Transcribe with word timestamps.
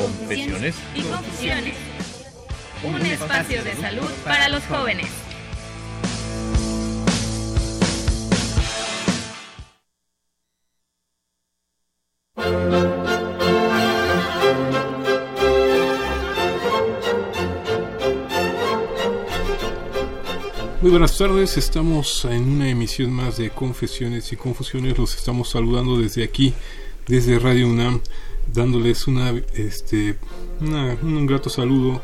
Confesiones. 0.00 0.76
Y 0.94 1.02
Confusiones 1.02 1.74
un 2.82 3.02
espacio 3.02 3.62
de 3.62 3.76
salud 3.76 4.08
para 4.24 4.48
los 4.48 4.64
jóvenes. 4.64 5.06
Muy 20.80 20.90
buenas 20.90 21.18
tardes, 21.18 21.58
estamos 21.58 22.24
en 22.24 22.48
una 22.48 22.70
emisión 22.70 23.12
más 23.12 23.36
de 23.36 23.50
Confesiones 23.50 24.32
y 24.32 24.36
Confusiones, 24.36 24.96
los 24.96 25.14
estamos 25.14 25.50
saludando 25.50 25.98
desde 25.98 26.24
aquí, 26.24 26.54
desde 27.06 27.38
Radio 27.38 27.68
UNAM, 27.68 28.00
dándoles 28.52 29.06
una, 29.06 29.30
este, 29.54 30.16
un 30.60 31.26
grato 31.26 31.50
saludo 31.50 32.00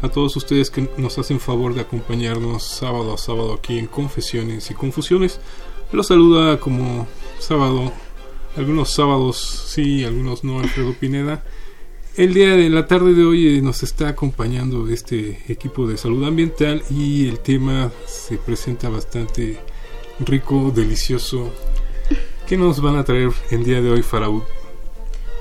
a 0.00 0.08
todos 0.08 0.36
ustedes 0.36 0.70
que 0.70 0.88
nos 0.96 1.18
hacen 1.18 1.40
favor 1.40 1.74
de 1.74 1.80
acompañarnos 1.80 2.62
sábado 2.62 3.14
a 3.14 3.18
sábado 3.18 3.54
aquí 3.54 3.78
en 3.78 3.86
Confesiones 3.86 4.70
y 4.70 4.74
Confusiones. 4.74 5.40
Los 5.92 6.06
saluda 6.06 6.60
como 6.60 7.08
sábado, 7.38 7.92
algunos 8.56 8.90
sábados 8.90 9.38
sí, 9.68 10.04
algunos 10.04 10.44
no, 10.44 10.60
Alfredo 10.60 10.92
Pineda. 10.94 11.44
El 12.16 12.34
día 12.34 12.56
de 12.56 12.68
la 12.68 12.86
tarde 12.86 13.14
de 13.14 13.24
hoy 13.24 13.58
eh, 13.58 13.62
nos 13.62 13.82
está 13.82 14.08
acompañando 14.08 14.88
este 14.88 15.44
equipo 15.48 15.86
de 15.86 15.96
salud 15.96 16.24
ambiental 16.24 16.82
y 16.90 17.28
el 17.28 17.38
tema 17.38 17.92
se 18.06 18.38
presenta 18.38 18.88
bastante 18.88 19.58
rico, 20.20 20.72
delicioso. 20.74 21.52
¿Qué 22.46 22.56
nos 22.56 22.80
van 22.80 22.96
a 22.96 23.04
traer 23.04 23.30
el 23.50 23.62
día 23.64 23.80
de 23.80 23.90
hoy, 23.90 24.02
Faraud? 24.02 24.42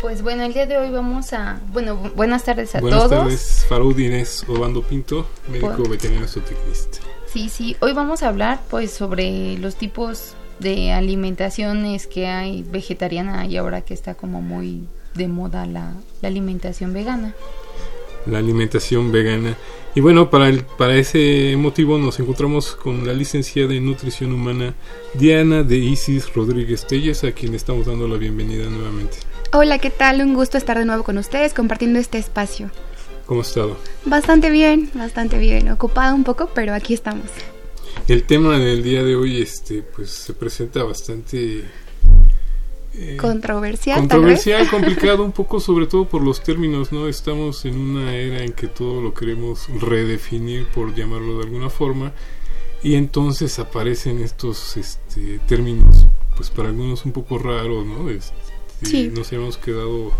Pues 0.01 0.21
bueno, 0.21 0.43
el 0.43 0.53
día 0.53 0.67
de 0.67 0.77
hoy 0.77 0.91
vamos 0.91 1.33
a... 1.33 1.59
Bueno, 1.73 1.95
buenas 2.15 2.43
tardes 2.43 2.75
a 2.75 2.79
todos. 2.79 2.91
Buenas 2.91 3.09
tardes, 3.09 3.65
Farud 3.67 3.97
Inés 3.97 4.45
Obando 4.47 4.83
Pinto, 4.83 5.27
médico 5.49 5.73
pues, 5.75 5.89
veterinario 5.89 6.27
zootecnista. 6.27 6.99
Sí, 7.25 7.49
sí, 7.49 7.75
hoy 7.79 7.93
vamos 7.93 8.21
a 8.21 8.29
hablar 8.29 8.61
pues 8.69 8.91
sobre 8.91 9.57
los 9.57 9.75
tipos 9.75 10.35
de 10.59 10.91
alimentaciones 10.91 12.05
que 12.05 12.27
hay 12.27 12.61
vegetariana 12.63 13.47
y 13.47 13.57
ahora 13.57 13.81
que 13.81 13.95
está 13.95 14.13
como 14.13 14.41
muy 14.41 14.83
de 15.15 15.27
moda 15.27 15.65
la, 15.65 15.93
la 16.21 16.27
alimentación 16.27 16.93
vegana. 16.93 17.33
La 18.27 18.37
alimentación 18.37 19.11
vegana. 19.11 19.57
Y 19.95 19.99
bueno, 19.99 20.29
para, 20.29 20.47
el, 20.47 20.63
para 20.63 20.95
ese 20.95 21.55
motivo 21.57 21.97
nos 21.97 22.19
encontramos 22.19 22.75
con 22.75 23.07
la 23.07 23.13
licenciada 23.13 23.73
en 23.73 23.85
nutrición 23.85 24.31
humana 24.31 24.75
Diana 25.15 25.63
de 25.63 25.77
Isis 25.77 26.31
Rodríguez 26.35 26.85
Telles, 26.85 27.23
a 27.23 27.31
quien 27.31 27.55
estamos 27.55 27.87
dando 27.87 28.07
la 28.07 28.17
bienvenida 28.17 28.69
nuevamente. 28.69 29.17
Hola, 29.53 29.79
¿qué 29.79 29.89
tal? 29.89 30.21
Un 30.21 30.33
gusto 30.33 30.57
estar 30.57 30.77
de 30.77 30.83
nuevo 30.83 31.03
con 31.03 31.17
ustedes 31.17 31.53
compartiendo 31.53 31.99
este 31.99 32.17
espacio. 32.17 32.69
¿Cómo 33.25 33.41
ha 33.41 33.43
estado? 33.43 33.77
Bastante 34.03 34.49
bien, 34.49 34.91
bastante 34.93 35.37
bien. 35.37 35.69
Ocupada 35.71 36.13
un 36.13 36.25
poco, 36.25 36.49
pero 36.53 36.73
aquí 36.73 36.93
estamos. 36.93 37.27
El 38.09 38.23
tema 38.23 38.59
del 38.59 38.83
día 38.83 39.03
de 39.03 39.15
hoy, 39.15 39.41
este, 39.41 39.83
pues 39.83 40.09
se 40.09 40.33
presenta 40.33 40.83
bastante 40.83 41.63
eh, 42.93 43.17
controversial. 43.17 43.99
Controversial, 43.99 44.67
complicado 44.71 45.23
un 45.23 45.31
poco, 45.31 45.61
sobre 45.61 45.87
todo 45.87 46.09
por 46.09 46.21
los 46.21 46.43
términos, 46.43 46.91
¿no? 46.91 47.07
Estamos 47.07 47.63
en 47.63 47.77
una 47.77 48.15
era 48.15 48.43
en 48.43 48.51
que 48.51 48.67
todo 48.67 49.01
lo 49.01 49.13
queremos 49.13 49.69
redefinir, 49.79 50.67
por 50.67 50.93
llamarlo 50.93 51.37
de 51.37 51.45
alguna 51.45 51.69
forma, 51.69 52.11
y 52.83 52.95
entonces 52.95 53.59
aparecen 53.59 54.19
estos 54.19 54.75
este, 54.75 55.39
términos, 55.47 56.05
pues 56.35 56.49
para 56.49 56.67
algunos 56.67 57.05
un 57.05 57.13
poco 57.13 57.37
raros, 57.37 57.85
¿no? 57.85 58.09
Este, 58.09 58.33
sí. 58.81 59.11
nos 59.13 59.31
hemos 59.33 59.57
quedado 59.57 60.11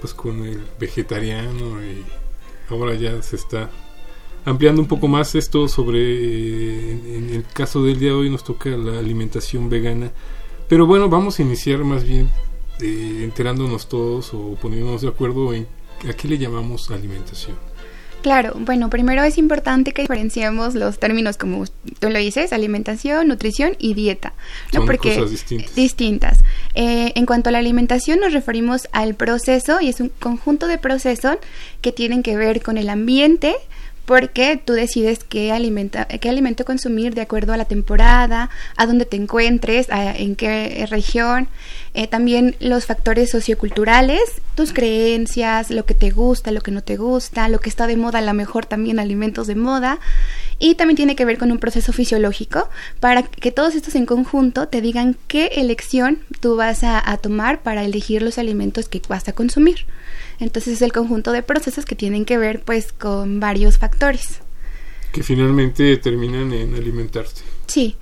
pues 0.00 0.14
con 0.14 0.44
el 0.44 0.62
vegetariano 0.78 1.82
y 1.82 2.04
ahora 2.70 2.94
ya 2.94 3.20
se 3.22 3.36
está 3.36 3.70
ampliando 4.44 4.80
un 4.80 4.88
poco 4.88 5.08
más 5.08 5.34
esto 5.34 5.68
sobre 5.68 5.98
eh, 6.00 7.16
en, 7.16 7.30
el 7.34 7.44
caso 7.44 7.84
del 7.84 7.98
día 7.98 8.10
de 8.10 8.14
hoy 8.14 8.30
nos 8.30 8.44
toca 8.44 8.70
la 8.70 8.98
alimentación 8.98 9.68
vegana 9.68 10.10
pero 10.68 10.86
bueno 10.86 11.08
vamos 11.08 11.38
a 11.38 11.42
iniciar 11.42 11.84
más 11.84 12.04
bien 12.04 12.30
eh, 12.80 13.20
enterándonos 13.22 13.88
todos 13.88 14.32
o 14.32 14.54
poniéndonos 14.60 15.02
de 15.02 15.08
acuerdo 15.08 15.52
en 15.52 15.66
a 16.08 16.14
qué 16.14 16.28
le 16.28 16.38
llamamos 16.38 16.90
alimentación 16.90 17.56
Claro, 18.22 18.54
bueno, 18.58 18.90
primero 18.90 19.22
es 19.22 19.38
importante 19.38 19.92
que 19.92 20.02
diferenciemos 20.02 20.74
los 20.74 20.98
términos 20.98 21.38
como 21.38 21.64
tú 21.98 22.10
lo 22.10 22.18
dices, 22.18 22.52
alimentación, 22.52 23.28
nutrición 23.28 23.76
y 23.78 23.94
dieta. 23.94 24.34
¿no? 24.72 24.80
Son 24.80 24.86
Porque 24.86 25.14
cosas 25.14 25.30
distintas. 25.30 25.74
distintas. 25.74 26.44
Eh, 26.74 27.12
en 27.14 27.24
cuanto 27.24 27.48
a 27.48 27.52
la 27.52 27.58
alimentación 27.58 28.20
nos 28.20 28.32
referimos 28.32 28.88
al 28.92 29.14
proceso 29.14 29.80
y 29.80 29.88
es 29.88 30.00
un 30.00 30.10
conjunto 30.10 30.66
de 30.66 30.78
procesos 30.78 31.38
que 31.80 31.92
tienen 31.92 32.22
que 32.22 32.36
ver 32.36 32.62
con 32.62 32.76
el 32.76 32.90
ambiente, 32.90 33.54
porque 34.04 34.60
tú 34.62 34.72
decides 34.72 35.22
qué, 35.22 35.52
alimenta, 35.52 36.04
qué 36.06 36.28
alimento 36.28 36.64
consumir 36.64 37.14
de 37.14 37.20
acuerdo 37.20 37.52
a 37.52 37.56
la 37.56 37.66
temporada, 37.66 38.50
a 38.76 38.86
dónde 38.86 39.04
te 39.04 39.16
encuentres, 39.16 39.86
en 39.88 40.34
qué 40.34 40.84
región, 40.90 41.46
eh, 41.94 42.06
también 42.06 42.56
los 42.60 42.86
factores 42.86 43.30
socioculturales, 43.30 44.20
tus 44.54 44.72
creencias, 44.72 45.70
lo 45.70 45.84
que 45.84 45.94
te 45.94 46.10
gusta, 46.10 46.50
lo 46.50 46.60
que 46.60 46.70
no 46.70 46.82
te 46.82 46.96
gusta, 46.96 47.48
lo 47.48 47.58
que 47.58 47.68
está 47.68 47.86
de 47.86 47.96
moda, 47.96 48.20
a 48.20 48.22
lo 48.22 48.34
mejor 48.34 48.66
también 48.66 48.98
alimentos 48.98 49.46
de 49.46 49.56
moda, 49.56 49.98
y 50.58 50.74
también 50.74 50.96
tiene 50.96 51.16
que 51.16 51.24
ver 51.24 51.38
con 51.38 51.50
un 51.50 51.58
proceso 51.58 51.92
fisiológico 51.92 52.68
para 53.00 53.22
que 53.22 53.50
todos 53.50 53.74
estos 53.74 53.94
en 53.94 54.06
conjunto 54.06 54.68
te 54.68 54.80
digan 54.80 55.16
qué 55.26 55.46
elección 55.56 56.20
tú 56.40 56.56
vas 56.56 56.84
a 56.84 57.16
tomar 57.16 57.62
para 57.62 57.84
elegir 57.84 58.22
los 58.22 58.38
alimentos 58.38 58.88
que 58.88 59.00
vas 59.08 59.28
a 59.28 59.32
consumir. 59.32 59.86
Entonces 60.40 60.74
es 60.74 60.82
el 60.82 60.92
conjunto 60.92 61.32
de 61.32 61.42
procesos 61.42 61.84
que 61.84 61.94
tienen 61.94 62.24
que 62.24 62.38
ver 62.38 62.62
pues 62.62 62.92
con 62.92 63.40
varios 63.40 63.78
factores. 63.78 64.40
Que 65.12 65.22
finalmente 65.22 65.96
terminan 65.98 66.52
en 66.52 66.74
alimentarse. 66.74 67.44
Sí. 67.66 67.96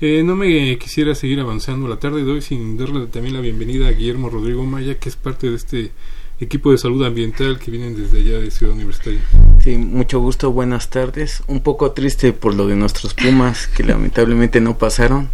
Eh, 0.00 0.22
no 0.24 0.34
me 0.34 0.76
quisiera 0.78 1.14
seguir 1.14 1.38
avanzando 1.38 1.86
la 1.86 2.00
tarde 2.00 2.24
de 2.24 2.30
hoy 2.32 2.42
sin 2.42 2.76
darle 2.76 3.06
también 3.06 3.34
la 3.34 3.40
bienvenida 3.40 3.86
a 3.86 3.92
Guillermo 3.92 4.28
Rodrigo 4.28 4.64
Maya, 4.64 4.96
que 4.96 5.08
es 5.08 5.14
parte 5.14 5.48
de 5.48 5.56
este 5.56 5.92
equipo 6.40 6.72
de 6.72 6.78
salud 6.78 7.04
ambiental 7.06 7.60
que 7.60 7.70
vienen 7.70 7.96
desde 7.96 8.18
allá 8.18 8.40
de 8.40 8.50
Ciudad 8.50 8.74
Universitaria. 8.74 9.20
Sí, 9.62 9.76
mucho 9.76 10.18
gusto, 10.18 10.50
buenas 10.50 10.90
tardes. 10.90 11.44
Un 11.46 11.60
poco 11.60 11.92
triste 11.92 12.32
por 12.32 12.54
lo 12.54 12.66
de 12.66 12.74
nuestros 12.74 13.14
Pumas, 13.14 13.68
que 13.68 13.84
lamentablemente 13.84 14.60
no 14.60 14.76
pasaron, 14.78 15.30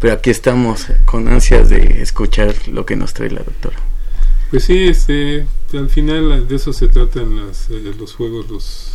pero 0.00 0.12
aquí 0.12 0.28
estamos 0.28 0.86
con 1.06 1.26
ansias 1.28 1.70
de 1.70 2.02
escuchar 2.02 2.54
lo 2.68 2.84
que 2.84 2.96
nos 2.96 3.14
trae 3.14 3.30
la 3.30 3.42
doctora. 3.42 3.78
Pues 4.50 4.64
sí, 4.64 4.84
este, 4.84 5.46
al 5.72 5.88
final 5.88 6.46
de 6.46 6.56
eso 6.56 6.74
se 6.74 6.88
tratan 6.88 7.46
las, 7.46 7.70
eh, 7.70 7.94
los 7.98 8.12
juegos, 8.12 8.50
los, 8.50 8.92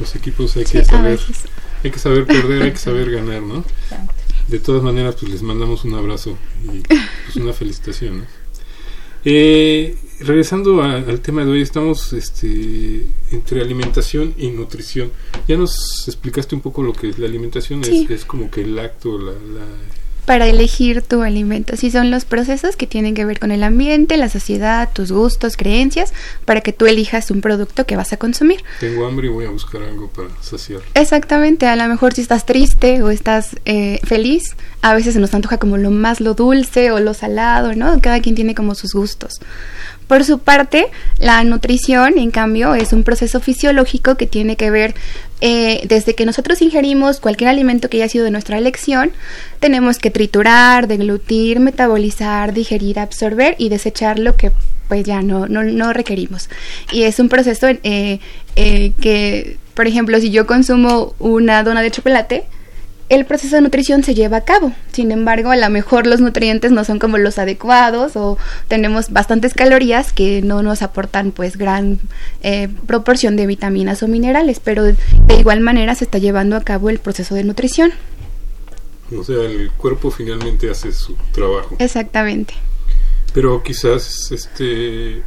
los 0.00 0.16
equipos, 0.16 0.56
hay 0.56 0.64
que 0.64 0.84
saber, 0.84 1.20
hay 1.84 1.90
que 1.92 1.98
saber 2.00 2.26
perder, 2.26 2.62
hay 2.62 2.72
que 2.72 2.78
saber 2.78 3.10
ganar, 3.12 3.40
¿no? 3.40 3.64
De 4.48 4.58
todas 4.58 4.82
maneras, 4.82 5.16
pues 5.18 5.30
les 5.30 5.42
mandamos 5.42 5.84
un 5.84 5.94
abrazo 5.94 6.36
y 6.64 6.80
pues 6.80 7.36
una 7.36 7.52
felicitación. 7.52 8.26
Eh, 9.24 9.96
regresando 10.20 10.82
al 10.82 11.20
tema 11.20 11.44
de 11.44 11.52
hoy, 11.52 11.62
estamos 11.62 12.12
este, 12.12 13.06
entre 13.30 13.60
alimentación 13.60 14.34
y 14.36 14.48
nutrición. 14.48 15.12
Ya 15.46 15.56
nos 15.56 16.06
explicaste 16.08 16.54
un 16.54 16.60
poco 16.60 16.82
lo 16.82 16.92
que 16.92 17.08
es 17.08 17.18
la 17.18 17.26
alimentación, 17.26 17.82
es, 17.82 18.10
es, 18.10 18.24
como 18.24 18.50
que 18.50 18.62
el 18.62 18.78
acto, 18.78 19.18
la, 19.18 19.32
la 19.32 19.66
para 20.24 20.46
elegir 20.46 21.02
tu 21.02 21.22
alimento. 21.22 21.76
Si 21.76 21.90
son 21.90 22.10
los 22.10 22.24
procesos 22.24 22.76
que 22.76 22.86
tienen 22.86 23.14
que 23.14 23.24
ver 23.24 23.40
con 23.40 23.50
el 23.50 23.62
ambiente, 23.62 24.16
la 24.16 24.28
sociedad, 24.28 24.88
tus 24.92 25.10
gustos, 25.10 25.56
creencias, 25.56 26.12
para 26.44 26.60
que 26.60 26.72
tú 26.72 26.86
elijas 26.86 27.30
un 27.30 27.40
producto 27.40 27.86
que 27.86 27.96
vas 27.96 28.12
a 28.12 28.16
consumir. 28.16 28.62
Tengo 28.80 29.06
hambre 29.06 29.26
y 29.26 29.30
voy 29.30 29.46
a 29.46 29.50
buscar 29.50 29.82
algo 29.82 30.08
para 30.08 30.28
saciar. 30.40 30.80
Exactamente, 30.94 31.66
a 31.66 31.76
lo 31.76 31.86
mejor 31.88 32.14
si 32.14 32.20
estás 32.20 32.46
triste 32.46 33.02
o 33.02 33.10
estás 33.10 33.56
eh, 33.64 34.00
feliz, 34.04 34.56
a 34.80 34.94
veces 34.94 35.14
se 35.14 35.20
nos 35.20 35.34
antoja 35.34 35.58
como 35.58 35.76
lo 35.76 35.90
más 35.90 36.20
lo 36.20 36.34
dulce 36.34 36.92
o 36.92 37.00
lo 37.00 37.14
salado, 37.14 37.74
¿no? 37.74 38.00
Cada 38.00 38.20
quien 38.20 38.34
tiene 38.34 38.54
como 38.54 38.74
sus 38.74 38.92
gustos. 38.92 39.40
Por 40.06 40.24
su 40.24 40.40
parte, 40.40 40.86
la 41.18 41.42
nutrición, 41.44 42.18
en 42.18 42.30
cambio, 42.30 42.74
es 42.74 42.92
un 42.92 43.02
proceso 43.02 43.40
fisiológico 43.40 44.16
que 44.16 44.26
tiene 44.26 44.56
que 44.56 44.70
ver 44.70 44.94
eh, 45.40 45.82
desde 45.88 46.14
que 46.14 46.26
nosotros 46.26 46.62
ingerimos 46.62 47.18
cualquier 47.18 47.50
alimento 47.50 47.88
que 47.88 47.96
haya 47.96 48.08
sido 48.08 48.24
de 48.24 48.30
nuestra 48.30 48.58
elección, 48.58 49.10
tenemos 49.58 49.98
que 49.98 50.10
triturar, 50.10 50.86
deglutir, 50.86 51.60
metabolizar, 51.60 52.52
digerir, 52.52 52.98
absorber 52.98 53.56
y 53.58 53.68
desechar 53.68 54.18
lo 54.18 54.36
que 54.36 54.52
pues 54.88 55.04
ya 55.04 55.22
no, 55.22 55.48
no, 55.48 55.64
no 55.64 55.92
requerimos. 55.92 56.50
Y 56.92 57.04
es 57.04 57.18
un 57.18 57.28
proceso 57.28 57.66
eh, 57.68 58.20
eh, 58.56 58.92
que, 59.00 59.56
por 59.74 59.86
ejemplo, 59.86 60.20
si 60.20 60.30
yo 60.30 60.46
consumo 60.46 61.14
una 61.18 61.62
dona 61.62 61.80
de 61.82 61.90
chocolate, 61.90 62.44
el 63.12 63.26
proceso 63.26 63.56
de 63.56 63.62
nutrición 63.62 64.02
se 64.02 64.14
lleva 64.14 64.38
a 64.38 64.44
cabo. 64.44 64.72
Sin 64.90 65.12
embargo, 65.12 65.50
a 65.50 65.56
lo 65.56 65.68
mejor 65.68 66.06
los 66.06 66.20
nutrientes 66.20 66.72
no 66.72 66.82
son 66.82 66.98
como 66.98 67.18
los 67.18 67.38
adecuados 67.38 68.16
o 68.16 68.38
tenemos 68.68 69.10
bastantes 69.10 69.52
calorías 69.52 70.14
que 70.14 70.40
no 70.40 70.62
nos 70.62 70.80
aportan 70.80 71.30
pues 71.30 71.58
gran 71.58 72.00
eh, 72.42 72.68
proporción 72.86 73.36
de 73.36 73.46
vitaminas 73.46 74.02
o 74.02 74.08
minerales, 74.08 74.60
pero 74.60 74.84
de 74.84 74.96
igual 75.38 75.60
manera 75.60 75.94
se 75.94 76.04
está 76.04 76.16
llevando 76.16 76.56
a 76.56 76.62
cabo 76.62 76.88
el 76.88 77.00
proceso 77.00 77.34
de 77.34 77.44
nutrición. 77.44 77.92
O 79.14 79.22
sea, 79.22 79.42
el 79.44 79.70
cuerpo 79.72 80.10
finalmente 80.10 80.70
hace 80.70 80.90
su 80.92 81.14
trabajo. 81.32 81.76
Exactamente. 81.80 82.54
Pero 83.34 83.62
quizás 83.62 84.32
este 84.32 85.22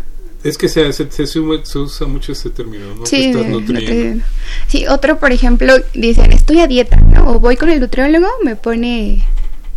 es 0.45 0.59
que 0.59 0.69
se, 0.69 0.93
se, 0.93 1.09
se, 1.09 1.39
usa 1.39 2.05
mucho 2.07 2.31
ese 2.31 2.51
término, 2.51 2.93
¿no? 2.93 3.05
Sí, 3.07 3.25
Estás 3.25 3.47
nutriendo. 3.47 4.23
sí, 4.67 4.85
otro, 4.85 5.17
por 5.17 5.31
ejemplo, 5.31 5.73
dicen, 5.95 6.31
estoy 6.31 6.59
a 6.59 6.67
dieta, 6.67 6.97
¿no? 6.97 7.31
O 7.31 7.39
voy 7.39 7.57
con 7.57 7.69
el 7.69 7.79
nutriólogo, 7.79 8.27
me 8.43 8.55
pone 8.55 9.25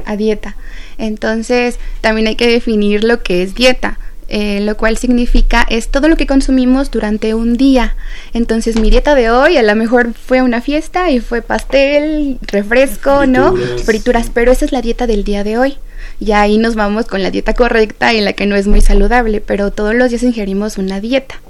a 0.04 0.16
dieta. 0.16 0.56
Entonces, 0.98 1.78
también 2.02 2.26
hay 2.26 2.36
que 2.36 2.46
definir 2.46 3.02
lo 3.02 3.22
que 3.22 3.42
es 3.42 3.54
dieta. 3.54 3.98
Eh, 4.30 4.60
lo 4.60 4.76
cual 4.76 4.98
significa 4.98 5.66
es 5.70 5.88
todo 5.88 6.06
lo 6.06 6.16
que 6.16 6.26
consumimos 6.26 6.90
durante 6.90 7.32
un 7.32 7.56
día. 7.56 7.96
Entonces 8.34 8.78
mi 8.78 8.90
dieta 8.90 9.14
de 9.14 9.30
hoy 9.30 9.56
a 9.56 9.62
lo 9.62 9.74
mejor 9.74 10.12
fue 10.12 10.42
una 10.42 10.60
fiesta 10.60 11.10
y 11.10 11.20
fue 11.20 11.40
pastel, 11.40 12.38
refresco, 12.42 13.24
¿no? 13.24 13.54
Frituras, 13.84 14.30
pero 14.32 14.52
esa 14.52 14.66
es 14.66 14.72
la 14.72 14.82
dieta 14.82 15.06
del 15.06 15.24
día 15.24 15.44
de 15.44 15.56
hoy 15.56 15.78
y 16.20 16.32
ahí 16.32 16.58
nos 16.58 16.74
vamos 16.74 17.06
con 17.06 17.22
la 17.22 17.30
dieta 17.30 17.54
correcta 17.54 18.12
y 18.12 18.20
la 18.20 18.32
que 18.32 18.46
no 18.46 18.56
es 18.56 18.66
muy 18.66 18.80
saludable, 18.80 19.40
pero 19.40 19.70
todos 19.70 19.94
los 19.94 20.10
días 20.10 20.22
ingerimos 20.22 20.78
una 20.78 21.00
dieta. 21.00 21.40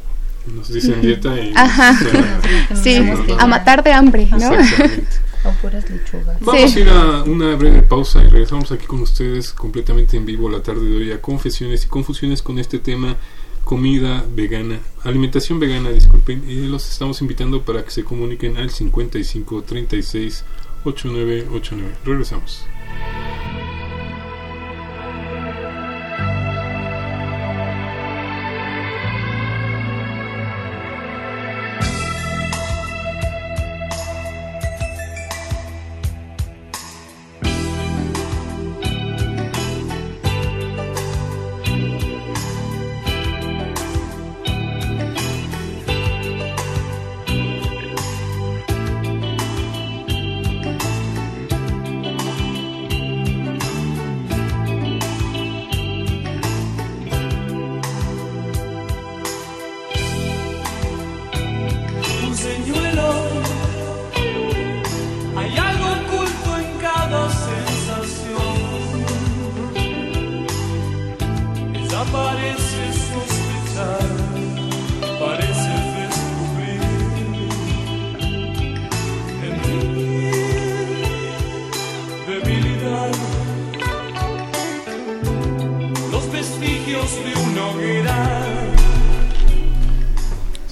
Nos 0.47 0.73
dicen 0.73 1.01
dieta 1.01 1.39
y... 1.39 1.53
Ajá, 1.55 1.99
sí, 2.83 3.03
a 3.39 3.47
matar 3.47 3.83
de 3.83 3.93
hambre, 3.93 4.29
¿no? 4.31 4.51
Vamos 6.41 6.77
a 6.77 6.81
ir 6.81 6.89
a 6.89 7.23
una 7.23 7.55
breve 7.55 7.83
pausa 7.83 8.23
y 8.23 8.29
regresamos 8.29 8.73
aquí 8.73 8.87
con 8.87 9.01
ustedes 9.01 9.53
completamente 9.53 10.17
en 10.17 10.27
vivo 10.27 10.49
la 10.49 10.63
tarde 10.63 10.89
de 10.89 10.97
hoy 10.97 11.13
a 11.13 11.21
confesiones 11.21 11.85
y 11.85 11.89
confusiones 11.89 12.43
con 12.43 12.59
este 12.59 12.79
tema 12.79 13.17
comida 13.65 14.25
vegana, 14.35 14.81
alimentación 15.05 15.61
vegana, 15.61 15.91
disculpen, 15.91 16.43
y 16.49 16.67
los 16.69 16.89
estamos 16.91 17.21
invitando 17.21 17.63
para 17.67 17.85
que 17.85 17.91
se 17.91 18.03
comuniquen 18.03 18.57
al 18.57 18.71
55 18.71 19.63
36 19.63 20.45
8989. 20.85 21.97
Regresamos. 22.05 22.65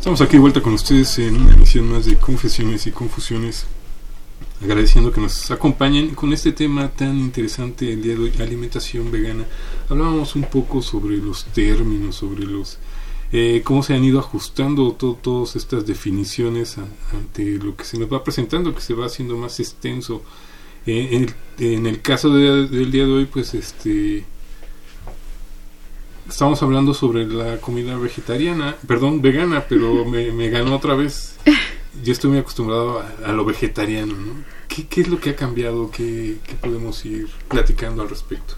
Estamos 0.06 0.20
aquí 0.20 0.34
de 0.34 0.38
vuelta 0.38 0.62
con 0.62 0.74
ustedes 0.74 1.18
en 1.18 1.34
una 1.34 1.54
emisión 1.54 1.90
más 1.90 2.06
de 2.06 2.14
Confesiones 2.14 2.86
y 2.86 2.92
Confusiones, 2.92 3.66
agradeciendo 4.62 5.10
que 5.10 5.20
nos 5.20 5.50
acompañen 5.50 6.14
con 6.14 6.32
este 6.32 6.52
tema 6.52 6.86
tan 6.90 7.18
interesante 7.18 7.92
el 7.92 8.02
día 8.02 8.14
de 8.14 8.20
hoy, 8.20 8.32
alimentación 8.38 9.10
vegana. 9.10 9.44
Hablábamos 9.88 10.36
un 10.36 10.44
poco 10.44 10.80
sobre 10.80 11.16
los 11.16 11.46
términos, 11.46 12.14
sobre 12.14 12.44
los 12.44 12.78
eh, 13.32 13.62
cómo 13.64 13.82
se 13.82 13.94
han 13.94 14.04
ido 14.04 14.20
ajustando 14.20 14.92
todas 14.92 15.56
estas 15.56 15.84
definiciones 15.84 16.76
ante 17.12 17.58
lo 17.58 17.74
que 17.74 17.82
se 17.82 17.98
nos 17.98 18.08
va 18.08 18.22
presentando, 18.22 18.72
que 18.76 18.82
se 18.82 18.94
va 18.94 19.06
haciendo 19.06 19.36
más 19.36 19.58
extenso. 19.58 20.22
Eh, 20.86 21.26
en, 21.58 21.84
el, 21.84 22.00
caso 22.00 22.32
del 22.32 22.92
día 22.92 23.06
de 23.06 23.12
hoy, 23.12 23.24
pues 23.24 23.54
este 23.54 24.24
estamos 26.28 26.62
hablando 26.62 26.94
sobre 26.94 27.26
la 27.26 27.58
comida 27.58 27.96
vegetariana, 27.96 28.76
perdón, 28.86 29.22
vegana, 29.22 29.64
pero 29.68 30.04
me, 30.04 30.48
ganó 30.48 30.76
otra 30.76 30.94
vez. 30.94 31.36
Yo 32.02 32.12
estoy 32.12 32.30
muy 32.30 32.38
acostumbrado 32.38 33.02
a, 33.24 33.32
lo 33.32 33.44
vegetariano, 33.44 34.14
¿no? 34.14 34.44
¿Qué, 34.68 34.86
¿Qué, 34.86 35.00
es 35.00 35.08
lo 35.08 35.18
que 35.18 35.30
ha 35.30 35.36
cambiado? 35.36 35.90
¿Qué, 35.90 36.38
¿Qué, 36.46 36.54
podemos 36.54 37.04
ir 37.06 37.28
platicando 37.48 38.02
al 38.02 38.10
respecto? 38.10 38.54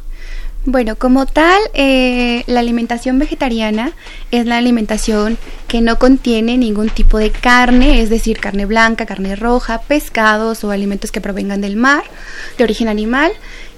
Bueno, 0.64 0.96
como 0.96 1.24
tal, 1.24 1.60
eh, 1.72 2.42
la 2.46 2.60
alimentación 2.60 3.18
vegetariana 3.18 3.92
es 4.32 4.44
la 4.44 4.58
alimentación 4.58 5.38
que 5.66 5.80
no 5.80 5.98
contiene 5.98 6.58
ningún 6.58 6.90
tipo 6.90 7.16
de 7.16 7.30
carne, 7.30 8.02
es 8.02 8.10
decir, 8.10 8.38
carne 8.38 8.66
blanca, 8.66 9.06
carne 9.06 9.34
roja, 9.34 9.80
pescados 9.80 10.64
o 10.64 10.70
alimentos 10.70 11.10
que 11.10 11.20
provengan 11.20 11.60
del 11.60 11.76
mar, 11.76 12.02
de 12.58 12.64
origen 12.64 12.88
animal. 12.88 13.32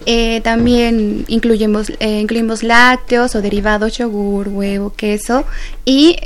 Eh, 0.06 0.40
también 0.40 1.26
incluimos, 1.28 1.92
eh, 2.00 2.20
incluimos 2.20 2.62
lácteos 2.62 3.34
o 3.36 3.42
derivados, 3.42 3.98
yogur, 3.98 4.48
huevo, 4.48 4.92
queso 4.96 5.44
y 5.84 6.16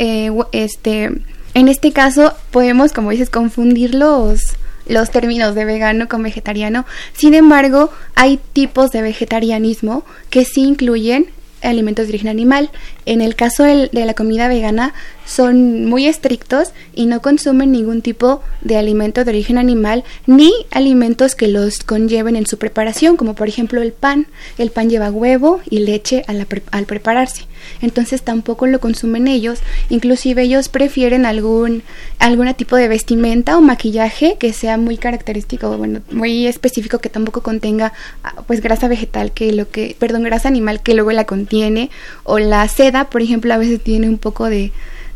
este, 0.53 1.11
en 1.55 1.69
este 1.69 1.93
caso 1.93 2.33
podemos, 2.53 2.93
como 2.93 3.11
dices, 3.11 3.29
confundir 3.29 3.95
los 3.95 4.57
los 4.87 5.11
términos 5.11 5.55
de 5.55 5.65
vegano 5.65 6.09
con 6.09 6.23
vegetariano. 6.23 6.85
Sin 7.15 7.35
embargo, 7.35 7.91
hay 8.15 8.39
tipos 8.53 8.91
de 8.91 9.03
vegetarianismo 9.03 10.05
que 10.31 10.45
sí 10.45 10.63
incluyen 10.63 11.29
alimentos 11.63 12.07
de 12.07 12.13
origen 12.13 12.29
animal. 12.29 12.71
En 13.07 13.21
el 13.21 13.35
caso 13.35 13.65
de 13.65 13.89
la 13.93 14.15
comida 14.15 14.49
vegana, 14.49 14.95
son 15.25 15.87
muy 15.87 16.07
estrictos 16.07 16.73
y 16.95 17.07
no 17.07 17.23
consumen 17.23 17.73
ningún 17.73 18.03
tipo 18.03 18.43
de 18.61 18.77
alimento 18.77 19.25
de 19.25 19.31
origen 19.31 19.59
animal 19.59 20.05
ni 20.27 20.53
alimentos 20.71 21.35
que 21.35 21.49
los 21.49 21.79
conlleven 21.79 22.37
en 22.37 22.47
su 22.47 22.59
preparación, 22.59 23.17
como 23.17 23.35
por 23.35 23.49
ejemplo 23.49 23.83
el 23.83 23.93
pan. 23.93 24.27
El 24.59 24.71
pan 24.71 24.91
lleva 24.91 25.11
huevo 25.11 25.61
y 25.69 25.81
leche 25.81 26.25
al, 26.27 26.47
al 26.71 26.87
prepararse. 26.87 27.47
Entonces 27.81 28.23
tampoco 28.23 28.67
lo 28.67 28.81
consumen 28.81 29.29
ellos. 29.29 29.61
Inclusive 29.89 30.43
ellos 30.43 30.69
prefieren 30.69 31.27
algún, 31.27 31.83
algún 32.19 32.53
tipo 32.55 32.77
de 32.77 32.89
vestimenta 32.89 33.57
o 33.57 33.61
maquillaje 33.61 34.37
que 34.39 34.53
sea 34.53 34.77
muy 34.77 34.97
característico, 34.97 35.77
bueno, 35.79 36.01
muy 36.11 36.47
específico 36.47 36.99
que 36.99 37.09
tampoco 37.09 37.43
contenga 37.43 37.93
ah, 38.23 38.43
pues 38.47 38.61
grasa 38.61 38.89
vegetal 38.89 39.33
que 39.33 39.53
lo 39.53 39.71
que, 39.71 39.97
perdón, 39.99 40.25
grasa 40.25 40.49
animal 40.49 40.83
que 40.83 40.95
luego 40.95 41.13
la 41.13 41.25
contiene 41.25 41.91
o 42.25 42.39
la 42.39 42.67
seda, 42.69 43.09
por 43.11 43.23
ejemplo, 43.23 43.53
a 43.55 43.59
veces 43.59 43.83
tiene 43.83 44.09
un 44.09 44.19
poco 44.19 44.49
de 44.49 44.73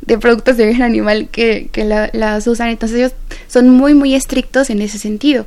de 0.08 0.18
productos 0.18 0.56
de 0.56 0.64
origen 0.64 0.82
animal 0.82 1.28
que, 1.30 1.68
que 1.70 1.84
las 1.84 2.46
usan. 2.46 2.70
Entonces 2.70 2.98
ellos 2.98 3.12
son 3.46 3.68
muy, 3.68 3.94
muy 3.94 4.14
estrictos 4.14 4.70
en 4.70 4.80
ese 4.80 4.98
sentido. 4.98 5.46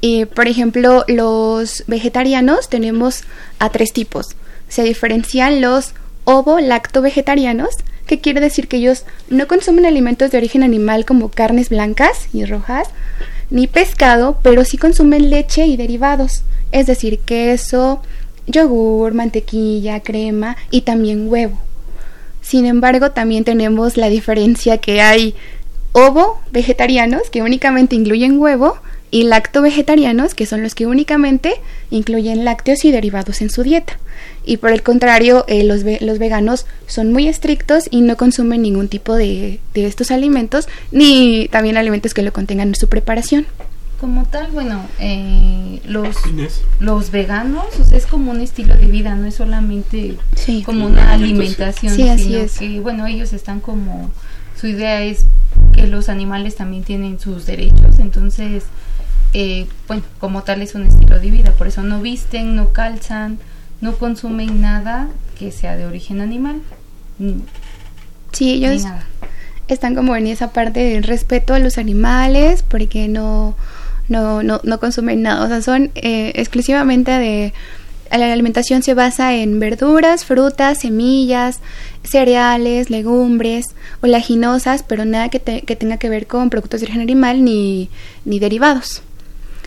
Y, 0.00 0.26
por 0.26 0.46
ejemplo, 0.46 1.04
los 1.08 1.82
vegetarianos 1.88 2.68
tenemos 2.68 3.24
a 3.58 3.70
tres 3.70 3.92
tipos. 3.92 4.36
Se 4.68 4.84
diferencian 4.84 5.60
los 5.60 5.92
ovo-lacto 6.24 7.02
vegetarianos, 7.02 7.70
que 8.06 8.20
quiere 8.20 8.40
decir 8.40 8.68
que 8.68 8.76
ellos 8.76 9.04
no 9.28 9.48
consumen 9.48 9.86
alimentos 9.86 10.30
de 10.30 10.38
origen 10.38 10.62
animal 10.62 11.04
como 11.04 11.28
carnes 11.28 11.70
blancas 11.70 12.28
y 12.32 12.44
rojas, 12.44 12.88
ni 13.50 13.66
pescado, 13.66 14.38
pero 14.42 14.64
sí 14.64 14.78
consumen 14.78 15.30
leche 15.30 15.66
y 15.66 15.76
derivados, 15.76 16.42
es 16.70 16.86
decir, 16.86 17.18
queso, 17.18 18.02
yogur, 18.46 19.14
mantequilla, 19.14 20.00
crema 20.00 20.56
y 20.70 20.82
también 20.82 21.28
huevo. 21.28 21.58
Sin 22.46 22.64
embargo, 22.64 23.10
también 23.10 23.42
tenemos 23.42 23.96
la 23.96 24.08
diferencia 24.08 24.78
que 24.78 25.00
hay 25.00 25.34
ovo 25.90 26.40
vegetarianos 26.52 27.28
que 27.28 27.42
únicamente 27.42 27.96
incluyen 27.96 28.38
huevo 28.38 28.76
y 29.10 29.24
lacto 29.24 29.62
vegetarianos 29.62 30.34
que 30.34 30.46
son 30.46 30.62
los 30.62 30.76
que 30.76 30.86
únicamente 30.86 31.54
incluyen 31.90 32.44
lácteos 32.44 32.84
y 32.84 32.92
derivados 32.92 33.40
en 33.40 33.50
su 33.50 33.64
dieta. 33.64 33.98
Y 34.44 34.58
por 34.58 34.70
el 34.70 34.84
contrario, 34.84 35.44
eh, 35.48 35.64
los, 35.64 35.82
los 36.00 36.18
veganos 36.20 36.66
son 36.86 37.12
muy 37.12 37.26
estrictos 37.26 37.88
y 37.90 38.00
no 38.02 38.16
consumen 38.16 38.62
ningún 38.62 38.86
tipo 38.86 39.16
de, 39.16 39.58
de 39.74 39.86
estos 39.86 40.12
alimentos 40.12 40.68
ni 40.92 41.48
también 41.50 41.76
alimentos 41.76 42.14
que 42.14 42.22
lo 42.22 42.32
contengan 42.32 42.68
en 42.68 42.76
su 42.76 42.88
preparación. 42.88 43.44
Como 44.00 44.26
tal, 44.26 44.50
bueno, 44.50 44.84
eh, 44.98 45.80
los, 45.86 46.16
los 46.80 47.10
veganos 47.10 47.64
es 47.92 48.04
como 48.04 48.30
un 48.30 48.42
estilo 48.42 48.76
de 48.76 48.86
vida, 48.86 49.14
no 49.14 49.26
es 49.26 49.36
solamente 49.36 50.18
como 50.66 50.86
una 50.86 51.12
alimentación, 51.12 51.94
sino 51.94 52.46
que, 52.58 52.80
bueno, 52.80 53.06
ellos 53.06 53.32
están 53.32 53.60
como, 53.60 54.10
su 54.60 54.66
idea 54.66 55.02
es 55.02 55.24
que 55.72 55.86
los 55.86 56.10
animales 56.10 56.56
también 56.56 56.84
tienen 56.84 57.18
sus 57.18 57.46
derechos, 57.46 57.98
entonces, 57.98 58.64
eh, 59.32 59.66
bueno, 59.88 60.02
como 60.20 60.42
tal 60.42 60.60
es 60.60 60.74
un 60.74 60.82
estilo 60.84 61.18
de 61.18 61.30
vida, 61.30 61.52
por 61.52 61.66
eso 61.66 61.82
no 61.82 62.02
visten, 62.02 62.54
no 62.54 62.74
calzan, 62.74 63.38
no 63.80 63.96
consumen 63.96 64.60
nada 64.60 65.08
que 65.38 65.52
sea 65.52 65.74
de 65.76 65.86
origen 65.86 66.20
animal. 66.20 66.60
Sí, 68.32 68.52
ellos 68.52 68.82
están 69.68 69.94
como 69.94 70.14
en 70.16 70.26
esa 70.26 70.52
parte 70.52 70.80
del 70.80 71.02
respeto 71.02 71.54
a 71.54 71.58
los 71.58 71.78
animales, 71.78 72.62
porque 72.62 73.08
no 73.08 73.56
no, 74.08 74.42
no, 74.42 74.60
no 74.62 74.80
consumen 74.80 75.22
nada, 75.22 75.44
o 75.44 75.48
sea, 75.48 75.62
son 75.62 75.90
eh, 75.94 76.32
exclusivamente 76.36 77.10
de... 77.12 77.52
La 78.08 78.32
alimentación 78.32 78.84
se 78.84 78.94
basa 78.94 79.34
en 79.34 79.58
verduras, 79.58 80.24
frutas, 80.24 80.78
semillas, 80.78 81.58
cereales, 82.04 82.88
legumbres, 82.88 83.66
oleaginosas, 84.00 84.84
pero 84.84 85.04
nada 85.04 85.28
que, 85.28 85.40
que 85.40 85.74
tenga 85.74 85.96
que 85.96 86.08
ver 86.08 86.28
con 86.28 86.48
productos 86.48 86.80
de 86.80 86.84
origen 86.84 87.02
animal 87.02 87.44
ni, 87.44 87.90
ni 88.24 88.38
derivados. 88.38 89.02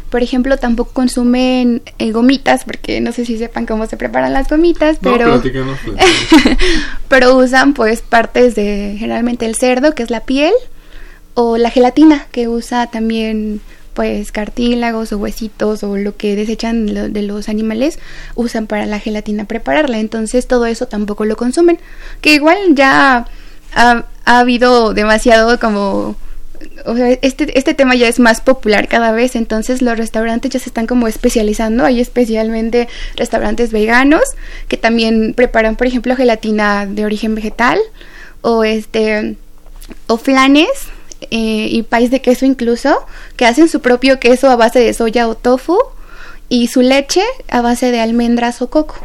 Por 0.10 0.24
ejemplo, 0.24 0.58
tampoco 0.58 0.92
consumen 0.92 1.84
eh, 2.00 2.12
gomitas, 2.12 2.64
porque 2.64 3.00
no 3.00 3.12
sé 3.12 3.26
si 3.26 3.38
sepan 3.38 3.68
cómo 3.68 3.86
se 3.86 3.96
preparan 3.96 4.34
las 4.34 4.50
gomitas, 4.50 4.98
pero, 5.02 5.42
pero 7.08 7.38
usan 7.38 7.74
pues 7.76 8.02
partes 8.02 8.56
de 8.56 8.96
generalmente 8.98 9.46
el 9.46 9.56
cerdo, 9.56 9.94
que 9.94 10.02
es 10.02 10.10
la 10.10 10.22
piel, 10.22 10.54
o 11.36 11.58
la 11.58 11.70
gelatina, 11.70 12.26
que 12.32 12.48
usa 12.48 12.88
también 12.88 13.62
pues 14.00 14.32
cartílagos 14.32 15.12
o 15.12 15.18
huesitos 15.18 15.84
o 15.84 15.98
lo 15.98 16.16
que 16.16 16.38
desechan 16.38 16.86
de 16.86 17.22
los 17.22 17.50
animales 17.50 18.00
usan 18.34 18.66
para 18.66 18.86
la 18.86 18.98
gelatina 18.98 19.44
prepararla. 19.44 20.00
Entonces 20.00 20.48
todo 20.48 20.68
eso 20.68 20.88
tampoco 20.88 21.26
lo 21.26 21.36
consumen. 21.36 21.82
Que 22.22 22.34
igual 22.34 22.58
ya 22.76 23.28
ha, 23.76 24.06
habido 24.24 24.94
demasiado 24.94 25.60
como... 25.60 26.16
Este, 27.22 27.60
este 27.60 27.74
tema 27.74 27.94
ya 27.94 28.08
es 28.08 28.22
más 28.22 28.40
popular 28.40 28.88
cada 28.88 29.12
vez, 29.12 29.36
entonces 29.36 29.82
los 29.82 29.98
restaurantes 29.98 30.52
ya 30.52 30.60
se 30.62 30.70
están 30.70 30.88
como 30.88 31.10
especializando. 31.10 31.84
Hay 31.84 32.00
especialmente 32.00 32.88
restaurantes 33.18 33.74
veganos 33.74 34.24
que 34.70 34.78
también 34.78 35.34
preparan, 35.34 35.76
por 35.76 35.88
ejemplo, 35.88 36.16
gelatina 36.16 36.86
de 36.86 37.04
origen 37.04 37.36
vegetal 37.36 37.80
o 38.40 38.64
este 38.64 39.36
o 40.08 40.16
flanes 40.16 40.70
eh, 41.32 41.68
y 41.70 41.84
país 41.84 42.12
de 42.12 42.22
queso 42.22 42.46
incluso, 42.46 43.06
que 43.36 43.46
hacen 43.46 43.70
su 43.70 43.82
propio 43.82 44.20
queso 44.20 44.50
a 44.50 44.56
base 44.56 44.80
de 44.80 44.94
soya 44.94 45.28
o 45.28 45.36
tofu 45.36 45.78
y 46.50 46.68
su 46.68 46.82
leche 46.82 47.24
a 47.50 47.62
base 47.62 47.92
de 47.92 48.00
almendras 48.00 48.62
o 48.62 48.70
coco. 48.70 48.96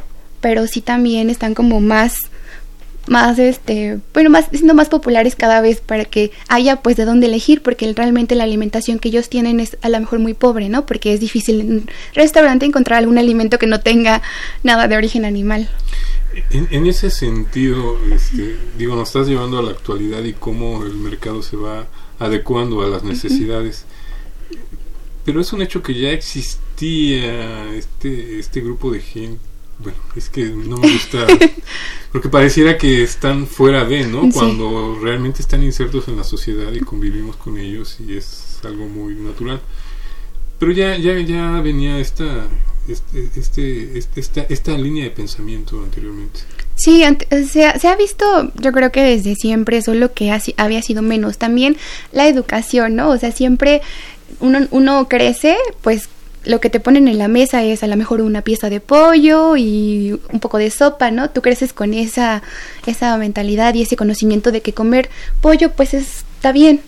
Pero 0.40 0.66
sí 0.66 0.80
también 0.80 1.30
están 1.30 1.54
como 1.54 1.80
más 1.80 2.16
más 3.06 3.38
este 3.38 4.00
bueno 4.12 4.30
más 4.30 4.46
siendo 4.50 4.74
más 4.74 4.88
populares 4.88 5.36
cada 5.36 5.60
vez 5.60 5.80
para 5.80 6.04
que 6.04 6.30
haya 6.48 6.76
pues 6.76 6.96
de 6.96 7.04
dónde 7.04 7.26
elegir 7.26 7.62
porque 7.62 7.92
realmente 7.92 8.34
la 8.34 8.44
alimentación 8.44 8.98
que 8.98 9.08
ellos 9.08 9.28
tienen 9.28 9.60
es 9.60 9.76
a 9.82 9.88
lo 9.88 10.00
mejor 10.00 10.20
muy 10.20 10.34
pobre 10.34 10.68
no 10.68 10.86
porque 10.86 11.12
es 11.12 11.20
difícil 11.20 11.60
en 11.60 11.72
un 11.72 11.90
restaurante 12.14 12.64
encontrar 12.66 12.98
algún 12.98 13.18
alimento 13.18 13.58
que 13.58 13.66
no 13.66 13.80
tenga 13.80 14.22
nada 14.62 14.88
de 14.88 14.96
origen 14.96 15.24
animal 15.24 15.68
en, 16.50 16.86
ese 16.86 17.10
sentido 17.10 17.98
este, 18.10 18.56
digo 18.78 18.96
nos 18.96 19.08
estás 19.08 19.28
llevando 19.28 19.58
a 19.58 19.62
la 19.62 19.70
actualidad 19.70 20.24
y 20.24 20.32
cómo 20.32 20.82
el 20.82 20.94
mercado 20.94 21.42
se 21.42 21.56
va 21.56 21.86
adecuando 22.18 22.82
a 22.82 22.88
las 22.88 23.04
necesidades. 23.04 23.84
Pero 25.24 25.40
es 25.40 25.52
un 25.52 25.62
hecho 25.62 25.82
que 25.82 25.94
ya 25.94 26.10
existía 26.10 27.74
este, 27.74 28.38
este 28.38 28.60
grupo 28.60 28.92
de 28.92 29.00
gente. 29.00 29.40
Bueno, 29.78 29.98
es 30.14 30.28
que 30.28 30.44
no 30.44 30.76
me 30.76 30.92
gusta. 30.92 31.26
porque 32.12 32.28
pareciera 32.28 32.78
que 32.78 33.02
están 33.02 33.46
fuera 33.46 33.84
de, 33.84 34.06
¿no? 34.06 34.30
Cuando 34.32 34.98
realmente 35.00 35.42
están 35.42 35.62
insertos 35.62 36.06
en 36.08 36.16
la 36.16 36.24
sociedad 36.24 36.72
y 36.72 36.80
convivimos 36.80 37.36
con 37.36 37.58
ellos 37.58 37.98
y 38.00 38.16
es 38.16 38.60
algo 38.64 38.86
muy 38.86 39.14
natural. 39.14 39.60
Pero 40.58 40.72
ya, 40.72 40.96
ya, 40.96 41.18
ya 41.20 41.60
venía 41.60 41.98
esta, 41.98 42.46
este, 42.88 43.30
este, 43.36 43.98
este 43.98 44.20
esta, 44.20 44.40
esta 44.42 44.72
línea 44.72 45.04
de 45.04 45.10
pensamiento 45.10 45.82
anteriormente. 45.82 46.40
Sí, 46.76 47.04
se 47.50 47.66
ha, 47.66 47.78
se 47.78 47.88
ha, 47.88 47.96
visto, 47.96 48.52
yo 48.56 48.72
creo 48.72 48.90
que 48.90 49.02
desde 49.02 49.36
siempre, 49.36 49.80
solo 49.80 50.12
que 50.12 50.36
había 50.56 50.82
sido 50.82 51.02
menos. 51.02 51.38
También 51.38 51.76
la 52.12 52.26
educación, 52.26 52.96
¿no? 52.96 53.10
O 53.10 53.18
sea, 53.18 53.30
siempre 53.32 53.80
uno, 54.40 54.66
uno 54.70 55.08
crece, 55.08 55.56
pues 55.82 56.08
lo 56.44 56.60
que 56.60 56.70
te 56.70 56.80
ponen 56.80 57.08
en 57.08 57.18
la 57.18 57.28
mesa 57.28 57.62
es 57.62 57.82
a 57.82 57.86
lo 57.86 57.96
mejor 57.96 58.20
una 58.20 58.42
pieza 58.42 58.68
de 58.68 58.80
pollo 58.80 59.56
y 59.56 60.20
un 60.32 60.40
poco 60.40 60.58
de 60.58 60.70
sopa, 60.70 61.10
¿no? 61.10 61.30
Tú 61.30 61.42
creces 61.42 61.72
con 61.72 61.94
esa, 61.94 62.42
esa 62.86 63.16
mentalidad 63.16 63.74
y 63.74 63.82
ese 63.82 63.96
conocimiento 63.96 64.52
de 64.52 64.60
que 64.60 64.74
comer 64.74 65.08
pollo, 65.40 65.72
pues 65.72 65.94
está 65.94 66.52
bien. 66.52 66.80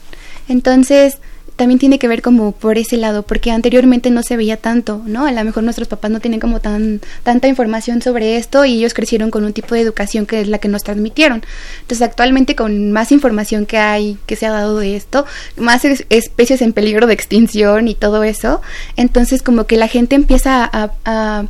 Entonces, 0.48 1.18
también 1.56 1.78
tiene 1.78 1.98
que 1.98 2.06
ver 2.06 2.22
como 2.22 2.52
por 2.52 2.78
ese 2.78 2.96
lado, 2.96 3.22
porque 3.22 3.50
anteriormente 3.50 4.10
no 4.10 4.22
se 4.22 4.36
veía 4.36 4.58
tanto, 4.58 5.02
¿no? 5.06 5.26
A 5.26 5.32
lo 5.32 5.44
mejor 5.44 5.64
nuestros 5.64 5.88
papás 5.88 6.10
no 6.10 6.20
tienen 6.20 6.38
como 6.38 6.60
tan 6.60 7.00
tanta 7.22 7.48
información 7.48 8.02
sobre 8.02 8.36
esto 8.36 8.64
y 8.64 8.74
ellos 8.74 8.94
crecieron 8.94 9.30
con 9.30 9.44
un 9.44 9.52
tipo 9.52 9.74
de 9.74 9.80
educación 9.80 10.26
que 10.26 10.42
es 10.42 10.48
la 10.48 10.58
que 10.58 10.68
nos 10.68 10.84
transmitieron. 10.84 11.42
Entonces, 11.80 12.02
actualmente 12.02 12.54
con 12.54 12.92
más 12.92 13.10
información 13.10 13.66
que 13.66 13.78
hay, 13.78 14.18
que 14.26 14.36
se 14.36 14.46
ha 14.46 14.50
dado 14.50 14.78
de 14.78 14.96
esto, 14.96 15.24
más 15.56 15.84
especies 15.84 16.62
en 16.62 16.72
peligro 16.72 17.06
de 17.06 17.14
extinción 17.14 17.88
y 17.88 17.94
todo 17.94 18.22
eso, 18.22 18.60
entonces 18.96 19.42
como 19.42 19.64
que 19.64 19.76
la 19.76 19.88
gente 19.88 20.14
empieza 20.14 20.68
a, 20.70 20.92
a, 21.04 21.44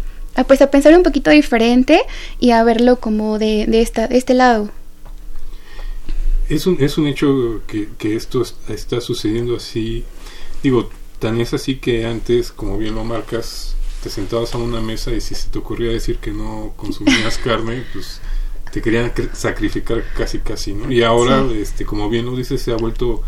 pues 0.44 0.62
a 0.62 0.70
pensar 0.70 0.96
un 0.96 1.02
poquito 1.02 1.30
diferente 1.30 2.02
y 2.38 2.52
a 2.52 2.62
verlo 2.62 3.00
como 3.00 3.38
de, 3.38 3.66
de, 3.66 3.80
esta, 3.82 4.06
de 4.06 4.18
este 4.18 4.34
lado. 4.34 4.70
Es 6.48 6.66
un, 6.66 6.76
es 6.80 6.96
un 6.98 7.06
hecho 7.06 7.62
que, 7.66 7.88
que 7.98 8.16
esto 8.16 8.42
está 8.68 9.00
sucediendo 9.00 9.56
así. 9.56 10.04
Digo, 10.62 10.88
tan 11.18 11.40
es 11.40 11.54
así 11.54 11.76
que 11.76 12.06
antes, 12.06 12.52
como 12.52 12.78
bien 12.78 12.94
lo 12.94 13.04
marcas, 13.04 13.74
te 14.02 14.10
sentabas 14.10 14.54
a 14.54 14.58
una 14.58 14.80
mesa 14.80 15.12
y 15.12 15.20
si 15.20 15.34
se 15.34 15.48
te 15.48 15.58
ocurría 15.58 15.90
decir 15.90 16.18
que 16.18 16.30
no 16.30 16.72
consumías 16.76 17.38
carne, 17.44 17.84
pues 17.92 18.20
te 18.72 18.82
querían 18.82 19.12
sacrificar 19.32 20.04
casi 20.16 20.38
casi, 20.40 20.74
¿no? 20.74 20.92
Y 20.92 21.02
ahora, 21.02 21.44
este, 21.52 21.84
como 21.84 22.08
bien 22.08 22.26
lo 22.26 22.36
dices, 22.36 22.62
se 22.62 22.72
ha 22.72 22.76
vuelto 22.76 23.22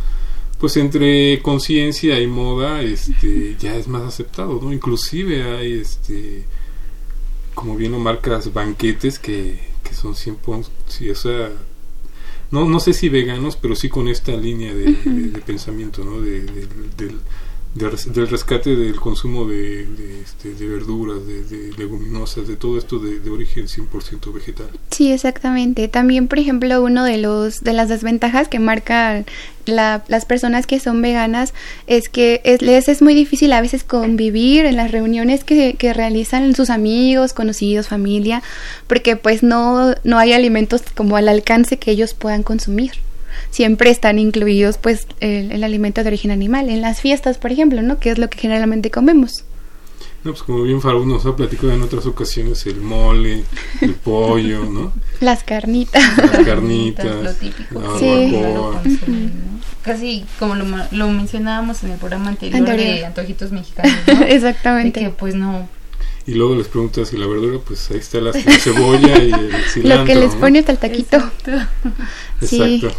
pues 0.58 0.76
entre 0.76 1.40
conciencia 1.40 2.20
y 2.20 2.26
moda, 2.26 2.82
este, 2.82 3.56
ya 3.58 3.76
es 3.76 3.86
más 3.86 4.02
aceptado, 4.02 4.58
¿no? 4.60 4.72
Inclusive 4.72 5.44
hay, 5.44 5.74
este, 5.74 6.44
como 7.54 7.76
bien 7.76 7.92
lo 7.92 8.00
marcas, 8.00 8.52
banquetes 8.52 9.18
que, 9.20 9.58
que 9.84 9.94
son 9.94 10.16
siempre, 10.16 10.52
sí, 10.88 11.10
o 11.10 11.14
sea, 11.14 11.52
no, 12.50 12.64
no 12.64 12.80
sé 12.80 12.92
si 12.92 13.08
veganos, 13.08 13.56
pero 13.56 13.76
sí 13.76 13.88
con 13.88 14.08
esta 14.08 14.32
línea 14.32 14.74
de, 14.74 14.92
pensamiento, 15.44 16.04
¿no? 16.04 16.20
De, 16.20 16.46
del, 17.78 18.28
rescate 18.28 18.76
del 18.76 18.96
consumo 18.96 19.46
de, 19.46 19.86
este, 20.22 20.54
de 20.54 20.66
verduras, 20.66 21.26
de, 21.26 21.72
leguminosas, 21.76 22.46
de 22.46 22.56
todo 22.56 22.76
esto 22.76 22.98
de, 22.98 23.28
origen 23.30 23.66
100% 23.66 24.32
vegetal. 24.32 24.68
Sí, 24.90 25.12
exactamente. 25.12 25.88
También, 25.88 26.28
por 26.28 26.38
ejemplo, 26.38 26.82
uno 26.82 27.04
de 27.04 27.18
los 27.18 27.62
de 27.62 27.72
las 27.72 27.88
desventajas 27.88 28.48
que 28.48 28.58
marcan 28.58 29.26
las 29.66 30.24
personas 30.24 30.66
que 30.66 30.80
son 30.80 31.02
veganas 31.02 31.52
es 31.86 32.08
que 32.08 32.40
es, 32.44 32.62
les 32.62 32.88
es 32.88 33.02
muy 33.02 33.14
difícil 33.14 33.52
a 33.52 33.60
veces 33.60 33.84
convivir 33.84 34.64
en 34.64 34.76
las 34.76 34.90
reuniones 34.90 35.44
que, 35.44 35.74
que 35.74 35.92
realizan 35.92 36.54
sus 36.54 36.70
amigos, 36.70 37.34
conocidos, 37.34 37.88
familia, 37.88 38.42
porque 38.86 39.16
pues 39.16 39.42
no, 39.42 39.94
no 40.04 40.18
hay 40.18 40.32
alimentos 40.32 40.82
como 40.94 41.16
al 41.16 41.28
alcance 41.28 41.78
que 41.78 41.90
ellos 41.90 42.14
puedan 42.14 42.42
consumir 42.42 42.92
siempre 43.50 43.90
están 43.90 44.18
incluidos 44.18 44.78
pues 44.78 45.06
el, 45.20 45.62
alimento 45.64 46.02
de 46.02 46.08
origen 46.08 46.30
animal 46.30 46.68
en 46.68 46.80
las 46.80 47.00
fiestas 47.00 47.38
por 47.38 47.52
ejemplo 47.52 47.82
no 47.82 47.98
que 47.98 48.10
es 48.10 48.18
lo 48.18 48.28
que 48.28 48.38
generalmente 48.38 48.90
comemos 48.90 49.44
no, 50.24 50.32
pues 50.32 50.42
como 50.42 50.64
bien 50.64 50.80
Faru 50.80 51.06
nos 51.06 51.24
ha 51.26 51.36
platicado 51.36 51.72
en 51.72 51.80
otras 51.80 52.04
ocasiones, 52.04 52.66
el 52.66 52.80
mole, 52.80 53.44
el 53.80 53.94
pollo, 54.04 54.64
¿no? 54.64 54.92
Las 55.20 55.44
carnitas. 55.44 56.02
Las 56.18 56.44
carnitas, 56.44 57.22
lo 57.22 57.32
típico. 57.34 57.80
La 57.80 58.82
Casi 59.82 60.24
como 60.40 60.56
lo, 60.56 60.64
lo, 60.90 61.08
mencionábamos 61.08 61.84
en 61.84 61.92
el 61.92 61.98
programa 61.98 62.30
anterior, 62.30 62.66
de 62.66 63.06
Antojitos 63.06 63.52
Mexicanos, 63.52 63.96
¿no? 64.08 64.22
Exactamente. 64.26 64.98
que 64.98 65.10
pues 65.10 65.36
no, 65.36 65.68
y 66.28 66.34
luego 66.34 66.54
les 66.54 66.68
preguntas 66.68 67.08
si 67.08 67.16
la 67.16 67.26
verdura, 67.26 67.58
pues 67.66 67.90
ahí 67.90 67.96
está 67.96 68.20
la 68.20 68.34
cebolla 68.34 69.16
y 69.16 69.32
el 69.32 69.50
cilantro. 69.72 69.82
Lo 69.98 70.04
que 70.04 70.14
les 70.14 70.34
pone 70.34 70.58
hasta 70.58 70.72
el 70.72 70.78
taquito. 70.78 71.16
Exacto. 72.42 72.92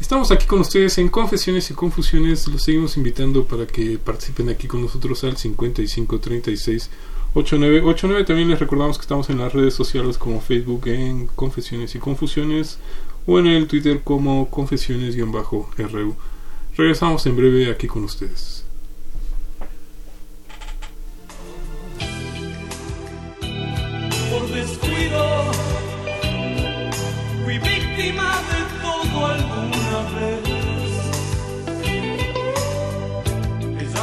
Estamos 0.00 0.30
aquí 0.30 0.46
con 0.46 0.60
ustedes 0.60 0.98
en 0.98 1.08
Confesiones 1.08 1.70
y 1.70 1.74
Confusiones. 1.74 2.46
Los 2.48 2.62
seguimos 2.62 2.96
invitando 2.96 3.44
para 3.44 3.66
que 3.66 3.98
participen 3.98 4.50
aquí 4.50 4.68
con 4.68 4.82
nosotros 4.82 5.24
al 5.24 5.36
5536 5.36 6.90
8989. 7.34 8.24
También 8.24 8.50
les 8.50 8.60
recordamos 8.60 8.98
que 8.98 9.02
estamos 9.02 9.30
en 9.30 9.38
las 9.38 9.52
redes 9.52 9.74
sociales 9.74 10.18
como 10.18 10.40
Facebook 10.40 10.86
en 10.86 11.26
Confesiones 11.28 11.94
y 11.94 11.98
Confusiones 11.98 12.78
o 13.26 13.38
en 13.38 13.46
el 13.46 13.66
Twitter 13.66 14.02
como 14.04 14.48
Confesiones-RU. 14.50 16.16
Regresamos 16.76 17.26
en 17.26 17.36
breve 17.36 17.70
aquí 17.70 17.86
con 17.86 18.04
ustedes. 18.04 18.64
Por 24.30 24.48
descuido 24.50 25.52
fui 27.44 27.58
víctima 27.58 28.42
de 28.50 28.82
todo 28.82 29.45
alguna 29.96 30.20
vez. 30.20 30.56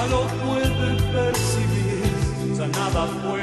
Lo 0.09 0.21
puede 0.27 0.95
percibir, 1.12 2.55
ya 2.57 2.67
nada 2.67 3.03
puede 3.23 3.42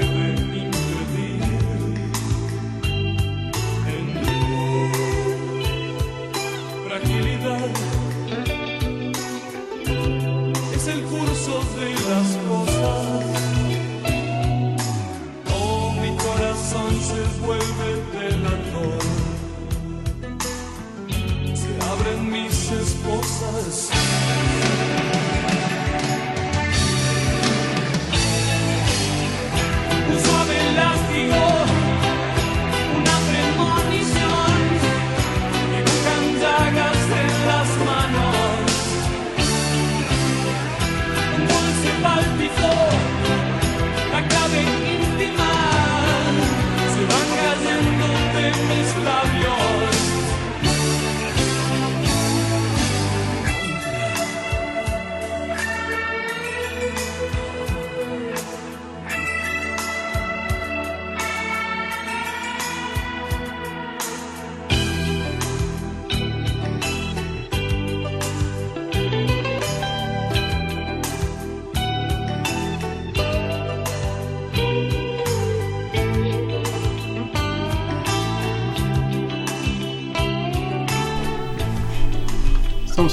noches 22.70 22.94
posas. 23.04 23.90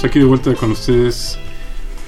Aquí 0.08 0.20
de 0.20 0.26
vuelta 0.26 0.54
con 0.54 0.72
ustedes 0.72 1.38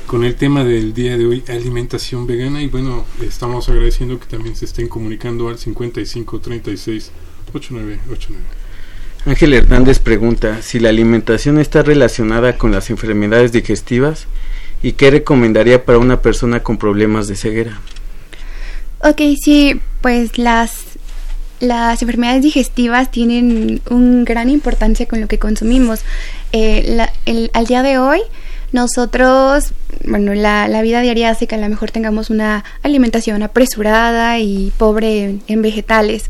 con 0.08 0.24
el 0.24 0.36
tema 0.36 0.64
del 0.64 0.94
día 0.94 1.18
de 1.18 1.26
hoy, 1.26 1.44
alimentación 1.50 2.26
vegana. 2.26 2.62
Y 2.62 2.68
bueno, 2.68 3.06
estamos 3.22 3.68
agradeciendo 3.68 4.18
que 4.20 4.26
también 4.26 4.56
se 4.56 4.66
estén 4.66 4.88
comunicando 4.88 5.50
al 5.50 5.58
5536 5.58 7.12
8989. 7.54 8.42
Ángel 9.26 9.54
Hernández 9.54 10.00
pregunta 10.00 10.62
si 10.62 10.80
la 10.80 10.90
alimentación 10.90 11.60
está 11.60 11.84
relacionada 11.84 12.58
con 12.58 12.72
las 12.72 12.90
enfermedades 12.90 13.52
digestivas 13.52 14.28
y 14.82 14.94
qué 14.94 15.12
recomendaría 15.12 15.84
para 15.84 15.98
una 15.98 16.22
persona 16.22 16.64
con 16.64 16.78
problemas 16.78 17.28
de 17.28 17.36
ceguera. 17.36 17.82
Ok, 19.00 19.22
sí, 19.44 19.82
pues 20.02 20.38
las, 20.38 20.89
las 21.60 22.02
enfermedades 22.02 22.42
digestivas 22.44 23.12
tienen 23.12 23.82
una 23.90 24.24
gran 24.24 24.50
importancia 24.50 25.06
con 25.08 25.22
lo 25.22 25.28
que 25.28 25.40
consumimos. 25.40 26.02
Eh, 26.52 26.84
la- 26.96 27.12
el- 27.26 27.52
al 27.54 27.66
día 27.66 27.84
de 27.84 27.98
hoy, 27.98 28.22
nosotros, 28.72 29.74
bueno, 30.06 30.34
la, 30.34 30.68
la 30.68 30.82
vida 30.82 31.02
diaria 31.02 31.30
hace 31.30 31.48
que 31.48 31.56
a 31.56 31.60
lo 31.60 31.70
mejor 31.70 31.92
tengamos 31.92 32.30
una 32.30 32.64
alimentación 32.84 33.42
apresurada 33.44 34.40
y 34.40 34.72
pobre 34.78 35.24
en, 35.24 35.42
en 35.48 35.62
vegetales, 35.62 36.30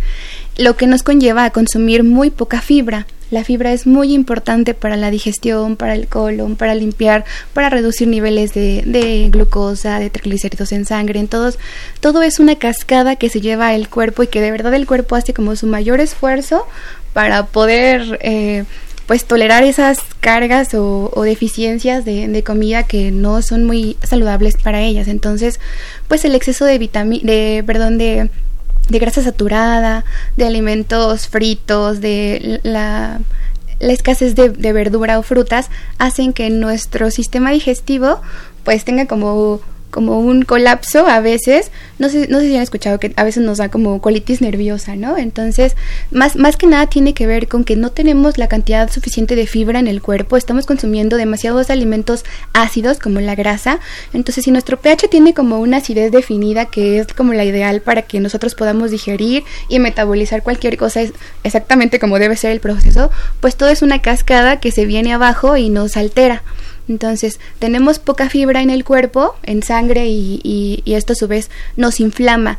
lo 0.58 0.76
que 0.76 0.88
nos 0.88 1.04
conlleva 1.04 1.46
a 1.46 1.50
consumir 1.52 2.04
muy 2.04 2.30
poca 2.30 2.62
fibra. 2.62 3.08
La 3.32 3.44
fibra 3.44 3.74
es 3.74 3.86
muy 3.86 4.14
importante 4.14 4.74
para 4.74 4.98
la 4.98 5.12
digestión, 5.12 5.76
para 5.76 5.94
el 5.94 6.08
colon, 6.08 6.56
para 6.56 6.74
limpiar, 6.74 7.26
para 7.54 7.70
reducir 7.70 8.08
niveles 8.08 8.56
de, 8.56 8.82
de 8.86 9.30
glucosa, 9.30 10.00
de 10.00 10.10
triglicéridos 10.10 10.72
en 10.72 10.86
sangre. 10.86 11.20
Entonces, 11.20 11.62
todo 12.00 12.24
es 12.24 12.40
una 12.40 12.56
cascada 12.56 13.18
que 13.18 13.30
se 13.30 13.40
lleva 13.40 13.76
el 13.76 13.88
cuerpo 13.88 14.24
y 14.24 14.28
que 14.28 14.42
de 14.42 14.50
verdad 14.50 14.74
el 14.74 14.88
cuerpo 14.88 15.16
hace 15.16 15.36
como 15.36 15.56
su 15.56 15.68
mayor 15.68 16.00
esfuerzo 16.00 16.66
para 17.14 17.46
poder 17.46 18.20
eh, 18.24 18.66
pues 19.10 19.26
tolerar 19.26 19.64
esas 19.64 19.98
cargas 20.20 20.76
o, 20.76 21.10
deficiencias 21.24 22.06
de, 22.06 22.44
comida 22.46 22.84
que 22.84 23.10
no 23.10 23.42
son 23.42 23.66
muy 23.66 23.98
saludables 24.04 24.56
para 24.56 24.82
ellas. 24.82 25.08
Entonces, 25.08 25.60
pues 26.08 26.26
el 26.26 26.36
exceso 26.36 26.64
de 26.64 26.78
de, 26.78 27.64
perdón, 27.66 27.98
de 27.98 28.30
de 28.88 29.00
grasa 29.00 29.24
saturada, 29.24 30.06
de 30.38 30.46
alimentos 30.46 31.28
fritos, 31.28 32.02
de 32.02 32.60
la, 32.62 33.20
la 33.80 33.94
escasez 33.94 34.36
de, 34.36 34.50
de 34.50 34.74
verdura 34.74 35.18
o 35.18 35.24
frutas, 35.24 35.72
hacen 35.98 36.32
que 36.32 36.52
nuestro 36.52 37.10
sistema 37.10 37.50
digestivo 37.50 38.22
pues 38.64 38.86
tenga 38.86 39.08
como 39.08 39.60
como 39.92 40.20
un 40.20 40.44
colapso 40.44 41.08
a 41.08 41.20
veces, 41.20 41.72
no 41.98 42.10
sé, 42.10 42.28
no 42.30 42.40
sé 42.40 42.48
si 42.48 42.56
han 42.56 42.62
escuchado 42.62 43.00
que 43.00 43.14
a 43.16 43.24
veces 43.24 43.44
nos 43.44 43.58
da 43.58 43.70
como 43.70 44.02
colitis 44.02 44.42
nerviosa, 44.42 44.96
¿no? 44.96 45.18
Entonces, 45.18 45.76
más, 46.12 46.36
más 46.36 46.58
que 46.58 46.68
nada 46.68 46.88
tiene 46.88 47.14
que 47.14 47.28
ver 47.28 47.48
con 47.48 47.64
que 47.64 47.76
no 47.76 47.92
tenemos 47.92 48.38
la 48.38 48.48
cantidad 48.48 48.90
suficiente 48.92 49.36
de 49.36 49.48
fibra 49.48 49.80
en 49.80 49.88
el 49.88 50.02
cuerpo, 50.02 50.38
estamos 50.38 50.66
consumiendo 50.66 51.18
demasiados 51.18 51.70
alimentos 51.70 52.24
ácidos 52.54 53.00
como 53.00 53.20
la 53.20 53.36
grasa, 53.36 53.80
entonces 54.14 54.46
si 54.46 54.52
nuestro 54.52 54.80
pH 54.80 55.08
tiene 55.10 55.34
como 55.34 55.60
una 55.60 55.78
acidez 55.78 56.12
definida 56.12 56.66
que 56.66 57.00
es 57.00 57.08
como 57.14 57.34
la 57.34 57.46
ideal 57.46 57.82
para 57.82 58.04
que 58.04 58.20
nosotros 58.20 58.56
podamos 58.56 58.92
digerir 58.92 59.44
y 59.68 59.80
metabolizar 59.80 60.44
cualquier 60.44 60.78
cosa 60.78 61.02
es 61.02 61.14
exactamente 61.44 62.00
como 62.00 62.20
debe 62.20 62.36
ser 62.36 62.52
el 62.52 62.60
proceso, 62.60 63.12
pues 63.40 63.56
todo 63.56 63.70
es 63.70 63.82
una 63.82 64.02
cascada 64.02 64.60
que 64.60 64.72
se 64.72 64.86
viene 64.86 65.14
abajo 65.14 65.58
y 65.58 65.70
nos 65.70 65.98
altera. 65.98 66.44
Entonces, 66.90 67.40
tenemos 67.60 68.00
poca 68.00 68.30
fibra 68.30 68.62
en 68.62 68.70
el 68.70 68.84
cuerpo, 68.84 69.36
en 69.44 69.64
sangre, 69.64 70.08
y, 70.08 70.42
y, 70.44 70.82
y 70.84 70.96
esto 70.96 71.14
a 71.14 71.16
su 71.16 71.28
vez 71.28 71.50
nos 71.78 72.00
inflama. 72.00 72.58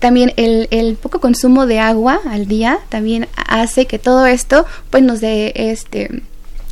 También 0.00 0.32
el, 0.36 0.66
el, 0.70 0.96
poco 0.96 1.20
consumo 1.20 1.66
de 1.66 1.78
agua 1.78 2.20
al 2.28 2.46
día 2.46 2.78
también 2.88 3.28
hace 3.36 3.86
que 3.86 3.98
todo 3.98 4.26
esto 4.26 4.66
pues 4.88 5.02
nos 5.02 5.20
dé 5.20 5.52
este 5.54 6.22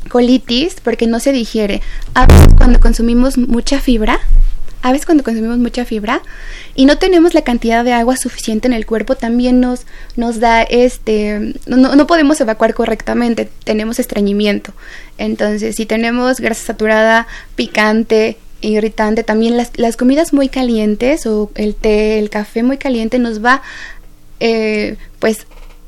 colitis 0.08 0.76
porque 0.82 1.06
no 1.06 1.20
se 1.20 1.32
digiere. 1.32 1.82
Cuando 2.56 2.80
consumimos 2.80 3.36
mucha 3.36 3.80
fibra, 3.80 4.18
a 4.82 4.92
veces 4.92 5.06
cuando 5.06 5.24
consumimos 5.24 5.58
mucha 5.58 5.84
fibra 5.84 6.22
y 6.74 6.84
no 6.84 6.98
tenemos 6.98 7.34
la 7.34 7.42
cantidad 7.42 7.84
de 7.84 7.92
agua 7.92 8.16
suficiente 8.16 8.68
en 8.68 8.72
el 8.72 8.86
cuerpo, 8.86 9.16
también 9.16 9.60
nos, 9.60 9.86
nos 10.16 10.40
da 10.40 10.62
este, 10.62 11.54
no, 11.66 11.96
no 11.96 12.06
podemos 12.06 12.40
evacuar 12.40 12.74
correctamente, 12.74 13.48
tenemos 13.64 13.98
estreñimiento. 13.98 14.72
Entonces, 15.18 15.76
si 15.76 15.86
tenemos 15.86 16.40
grasa 16.40 16.66
saturada, 16.66 17.26
picante, 17.56 18.36
irritante, 18.60 19.24
también 19.24 19.56
las, 19.56 19.72
las 19.76 19.96
comidas 19.96 20.32
muy 20.32 20.48
calientes 20.48 21.26
o 21.26 21.50
el 21.54 21.74
té, 21.74 22.18
el 22.18 22.30
café 22.30 22.62
muy 22.62 22.78
caliente 22.78 23.18
nos 23.18 23.44
va, 23.44 23.62
eh, 24.40 24.96
pues, 25.18 25.46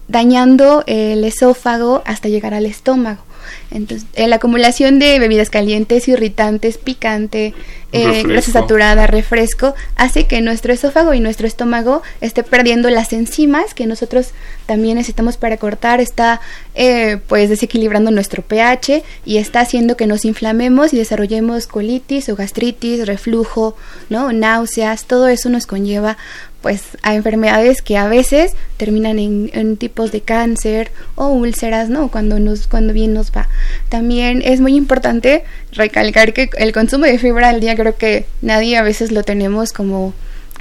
dañando 0.08 0.82
el 0.86 1.24
esófago 1.24 2.02
hasta 2.04 2.28
llegar 2.28 2.54
al 2.54 2.66
estómago. 2.66 3.22
Entonces, 3.70 4.06
eh, 4.14 4.28
la 4.28 4.36
acumulación 4.36 4.98
de 4.98 5.18
bebidas 5.18 5.50
calientes, 5.50 6.08
irritantes, 6.08 6.78
picante, 6.78 7.54
eh, 7.92 8.22
grasa 8.24 8.52
saturada, 8.52 9.06
refresco, 9.08 9.74
hace 9.96 10.26
que 10.26 10.40
nuestro 10.40 10.72
esófago 10.72 11.12
y 11.12 11.20
nuestro 11.20 11.46
estómago 11.46 12.02
esté 12.20 12.44
perdiendo 12.44 12.88
las 12.88 13.12
enzimas 13.12 13.74
que 13.74 13.86
nosotros 13.86 14.30
también 14.66 14.96
necesitamos 14.96 15.36
para 15.36 15.56
cortar, 15.56 16.00
está 16.00 16.40
eh, 16.76 17.18
pues 17.26 17.48
desequilibrando 17.48 18.12
nuestro 18.12 18.42
pH 18.42 19.02
y 19.24 19.38
está 19.38 19.60
haciendo 19.60 19.96
que 19.96 20.06
nos 20.06 20.24
inflamemos 20.24 20.92
y 20.92 20.98
desarrollemos 20.98 21.66
colitis 21.66 22.28
o 22.28 22.36
gastritis, 22.36 23.06
reflujo, 23.06 23.76
¿no? 24.08 24.32
náuseas, 24.32 25.06
todo 25.06 25.26
eso 25.26 25.48
nos 25.48 25.66
conlleva 25.66 26.16
pues 26.62 26.82
a 27.02 27.14
enfermedades 27.14 27.82
que 27.82 27.96
a 27.96 28.08
veces 28.08 28.52
terminan 28.76 29.18
en, 29.18 29.76
tipos 29.76 30.12
de 30.12 30.20
cáncer 30.20 30.90
o 31.14 31.28
úlceras, 31.28 31.88
¿no? 31.88 32.10
Cuando 32.10 32.38
nos 32.38 32.66
cuando 32.66 32.92
bien 32.92 33.14
nos 33.14 33.30
va. 33.32 33.48
También 33.88 34.42
es 34.44 34.60
muy 34.60 34.74
importante 34.76 35.44
recalcar 35.72 36.32
que 36.32 36.50
el 36.58 36.72
consumo 36.72 37.06
de 37.06 37.18
fibra 37.18 37.48
al 37.48 37.60
día 37.60 37.76
creo 37.76 37.96
que 37.96 38.26
nadie 38.42 38.76
a 38.76 38.82
veces 38.82 39.12
lo 39.12 39.22
tenemos 39.22 39.72
como 39.72 40.12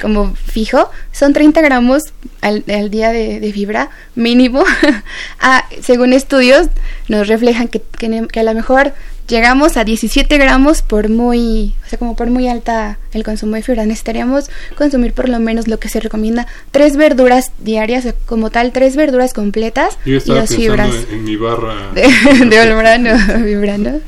como 0.01 0.33
fijo, 0.35 0.89
son 1.12 1.33
30 1.33 1.62
gramos 1.62 2.03
al, 2.41 2.63
día 2.89 3.12
de, 3.12 3.51
fibra 3.53 3.89
mínimo. 4.15 4.63
ah, 5.39 5.65
según 5.81 6.13
estudios 6.13 6.67
nos 7.07 7.27
reflejan 7.27 7.67
que, 7.67 7.81
que, 7.81 8.39
a 8.39 8.43
lo 8.43 8.53
mejor 8.53 8.93
llegamos 9.30 9.78
a 9.78 9.86
17 9.86 10.38
gramos 10.38 10.82
por 10.82 11.08
muy, 11.08 11.74
o 11.86 11.89
sea, 11.89 12.00
como 12.00 12.15
por 12.15 12.30
muy 12.30 12.48
alta 12.48 12.98
el 13.13 13.24
consumo 13.24 13.56
de 13.56 13.62
fibra. 13.62 13.86
Necesitaríamos 13.86 14.50
consumir 14.76 15.13
por 15.13 15.30
lo 15.30 15.39
menos 15.39 15.68
lo 15.68 15.80
que 15.80 15.88
se 15.88 16.00
recomienda, 16.00 16.48
tres 16.72 16.98
verduras 16.98 17.52
diarias, 17.60 18.13
como 18.26 18.50
tal, 18.50 18.74
tres 18.74 18.96
verduras 18.96 19.34
completas 19.34 19.98
y 20.06 20.20
las 20.32 20.54
fibras. 20.54 20.89
En, 21.12 21.24
mi 21.24 21.36
barra 21.36 21.92
de, 21.94 22.02
de 22.46 23.38
vibrando. 23.44 24.02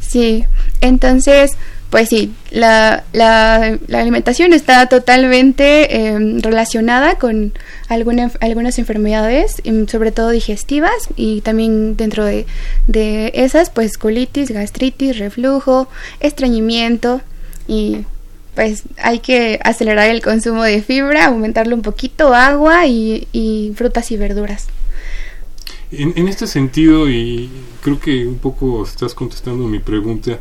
Sí, 0.00 0.44
entonces 0.80 1.52
pues 1.94 2.08
sí, 2.08 2.32
la, 2.50 3.04
la, 3.12 3.78
alimentación 3.92 4.52
está 4.52 4.88
totalmente 4.88 6.08
em, 6.08 6.40
relacionada 6.40 7.20
con 7.20 7.52
algunas 7.88 8.80
enfermedades, 8.80 9.62
em, 9.62 9.86
sobre 9.86 10.10
todo 10.10 10.30
digestivas, 10.30 11.08
y 11.14 11.40
también 11.42 11.96
dentro 11.96 12.24
de, 12.24 12.46
de 12.88 13.30
esas, 13.36 13.70
pues 13.70 13.96
colitis, 13.96 14.50
gastritis, 14.50 15.20
reflujo, 15.20 15.86
estreñimiento, 16.18 17.20
y 17.68 17.98
pues 18.56 18.82
hay 19.00 19.20
que 19.20 19.60
acelerar 19.62 20.10
el 20.10 20.20
consumo 20.20 20.64
de 20.64 20.82
fibra, 20.82 21.26
aumentarlo 21.26 21.76
un 21.76 21.82
poquito, 21.82 22.34
agua 22.34 22.88
y, 22.88 23.28
y 23.30 23.72
frutas 23.76 24.10
y 24.10 24.16
verduras. 24.16 24.66
En, 25.92 26.12
en, 26.16 26.26
este 26.26 26.48
sentido, 26.48 27.08
y 27.08 27.48
creo 27.84 28.00
que 28.00 28.26
un 28.26 28.38
poco 28.38 28.82
estás 28.82 29.14
contestando 29.14 29.68
mi 29.68 29.78
pregunta, 29.78 30.40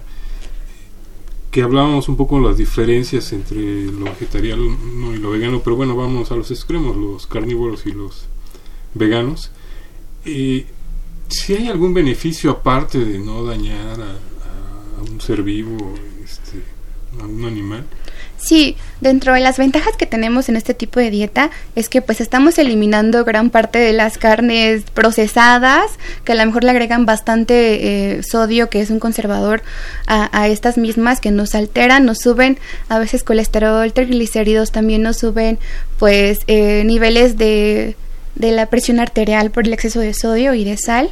que 1.54 1.62
hablábamos 1.62 2.10
un 2.10 2.18
poco 2.18 2.42
de 2.42 2.48
las 2.48 2.58
diferencias 2.58 3.32
entre 3.32 3.86
lo 3.86 4.06
vegetariano 4.06 4.66
y 5.14 5.20
lo 5.20 5.30
vegano, 5.30 5.62
pero 5.64 5.76
bueno, 5.76 5.96
vamos 5.96 6.32
a 6.32 6.36
los 6.36 6.50
extremos, 6.50 6.98
los 6.98 7.28
carnívoros 7.28 7.86
y 7.86 7.92
los 7.92 8.26
veganos. 8.96 9.52
Eh, 10.26 10.66
si 11.28 11.54
hay 11.54 11.68
algún 11.68 11.94
beneficio 11.94 12.50
aparte 12.50 13.06
de 13.06 13.20
no 13.20 13.44
dañar 13.46 14.02
a, 14.02 15.12
un 15.12 15.22
ser 15.22 15.44
vivo, 15.44 15.94
este, 16.24 16.64
a 17.22 17.28
un 17.28 17.46
animal, 17.46 17.86
Sí, 18.44 18.76
dentro 19.00 19.34
de 19.34 19.40
las 19.40 19.58
ventajas 19.58 19.96
que 19.96 20.06
tenemos 20.06 20.50
en 20.50 20.58
este 20.58 20.74
tipo 20.74 21.00
de 21.00 21.10
dieta 21.10 21.50
es 21.78 21.88
que 21.88 22.02
pues 22.02 22.20
estamos 22.20 22.58
eliminando 22.58 23.24
gran 23.24 23.50
parte 23.50 23.80
de 23.80 23.94
las 23.94 24.18
carnes 24.18 24.84
procesadas, 24.94 25.86
que 26.26 26.34
a 26.34 26.36
lo 26.36 26.46
mejor 26.46 26.66
le 26.66 26.72
agregan 26.72 27.06
bastante 27.06 28.18
eh, 28.18 28.22
sodio, 28.22 28.70
que 28.70 28.82
es 28.82 28.90
un 28.90 29.00
conservador, 29.00 29.64
a, 30.08 30.50
estas 30.50 30.78
mismas 30.78 31.22
que 31.22 31.32
nos 31.32 31.56
alteran, 31.56 32.06
nos 32.06 32.18
suben 32.20 32.60
a 32.90 33.00
veces 33.00 33.24
colesterol, 33.24 33.94
triglicéridos, 33.94 34.74
también 34.74 35.04
nos 35.04 35.18
suben 35.20 35.58
pues 35.98 36.40
eh, 36.48 36.84
niveles 36.86 37.38
de, 37.38 37.96
de 38.36 38.52
la 38.52 38.66
presión 38.66 39.00
arterial 39.00 39.52
por 39.52 39.68
el 39.68 39.72
exceso 39.72 40.02
de 40.02 40.14
sodio 40.14 40.54
y 40.54 40.66
de 40.66 40.76
sal. 40.76 41.12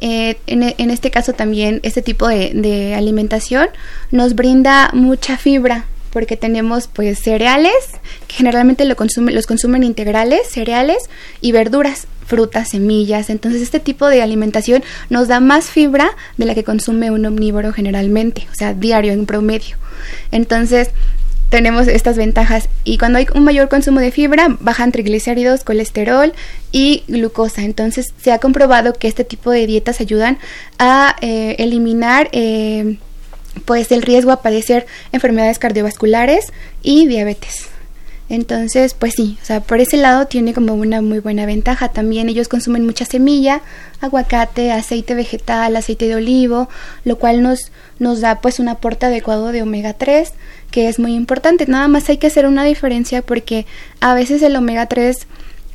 Eh, 0.00 0.38
en, 0.46 0.62
en, 0.62 0.90
este 0.90 1.10
caso 1.10 1.32
también 1.32 1.80
este 1.82 2.00
tipo 2.00 2.26
de, 2.28 2.52
de 2.54 2.94
alimentación 2.94 3.68
nos 4.10 4.34
brinda 4.34 4.88
mucha 4.94 5.36
fibra 5.36 5.84
porque 6.12 6.36
tenemos 6.36 6.88
pues 6.88 7.18
cereales, 7.18 7.72
que 8.26 8.36
generalmente 8.36 8.84
lo 8.84 8.96
consume, 8.96 9.32
los 9.32 9.46
consumen 9.46 9.82
integrales, 9.82 10.48
cereales 10.48 10.98
y 11.40 11.52
verduras, 11.52 12.06
frutas, 12.26 12.70
semillas. 12.70 13.30
Entonces 13.30 13.62
este 13.62 13.80
tipo 13.80 14.06
de 14.06 14.22
alimentación 14.22 14.82
nos 15.08 15.28
da 15.28 15.40
más 15.40 15.66
fibra 15.66 16.10
de 16.36 16.46
la 16.46 16.54
que 16.54 16.64
consume 16.64 17.10
un 17.10 17.26
omnívoro 17.26 17.72
generalmente, 17.72 18.46
o 18.50 18.54
sea, 18.54 18.74
diario 18.74 19.12
en 19.12 19.26
promedio. 19.26 19.76
Entonces 20.30 20.90
tenemos 21.50 21.88
estas 21.88 22.16
ventajas 22.16 22.68
y 22.84 22.96
cuando 22.96 23.18
hay 23.18 23.26
un 23.34 23.42
mayor 23.42 23.68
consumo 23.68 23.98
de 23.98 24.12
fibra 24.12 24.56
bajan 24.60 24.92
triglicéridos, 24.92 25.64
colesterol 25.64 26.32
y 26.70 27.02
glucosa. 27.08 27.62
Entonces 27.62 28.06
se 28.22 28.32
ha 28.32 28.38
comprobado 28.38 28.94
que 28.94 29.08
este 29.08 29.24
tipo 29.24 29.50
de 29.50 29.66
dietas 29.66 30.00
ayudan 30.00 30.38
a 30.78 31.16
eh, 31.20 31.56
eliminar 31.58 32.28
eh, 32.30 32.98
pues 33.64 33.92
el 33.92 34.02
riesgo 34.02 34.32
a 34.32 34.42
padecer 34.42 34.86
enfermedades 35.12 35.58
cardiovasculares 35.58 36.52
y 36.82 37.06
diabetes. 37.06 37.68
Entonces, 38.28 38.94
pues 38.94 39.14
sí, 39.16 39.38
o 39.42 39.44
sea, 39.44 39.60
por 39.60 39.80
ese 39.80 39.96
lado 39.96 40.28
tiene 40.28 40.54
como 40.54 40.74
una 40.74 41.02
muy 41.02 41.18
buena 41.18 41.46
ventaja. 41.46 41.88
También 41.88 42.28
ellos 42.28 42.46
consumen 42.46 42.86
mucha 42.86 43.04
semilla, 43.04 43.60
aguacate, 44.00 44.70
aceite 44.70 45.16
vegetal, 45.16 45.74
aceite 45.74 46.06
de 46.06 46.14
olivo, 46.14 46.68
lo 47.04 47.18
cual 47.18 47.42
nos, 47.42 47.72
nos 47.98 48.20
da 48.20 48.40
pues 48.40 48.60
un 48.60 48.68
aporte 48.68 49.06
adecuado 49.06 49.50
de 49.50 49.62
omega 49.62 49.94
3, 49.94 50.32
que 50.70 50.88
es 50.88 51.00
muy 51.00 51.16
importante. 51.16 51.66
Nada 51.66 51.88
más 51.88 52.08
hay 52.08 52.18
que 52.18 52.28
hacer 52.28 52.46
una 52.46 52.62
diferencia 52.62 53.20
porque 53.20 53.66
a 54.00 54.14
veces 54.14 54.42
el 54.42 54.54
omega 54.54 54.86
3 54.86 55.26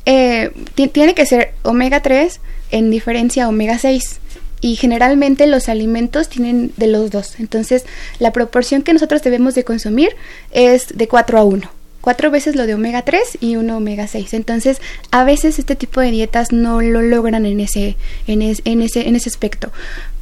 eh, 0.06 0.50
tiene 0.74 1.14
que 1.14 1.26
ser 1.26 1.52
omega 1.62 2.00
3 2.00 2.40
en 2.70 2.90
diferencia 2.90 3.44
a 3.44 3.48
omega 3.48 3.78
6 3.78 4.20
y 4.60 4.76
generalmente 4.76 5.46
los 5.46 5.68
alimentos 5.68 6.28
tienen 6.28 6.72
de 6.76 6.86
los 6.86 7.10
dos. 7.10 7.38
Entonces, 7.38 7.84
la 8.18 8.32
proporción 8.32 8.82
que 8.82 8.92
nosotros 8.92 9.22
debemos 9.22 9.54
de 9.54 9.64
consumir 9.64 10.10
es 10.50 10.96
de 10.96 11.08
4 11.08 11.38
a 11.38 11.44
1. 11.44 11.70
Cuatro 12.00 12.30
veces 12.30 12.54
lo 12.54 12.66
de 12.66 12.74
omega 12.74 13.02
3 13.02 13.38
y 13.40 13.56
uno 13.56 13.78
omega 13.78 14.06
6. 14.06 14.32
Entonces, 14.34 14.80
a 15.10 15.24
veces 15.24 15.58
este 15.58 15.74
tipo 15.74 16.00
de 16.00 16.12
dietas 16.12 16.52
no 16.52 16.80
lo 16.80 17.02
logran 17.02 17.46
en 17.46 17.58
ese, 17.58 17.96
en, 18.28 18.42
en, 18.42 18.82
ese, 18.82 19.08
en 19.08 19.16
ese 19.16 19.28
aspecto. 19.28 19.72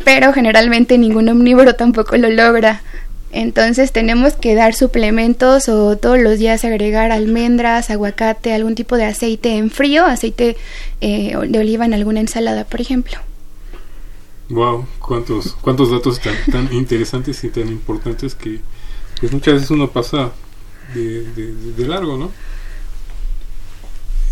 Pero 0.02 0.32
generalmente 0.32 0.96
ningún 0.96 1.28
omnívoro 1.28 1.74
tampoco 1.74 2.16
lo 2.16 2.30
logra. 2.30 2.82
Entonces 3.32 3.92
tenemos 3.92 4.34
que 4.34 4.54
dar 4.54 4.74
suplementos 4.74 5.68
o 5.68 5.98
todos 5.98 6.20
los 6.20 6.38
días 6.38 6.64
agregar 6.64 7.10
almendras, 7.10 7.90
aguacate, 7.90 8.54
algún 8.54 8.76
tipo 8.76 8.96
de 8.96 9.04
aceite 9.04 9.56
en 9.56 9.70
frío, 9.70 10.06
aceite 10.06 10.56
eh, 11.00 11.36
de 11.48 11.58
oliva 11.58 11.84
en 11.84 11.94
alguna 11.94 12.20
ensalada, 12.20 12.64
por 12.64 12.80
ejemplo. 12.80 13.18
Wow, 14.50 14.86
cuántos, 14.98 15.56
cuántos 15.60 15.90
datos 15.90 16.20
tan, 16.20 16.34
tan 16.50 16.72
interesantes 16.72 17.42
y 17.44 17.48
tan 17.48 17.68
importantes 17.68 18.34
que 18.34 18.60
pues 19.20 19.32
muchas 19.32 19.54
veces 19.54 19.70
uno 19.70 19.90
pasa 19.90 20.32
de, 20.92 21.22
de, 21.76 21.86
largo, 21.86 22.18
¿no? 22.18 22.30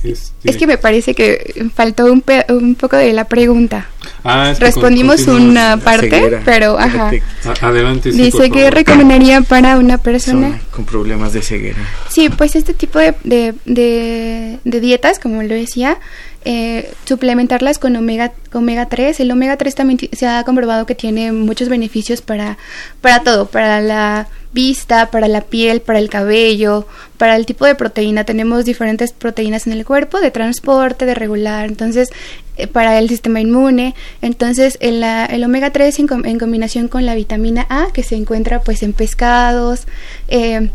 Este... 0.04 0.50
Es 0.50 0.56
que 0.56 0.66
me 0.66 0.76
parece 0.76 1.14
que 1.14 1.70
faltó 1.74 2.06
un, 2.06 2.22
un 2.48 2.74
poco 2.74 2.96
de 2.96 3.12
la 3.12 3.24
pregunta. 3.26 3.86
Ah, 4.24 4.52
Respondimos 4.58 5.28
una 5.28 5.76
parte, 5.78 6.40
pero 6.44 6.78
ajá. 6.78 7.12
adelante. 7.60 8.10
Dice 8.10 8.50
que 8.50 8.70
recomendaría 8.70 9.40
para 9.42 9.78
una 9.78 9.98
persona 9.98 10.60
con 10.72 10.84
problemas 10.84 11.32
de 11.32 11.40
ceguera. 11.42 11.78
Sí, 12.10 12.28
pues 12.28 12.56
este 12.56 12.74
tipo 12.74 12.98
de, 12.98 13.14
de, 13.22 13.54
de, 13.64 14.58
de 14.64 14.80
dietas, 14.80 15.20
como 15.20 15.42
lo 15.42 15.54
decía, 15.54 15.98
eh, 16.44 16.92
suplementarlas 17.04 17.78
con 17.78 17.94
omega, 17.96 18.32
omega 18.52 18.86
3. 18.86 19.20
El 19.20 19.30
omega 19.30 19.56
3 19.56 19.74
también 19.74 19.98
se 20.12 20.26
ha 20.26 20.42
comprobado 20.44 20.86
que 20.86 20.94
tiene 20.94 21.32
muchos 21.32 21.68
beneficios 21.68 22.20
para, 22.20 22.58
para 23.00 23.22
todo, 23.22 23.46
para 23.46 23.80
la 23.80 24.28
vista, 24.52 25.10
para 25.10 25.28
la 25.28 25.42
piel, 25.42 25.80
para 25.80 25.98
el 25.98 26.10
cabello, 26.10 26.86
para 27.16 27.36
el 27.36 27.46
tipo 27.46 27.64
de 27.64 27.74
proteína. 27.74 28.24
Tenemos 28.24 28.64
diferentes 28.64 29.12
proteínas 29.12 29.66
en 29.66 29.72
el 29.72 29.84
cuerpo, 29.84 30.20
de 30.20 30.30
transporte, 30.30 31.06
de 31.06 31.14
regular, 31.14 31.66
entonces 31.66 32.10
eh, 32.56 32.66
para 32.66 32.98
el 32.98 33.08
sistema 33.08 33.40
inmune. 33.40 33.94
Entonces 34.20 34.78
el, 34.80 35.02
omega 35.44 35.70
3 35.70 35.98
en, 36.00 36.38
combinación 36.38 36.88
con 36.88 37.06
la 37.06 37.14
vitamina 37.14 37.66
A 37.68 37.88
que 37.92 38.02
se 38.02 38.16
encuentra 38.16 38.60
pues 38.60 38.82
en 38.82 38.92
pescados 38.92 39.86
eh, 40.28 40.70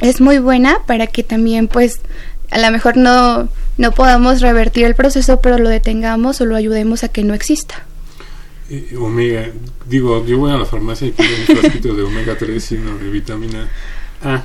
es 0.00 0.20
muy 0.20 0.38
buena 0.38 0.78
para 0.86 1.06
que 1.06 1.22
también 1.22 1.68
pues 1.68 2.00
a 2.54 2.58
lo 2.58 2.70
mejor 2.70 2.96
no, 2.96 3.48
no 3.78 3.90
podamos 3.90 4.40
revertir 4.40 4.84
el 4.84 4.94
proceso, 4.94 5.40
pero 5.40 5.58
lo 5.58 5.68
detengamos 5.68 6.40
o 6.40 6.46
lo 6.46 6.54
ayudemos 6.54 7.02
a 7.02 7.08
que 7.08 7.24
no 7.24 7.34
exista. 7.34 7.84
Eh, 8.70 8.94
omega, 8.96 9.50
digo, 9.86 10.24
yo 10.24 10.38
voy 10.38 10.52
a 10.52 10.56
la 10.56 10.64
farmacia 10.64 11.08
y 11.08 11.10
pido 11.10 11.30
un 11.36 11.56
frasquito 11.56 11.94
de 11.94 12.04
omega 12.04 12.38
3 12.38 12.64
sino 12.64 12.96
de 12.96 13.10
vitamina 13.10 13.68
A. 14.22 14.44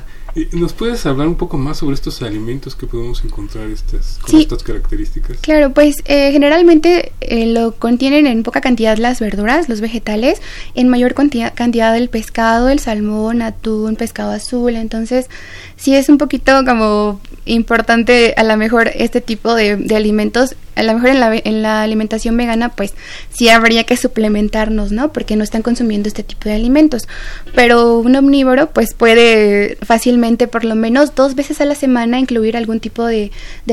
¿Nos 0.52 0.72
puedes 0.72 1.04
hablar 1.06 1.26
un 1.26 1.34
poco 1.34 1.58
más 1.58 1.78
sobre 1.78 1.94
estos 1.94 2.22
alimentos 2.22 2.76
que 2.76 2.86
podemos 2.86 3.24
encontrar 3.24 3.68
estas, 3.68 4.18
con 4.18 4.40
estas 4.40 4.62
características? 4.62 5.38
Claro, 5.38 5.72
pues 5.72 5.96
eh, 6.04 6.30
generalmente 6.32 7.12
eh, 7.20 7.46
lo 7.46 7.72
contienen 7.72 8.26
en 8.26 8.42
poca 8.42 8.60
cantidad 8.60 8.96
las 8.96 9.20
verduras, 9.20 9.68
los 9.68 9.80
vegetales, 9.80 10.40
en 10.74 10.88
mayor 10.88 11.14
cantidad, 11.14 11.52
cantidad 11.54 11.96
el 11.96 12.08
pescado, 12.08 12.68
el 12.68 12.78
salmón, 12.78 13.42
atún, 13.42 13.96
pescado 13.96 14.30
azul. 14.30 14.76
Entonces, 14.76 15.28
sí 15.76 15.94
es 15.94 16.08
un 16.08 16.18
poquito 16.18 16.64
como 16.64 17.20
importante 17.46 18.34
a 18.36 18.44
lo 18.44 18.56
mejor 18.56 18.90
este 18.94 19.20
tipo 19.20 19.54
de, 19.54 19.72
alimentos 19.94 20.54
a 20.76 20.82
lo 20.82 20.94
mejor 20.94 21.10
en 21.10 21.20
la, 21.20 21.36
en 21.36 21.62
la 21.62 21.82
alimentación 21.82 22.36
vegana, 22.36 22.70
pues 22.70 22.94
sí 23.30 23.50
habría 23.50 23.84
que 23.84 23.98
suplementarnos, 23.98 24.92
¿no? 24.92 25.12
Porque 25.12 25.36
no 25.36 25.44
están 25.44 25.60
consumiendo 25.60 26.08
este 26.08 26.22
tipo 26.22 26.48
de 26.48 26.54
alimentos. 26.54 27.06
Pero 27.54 27.98
un 27.98 28.16
omnívoro, 28.16 28.70
pues 28.70 28.94
puede 28.94 29.76
fácilmente, 29.82 30.20
por 30.36 30.64
lo 30.64 30.74
menos 30.74 31.14
dos 31.14 31.34
veces 31.34 31.60
a 31.60 31.64
la 31.64 31.74
semana, 31.74 32.18
incluir 32.18 32.56
algún 32.56 32.80
tipo 32.80 33.04
de, 33.04 33.30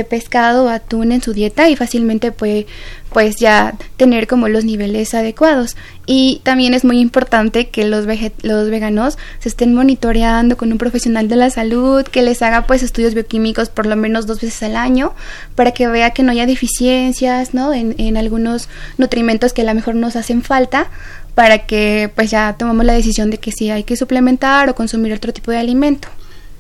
pescado 0.10 0.66
o 0.66 0.70
atún 0.70 1.12
en 1.12 1.22
su 1.22 1.34
dieta 1.34 1.70
y 1.70 1.76
fácilmente 1.76 2.32
puede 2.32 2.68
pues 3.12 3.38
ya 3.38 3.76
tener 3.96 4.28
como 4.28 4.48
los 4.48 4.66
niveles 4.66 5.14
adecuados. 5.14 5.76
Y 6.06 6.42
también 6.44 6.74
es 6.74 6.84
muy 6.84 7.00
importante 7.00 7.70
que 7.70 7.86
los, 7.86 8.06
los 8.44 8.70
veganos 8.70 9.18
se 9.40 9.50
estén 9.50 9.74
monitoreando 9.74 10.58
con 10.58 10.72
un 10.72 10.78
profesional 10.78 11.28
de 11.28 11.36
la 11.36 11.50
salud, 11.50 12.04
que 12.04 12.22
les 12.22 12.42
haga 12.42 12.68
pues 12.68 12.84
estudios 12.84 13.14
bioquímicos 13.14 13.70
por 13.70 13.86
lo 13.86 13.96
menos 13.96 14.28
dos 14.28 14.42
veces 14.42 14.64
al 14.64 14.76
año, 14.76 15.14
para 15.56 15.72
que 15.72 15.88
vea 15.88 16.12
que 16.12 16.24
no 16.24 16.32
haya 16.32 16.46
deficiencias, 16.46 17.54
¿no? 17.54 17.74
En, 17.74 18.18
algunos 18.18 18.68
nutrimentos 18.98 19.54
que 19.54 19.62
a 19.62 19.66
lo 19.66 19.74
mejor 19.76 19.96
nos 19.96 20.16
hacen 20.16 20.42
falta, 20.42 20.88
para 21.36 21.68
que 21.68 22.12
pues 22.16 22.32
ya 22.32 22.56
tomamos 22.58 22.86
la 22.86 22.94
decisión 22.94 23.30
de 23.30 23.38
que 23.38 23.52
sí 23.52 23.70
hay 23.70 23.84
que 23.84 23.96
suplementar 23.96 24.70
o 24.70 24.76
consumir 24.76 25.14
otro 25.14 25.34
tipo 25.34 25.52
de 25.52 25.58
alimento. 25.58 26.08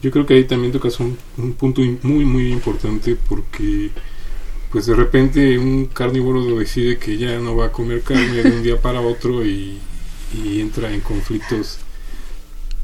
Yo 0.02 0.12
creo 0.12 0.26
que 0.26 0.36
ahí 0.36 0.44
también 0.44 0.72
tocas 0.72 1.00
un, 1.00 1.18
un 1.38 1.54
punto 1.54 1.82
muy 2.04 2.26
muy 2.26 2.52
importante 2.52 3.18
porque 3.28 3.92
pues 4.72 4.86
de 4.86 4.96
repente 4.96 5.58
un 5.58 5.86
carnívoro 5.88 6.60
decide 6.60 6.98
que 6.98 7.18
ya 7.18 7.40
no 7.40 7.56
va 7.56 7.68
a 7.68 7.72
comer 7.72 8.02
carne 8.02 8.44
de 8.44 8.52
un 8.52 8.64
día 8.64 8.80
para 8.80 9.02
otro 9.02 9.46
y, 9.46 9.80
entra 10.36 10.94
en 10.94 11.00
conflictos 11.00 11.80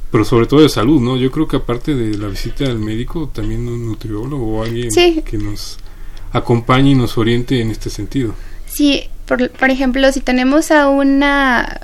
pero 0.09 0.23
sobre 0.23 0.45
todo 0.45 0.61
de 0.61 0.69
salud, 0.69 1.01
¿no? 1.01 1.17
Yo 1.17 1.29
creo 1.31 1.47
que 1.47 1.57
aparte 1.57 1.95
de 1.95 2.17
la 2.17 2.27
visita 2.27 2.65
al 2.65 2.77
médico, 2.77 3.31
también 3.33 3.67
un 3.67 3.85
nutriólogo 3.85 4.59
o 4.59 4.63
alguien 4.63 4.89
que 5.25 5.37
nos 5.37 5.77
acompañe 6.31 6.91
y 6.91 6.95
nos 6.95 7.17
oriente 7.17 7.59
en 7.59 7.71
este 7.71 7.89
sentido. 7.89 8.35
Sí, 8.67 9.09
por, 9.25 9.49
por 9.49 9.71
ejemplo, 9.71 10.11
si 10.11 10.21
tenemos 10.21 10.69
a 10.69 10.87
una 10.87 11.81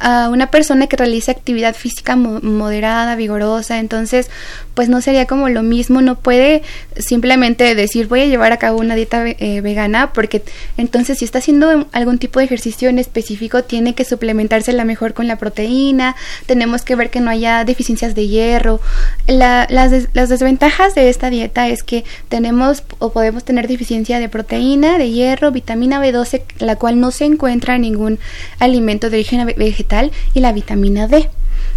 a 0.00 0.28
una 0.28 0.50
persona 0.50 0.86
que 0.86 0.96
realiza 0.96 1.32
actividad 1.32 1.74
física 1.74 2.16
moderada, 2.16 3.16
vigorosa, 3.16 3.78
entonces 3.78 4.30
pues 4.78 4.88
no 4.88 5.00
sería 5.00 5.26
como 5.26 5.48
lo 5.48 5.64
mismo, 5.64 6.02
no 6.02 6.20
puede 6.20 6.62
simplemente 6.96 7.74
decir 7.74 8.06
voy 8.06 8.20
a 8.20 8.26
llevar 8.26 8.52
a 8.52 8.58
cabo 8.58 8.78
una 8.78 8.94
dieta 8.94 9.26
eh, 9.26 9.60
vegana 9.60 10.12
porque 10.12 10.44
entonces 10.76 11.18
si 11.18 11.24
está 11.24 11.38
haciendo 11.38 11.88
algún 11.90 12.18
tipo 12.18 12.38
de 12.38 12.44
ejercicio 12.44 12.88
en 12.88 13.00
específico 13.00 13.64
tiene 13.64 13.96
que 13.96 14.04
suplementarse 14.04 14.72
la 14.72 14.84
mejor 14.84 15.14
con 15.14 15.26
la 15.26 15.34
proteína, 15.34 16.14
tenemos 16.46 16.82
que 16.82 16.94
ver 16.94 17.10
que 17.10 17.18
no 17.18 17.28
haya 17.28 17.64
deficiencias 17.64 18.14
de 18.14 18.28
hierro. 18.28 18.80
las, 19.26 19.68
las 19.68 20.28
desventajas 20.28 20.94
de 20.94 21.08
esta 21.08 21.28
dieta 21.28 21.66
es 21.66 21.82
que 21.82 22.04
tenemos 22.28 22.84
o 23.00 23.10
podemos 23.10 23.42
tener 23.42 23.66
deficiencia 23.66 24.20
de 24.20 24.28
proteína, 24.28 24.96
de 24.96 25.10
hierro, 25.10 25.50
vitamina 25.50 26.00
B12, 26.00 26.42
la 26.60 26.76
cual 26.76 27.00
no 27.00 27.10
se 27.10 27.24
encuentra 27.24 27.74
en 27.74 27.82
ningún 27.82 28.20
alimento 28.60 29.10
de 29.10 29.16
origen 29.16 29.44
vegetal 29.44 30.12
y 30.34 30.38
la 30.38 30.52
vitamina 30.52 31.08
D. 31.08 31.28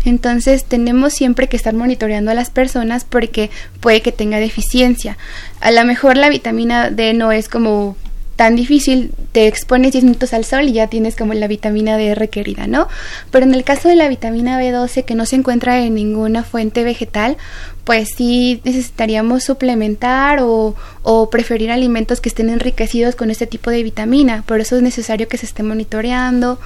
Entonces 0.05 0.63
tenemos 0.63 1.13
siempre 1.13 1.47
que 1.47 1.57
estar 1.57 1.73
monitoreando 1.73 2.31
a 2.31 2.35
las 2.35 2.49
personas 2.49 3.05
porque 3.05 3.49
puede 3.79 4.01
que 4.01 4.11
tenga 4.11 4.39
deficiencia. 4.39 5.17
A 5.59 5.71
lo 5.71 5.83
mejor 5.85 6.17
la 6.17 6.29
vitamina 6.29 6.89
D 6.89 7.13
no 7.13 7.31
es 7.31 7.49
como 7.49 7.95
tan 8.41 8.55
difícil, 8.55 9.11
te 9.33 9.45
expones 9.45 9.91
10 9.91 10.03
minutos 10.03 10.33
al 10.33 10.45
sol 10.45 10.63
y 10.63 10.71
ya 10.71 10.87
tienes 10.87 11.15
como 11.15 11.35
la 11.35 11.47
vitamina 11.47 11.95
D 11.95 12.15
requerida, 12.15 12.65
¿no? 12.65 12.87
Pero 13.29 13.45
en 13.45 13.53
el 13.53 13.63
caso 13.63 13.87
de 13.87 13.95
la 13.95 14.07
vitamina 14.07 14.59
B12 14.59 15.05
que 15.05 15.13
no 15.13 15.27
se 15.27 15.35
encuentra 15.35 15.79
en 15.83 15.93
ninguna 15.93 16.43
fuente 16.43 16.83
vegetal, 16.83 17.37
pues 17.83 18.09
sí 18.17 18.59
necesitaríamos 18.63 19.43
suplementar 19.43 20.39
o, 20.41 20.75
o, 21.03 21.29
preferir 21.29 21.69
alimentos 21.69 22.19
que 22.19 22.29
estén 22.29 22.49
enriquecidos 22.49 23.15
con 23.15 23.29
este 23.29 23.45
tipo 23.45 23.69
de 23.69 23.83
vitamina. 23.83 24.43
Por 24.47 24.59
eso 24.59 24.75
es 24.75 24.81
necesario 24.81 25.27
que 25.27 25.37
se 25.37 25.45
esté 25.45 25.61
monitoreando, 25.61 26.59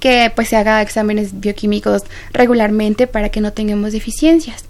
que 0.00 0.32
pues 0.34 0.48
se 0.48 0.56
haga 0.56 0.82
exámenes 0.82 1.40
bioquímicos 1.40 2.02
regularmente 2.32 3.06
para 3.06 3.28
que 3.28 3.40
no 3.40 3.52
tengamos 3.52 3.92
deficiencias. 3.92 4.64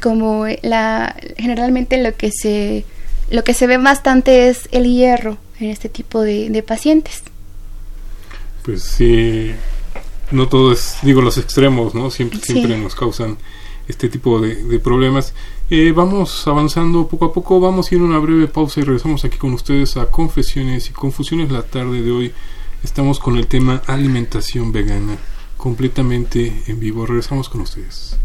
Como 0.00 0.46
la 0.62 1.16
generalmente 1.36 2.00
lo 2.02 2.16
que 2.16 2.30
se 2.30 2.84
lo 3.30 3.44
que 3.44 3.52
se 3.52 3.66
ve 3.66 3.76
bastante 3.76 4.48
es 4.48 4.68
el 4.72 4.84
hierro 4.84 5.36
en 5.60 5.70
este 5.70 5.88
tipo 5.88 6.22
de, 6.22 6.64
pacientes. 6.66 7.22
Pues 8.64 8.82
sí, 8.84 9.52
no 10.30 10.48
todo 10.48 10.72
es, 10.72 10.98
digo, 11.02 11.20
los 11.20 11.36
extremos, 11.36 11.94
¿no? 11.94 12.10
Siempre, 12.10 12.38
siempre 12.40 12.78
nos 12.78 12.94
causan 12.94 13.36
este 13.88 14.08
tipo 14.08 14.40
de, 14.40 14.54
de 14.54 14.78
problemas. 14.78 15.34
Eh, 15.70 15.92
vamos 15.92 16.46
avanzando 16.46 17.06
poco 17.08 17.26
a 17.26 17.32
poco, 17.32 17.60
vamos 17.60 17.90
a 17.90 17.94
ir 17.94 18.00
a 18.00 18.04
una 18.04 18.18
breve 18.18 18.46
pausa 18.46 18.80
y 18.80 18.84
regresamos 18.84 19.24
aquí 19.24 19.36
con 19.36 19.52
ustedes 19.52 19.96
a 19.96 20.06
Confesiones 20.06 20.88
y 20.88 20.92
Confusiones 20.92 21.50
la 21.50 21.62
tarde 21.62 22.02
de 22.02 22.10
hoy. 22.10 22.32
Estamos 22.84 23.18
con 23.18 23.36
el 23.36 23.48
tema 23.48 23.82
alimentación 23.86 24.70
vegana, 24.70 25.16
completamente 25.56 26.62
en 26.66 26.78
vivo. 26.78 27.06
Regresamos 27.06 27.48
con 27.48 27.62
ustedes. 27.62 28.16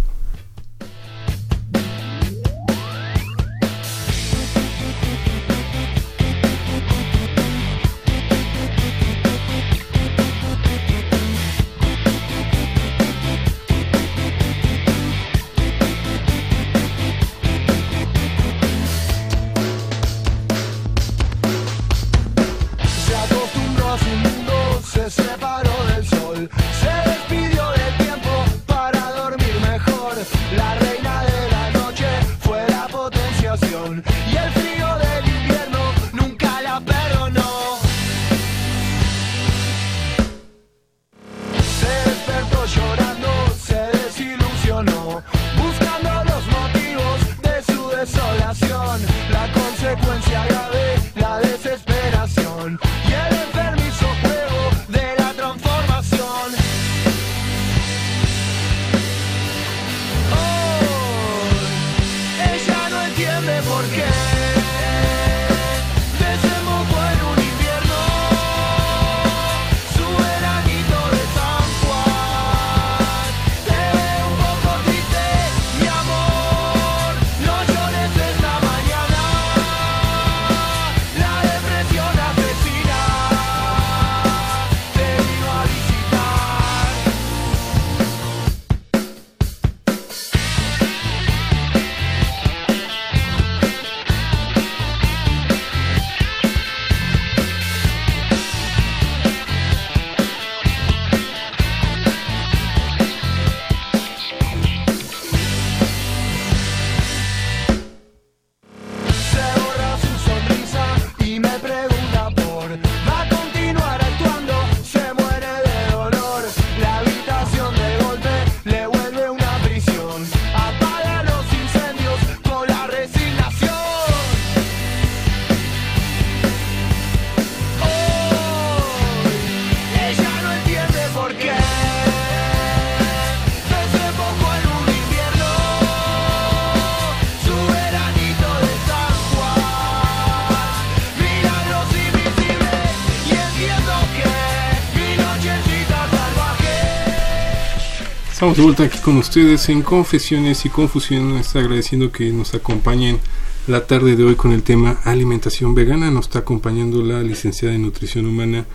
Estamos 148.44 148.58
de 148.58 148.64
vuelta 148.64 148.84
aquí 148.84 148.98
con 148.98 149.16
ustedes 149.16 149.70
en 149.70 149.82
Confesiones 149.84 150.66
y 150.66 150.70
Confusiones, 150.70 151.56
agradeciendo 151.56 152.12
que 152.12 152.30
nos 152.30 152.54
acompañen 152.54 153.20
la 153.68 153.88
tarde 153.88 154.18
de 154.18 154.26
hoy 154.26 154.36
con 154.36 154.52
el 154.52 154.64
tema 154.64 155.00
alimentación 155.06 155.74
vegana. 155.74 156.12
Nos 156.12 156.26
está 156.26 156.40
acompañando 156.40 157.02
la 157.04 157.24
licenciada 157.24 157.74
en 157.74 157.84
nutrición 157.84 158.26
humana 158.26 158.66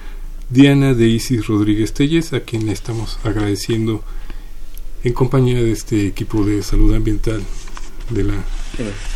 Diana 0.48 0.94
de 0.94 1.08
Isis 1.08 1.46
Rodríguez 1.48 1.92
Telles, 1.92 2.32
a 2.32 2.40
quien 2.40 2.64
le 2.64 2.72
estamos 2.72 3.18
agradeciendo 3.24 4.02
en 5.04 5.12
compañía 5.12 5.62
de 5.62 5.72
este 5.72 6.06
equipo 6.06 6.46
de 6.46 6.62
salud 6.62 6.94
ambiental 6.94 7.42
de 8.08 8.24
la 8.24 8.36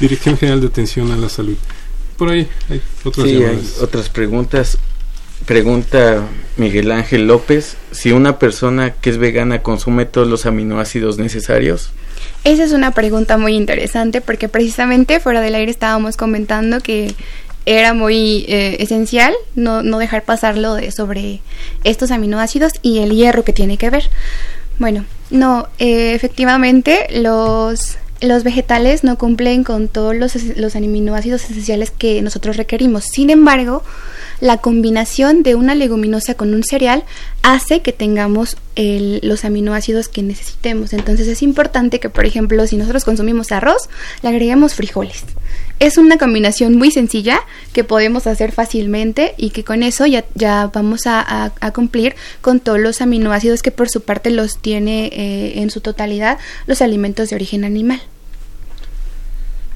Dirección 0.00 0.36
General 0.36 0.60
de 0.60 0.66
Atención 0.66 1.10
a 1.12 1.16
la 1.16 1.30
Salud. 1.30 1.56
Por 2.18 2.28
ahí 2.28 2.46
hay 2.68 2.82
otras, 3.04 3.26
sí, 3.26 3.36
hay 3.36 3.72
otras 3.80 4.10
preguntas. 4.10 4.76
Pregunta 5.46 6.22
Miguel 6.57 6.92
Ángel 6.92 7.26
López, 7.26 7.76
si 7.90 8.12
una 8.12 8.38
persona 8.38 8.92
que 8.92 9.11
es 9.11 9.18
vegana 9.18 9.62
consume 9.62 10.05
todos 10.05 10.28
los 10.28 10.46
aminoácidos 10.46 11.18
necesarios. 11.18 11.90
Esa 12.44 12.64
es 12.64 12.72
una 12.72 12.92
pregunta 12.92 13.38
muy 13.38 13.55
interesante 13.55 14.20
porque 14.20 14.48
precisamente 14.48 15.20
fuera 15.20 15.40
del 15.40 15.55
aire 15.55 15.70
estábamos 15.70 16.16
comentando 16.16 16.81
que 16.81 17.14
era 17.66 17.94
muy 17.94 18.44
eh, 18.48 18.76
esencial 18.81 19.33
no, 19.55 19.83
no, 19.83 19.98
dejar 19.98 20.24
pasarlo 20.24 20.76
sobre 20.90 21.40
estos 21.85 22.11
aminoácidos 22.11 22.72
y 22.83 22.98
el 22.98 23.11
hierro 23.14 23.44
que 23.44 23.52
tiene 23.52 23.78
que 23.78 23.90
ver. 23.90 24.11
Bueno, 24.78 25.05
no, 25.31 25.68
eh, 25.78 26.14
efectivamente 26.14 27.07
los, 27.11 27.98
los 28.22 28.44
vegetales 28.44 29.04
no 29.04 29.18
cumplen 29.18 29.64
con 29.64 29.88
todos 29.88 30.14
los, 30.14 30.35
los 30.56 30.76
aminoácidos 30.76 31.44
esenciales 31.44 31.90
que 31.90 32.22
nosotros 32.22 32.56
requerimos. 32.56 33.04
Sin 33.04 33.30
embargo, 33.30 33.82
la 34.40 34.58
combinación 34.58 35.42
de 35.42 35.54
una 35.54 35.74
leguminosa 35.74 36.35
con 36.35 36.54
un 36.54 36.64
cereal 36.64 37.04
hace 37.42 37.80
que 37.80 37.92
tengamos 37.92 38.56
los 38.74 39.44
aminoácidos 39.44 40.08
que 40.08 40.22
necesitemos. 40.22 40.92
Entonces 40.92 41.28
es 41.28 41.42
importante 41.42 42.00
que, 42.00 42.08
por 42.08 42.24
ejemplo, 42.24 42.66
si 42.66 42.76
nosotros 42.76 43.04
consumimos 43.04 43.52
arroz, 43.52 43.88
le 44.22 44.30
agreguemos 44.30 44.74
frijoles. 44.74 45.24
Es 45.78 45.98
una 45.98 46.16
combinación 46.16 46.76
muy 46.76 46.90
sencilla 46.90 47.40
que 47.72 47.85
podemos 47.85 48.26
hacer 48.26 48.52
fácilmente 48.52 49.35
y 49.37 49.50
que 49.50 49.64
con 49.64 49.82
eso 49.82 50.06
ya, 50.06 50.24
ya 50.35 50.70
vamos 50.72 51.02
a, 51.06 51.52
cumplir 51.74 52.14
con 52.40 52.61
todos 52.61 52.78
los 52.78 53.00
aminoácidos 53.00 53.62
que 53.62 53.70
por 53.70 53.90
su 53.90 54.02
parte 54.02 54.30
los 54.30 54.58
tiene 54.58 55.06
eh, 55.06 55.61
en 55.61 55.70
su 55.70 55.80
totalidad 55.80 56.38
los 56.66 56.82
alimentos 56.82 57.30
de 57.30 57.37
origen 57.37 57.64
animal. 57.64 58.00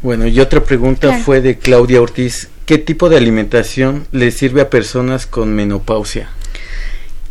Bueno, 0.06 0.28
y 0.28 0.38
otra 0.38 0.62
pregunta 0.62 1.18
fue 1.18 1.40
de 1.40 1.58
Claudia 1.58 2.00
Ortiz. 2.00 2.48
¿Qué 2.64 2.78
tipo 2.78 3.08
de 3.08 3.16
alimentación 3.16 4.06
le 4.12 4.30
sirve 4.30 4.60
a 4.60 4.70
personas 4.70 5.26
con 5.26 5.52
menopausia? 5.52 6.28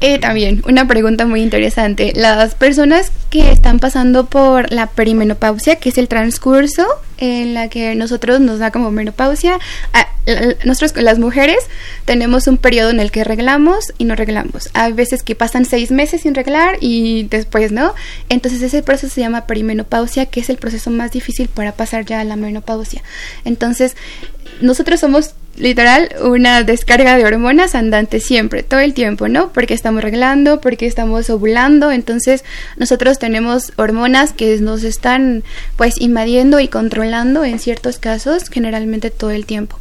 Eh, 0.01 0.19
también, 0.19 0.62
una 0.67 0.88
pregunta 0.88 1.25
muy 1.25 1.41
interesante. 1.41 2.13
Las 2.15 2.55
personas 2.55 3.12
que 3.29 3.51
están 3.51 3.79
pasando 3.79 4.25
por 4.25 4.71
la 4.71 4.88
perimenopausia, 4.88 5.77
que 5.77 5.89
es 5.89 5.97
el 5.97 6.08
transcurso 6.08 6.86
en 7.17 7.53
la 7.53 7.69
que 7.69 7.95
nosotros 7.95 8.41
nos 8.41 8.60
da 8.60 8.71
como 8.71 8.91
menopausia, 8.91 9.58
nosotros 10.65 11.01
las 11.01 11.19
mujeres 11.19 11.58
tenemos 12.05 12.47
un 12.47 12.58
periodo 12.58 12.89
en 12.89 12.99
el 12.99 13.12
que 13.12 13.23
reglamos 13.23 13.93
y 13.97 14.05
no 14.05 14.15
reglamos. 14.15 14.69
Hay 14.73 14.93
veces 14.93 15.23
que 15.23 15.36
pasan 15.36 15.65
seis 15.65 15.91
meses 15.91 16.21
sin 16.21 16.34
reglar 16.34 16.77
y 16.81 17.23
después 17.23 17.71
no. 17.71 17.93
Entonces 18.29 18.62
ese 18.62 18.81
proceso 18.81 19.13
se 19.13 19.21
llama 19.21 19.45
perimenopausia, 19.45 20.25
que 20.25 20.39
es 20.39 20.49
el 20.49 20.58
proceso 20.58 20.89
más 20.89 21.12
difícil 21.12 21.47
para 21.47 21.73
pasar 21.73 22.05
ya 22.05 22.21
a 22.21 22.23
la 22.23 22.36
menopausia. 22.36 23.03
Entonces 23.43 23.95
nosotros 24.62 24.99
somos 24.99 25.36
literal 25.58 26.10
una 26.22 26.63
descarga 26.63 27.18
de 27.18 27.26
hormonas 27.26 27.76
andante 27.76 28.20
siempre, 28.20 28.63
todo 28.63 28.80
el 28.80 28.94
tiempo, 28.94 29.28
¿no? 29.28 29.52
Porque 29.54 29.74
estamos 29.74 30.04
reglando, 30.04 30.62
porque 30.62 30.86
estamos 30.86 31.30
ovulando, 31.30 31.91
entonces 31.91 32.44
nosotros 32.78 33.20
tenemos 33.20 33.72
hormonas 33.78 34.34
que 34.34 34.58
nos 34.60 34.84
están 34.84 35.44
pues 35.78 36.00
invadiendo 36.00 36.60
y 36.60 36.68
controlando 36.68 37.44
en 37.44 37.60
ciertos 37.60 38.00
casos, 38.00 38.50
generalmente 38.50 39.10
todo 39.10 39.32
el 39.32 39.46
tiempo. 39.46 39.78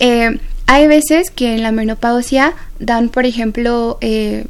Eh, 0.00 0.38
hay 0.66 0.86
veces 0.86 1.30
que 1.30 1.54
en 1.54 1.62
la 1.62 1.72
menopausia 1.72 2.54
dan, 2.78 3.08
por 3.10 3.26
ejemplo, 3.26 3.98
eh, 4.00 4.46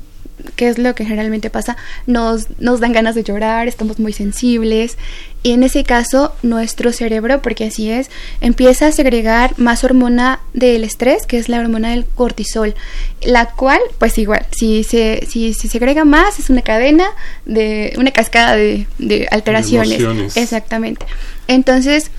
¿qué 0.57 0.69
es 0.69 0.79
lo 0.79 0.95
que 0.95 1.05
generalmente 1.05 1.51
pasa? 1.51 1.77
Nos, 2.07 2.49
nos 2.61 2.81
dan 2.81 2.93
ganas 2.93 3.15
de 3.15 3.23
llorar, 3.23 3.69
estamos 3.69 3.99
muy 3.99 4.13
sensibles, 4.13 4.97
y 5.43 5.53
en 5.53 5.63
ese 5.63 5.85
caso, 5.85 6.33
nuestro 6.43 6.91
cerebro, 6.93 7.43
porque 7.43 7.65
así 7.67 7.91
es, 7.91 8.09
empieza 8.41 8.87
a 8.87 8.93
segregar 8.93 9.53
más 9.59 9.85
hormona 9.85 10.41
del 10.55 10.85
estrés, 10.85 11.27
que 11.27 11.37
es 11.37 11.51
la 11.51 11.59
hormona 11.59 11.91
del 11.91 12.07
cortisol, 12.07 12.75
la 13.23 13.51
cual, 13.51 13.81
pues 13.99 14.17
igual, 14.17 14.47
si 14.57 14.85
se, 14.85 15.27
si, 15.29 15.53
se 15.53 15.69
segrega 15.69 16.07
más, 16.07 16.39
es 16.39 16.49
una 16.49 16.63
cadena 16.63 17.05
de, 17.45 17.93
una 17.99 18.11
cascada 18.11 18.57
de, 18.57 18.87
de 18.99 19.29
alteraciones. 19.31 20.35
Exactamente. 20.37 21.05
Entonces, 21.47 22.11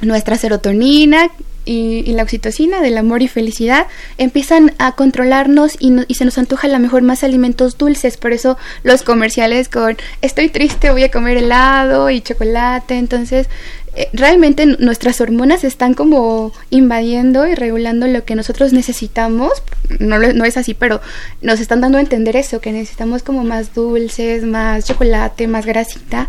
nuestra 0.00 0.38
serotonina, 0.38 1.30
y, 1.64 2.02
la 2.14 2.22
oxitocina 2.22 2.80
del 2.80 2.98
amor 2.98 3.22
y 3.22 3.28
felicidad 3.28 3.86
empiezan 4.18 4.72
a 4.78 4.92
controlarnos 4.92 5.76
y, 5.80 5.92
y, 6.06 6.14
se 6.14 6.24
nos 6.24 6.38
antoja 6.38 6.68
a 6.68 6.70
lo 6.70 6.78
mejor 6.78 7.02
más 7.02 7.24
alimentos 7.24 7.78
dulces. 7.78 8.16
Por 8.16 8.32
eso 8.32 8.56
los 8.82 9.02
comerciales 9.02 9.68
con 9.68 9.96
estoy 10.22 10.48
triste, 10.48 10.90
voy 10.90 11.04
a 11.04 11.10
comer 11.10 11.38
helado 11.38 12.10
y 12.10 12.20
chocolate. 12.20 12.96
Entonces, 12.98 13.48
eh, 13.96 14.08
realmente 14.12 14.66
nuestras 14.66 15.20
hormonas 15.20 15.62
están 15.62 15.94
como 15.94 16.52
invadiendo 16.70 17.46
y 17.46 17.54
regulando 17.54 18.08
lo 18.08 18.24
que 18.24 18.34
nosotros 18.34 18.72
necesitamos. 18.72 19.52
No, 20.00 20.18
no 20.18 20.44
es 20.44 20.56
así, 20.56 20.74
pero 20.74 21.00
nos 21.42 21.60
están 21.60 21.80
dando 21.80 21.98
a 21.98 22.00
entender 22.00 22.34
eso, 22.34 22.60
que 22.60 22.72
necesitamos 22.72 23.22
como 23.22 23.44
más 23.44 23.72
dulces, 23.72 24.42
más 24.42 24.84
chocolate, 24.84 25.46
más 25.46 25.64
grasita 25.64 26.28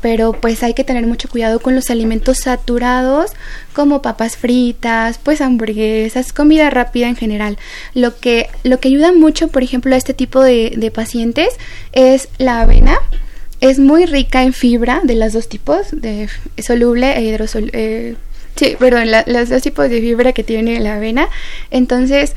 pero 0.00 0.32
pues 0.32 0.62
hay 0.62 0.74
que 0.74 0.84
tener 0.84 1.06
mucho 1.06 1.28
cuidado 1.28 1.60
con 1.60 1.74
los 1.74 1.90
alimentos 1.90 2.38
saturados 2.38 3.32
como 3.72 4.02
papas 4.02 4.36
fritas, 4.36 5.18
pues 5.22 5.40
hamburguesas, 5.40 6.32
comida 6.32 6.70
rápida 6.70 7.08
en 7.08 7.16
general. 7.16 7.58
Lo 7.94 8.18
que, 8.18 8.48
lo 8.64 8.80
que 8.80 8.88
ayuda 8.88 9.12
mucho, 9.12 9.48
por 9.48 9.62
ejemplo, 9.62 9.94
a 9.94 9.98
este 9.98 10.14
tipo 10.14 10.42
de, 10.42 10.92
pacientes 10.94 11.48
es 11.92 12.28
la 12.38 12.60
avena. 12.60 12.98
Es 13.60 13.78
muy 13.78 14.06
rica 14.06 14.42
en 14.44 14.52
fibra 14.52 15.00
de 15.02 15.14
los 15.14 15.32
dos 15.32 15.48
tipos, 15.48 15.88
de 15.92 16.28
soluble 16.58 17.16
e 17.16 17.22
hidrosoluble. 17.22 17.72
Eh, 17.74 18.14
sí, 18.54 18.76
perdón, 18.78 19.08
los 19.26 19.48
dos 19.48 19.62
tipos 19.62 19.90
de 19.90 20.00
fibra 20.00 20.32
que 20.32 20.44
tiene 20.44 20.80
la 20.80 20.96
avena. 20.96 21.28
Entonces, 21.70 22.34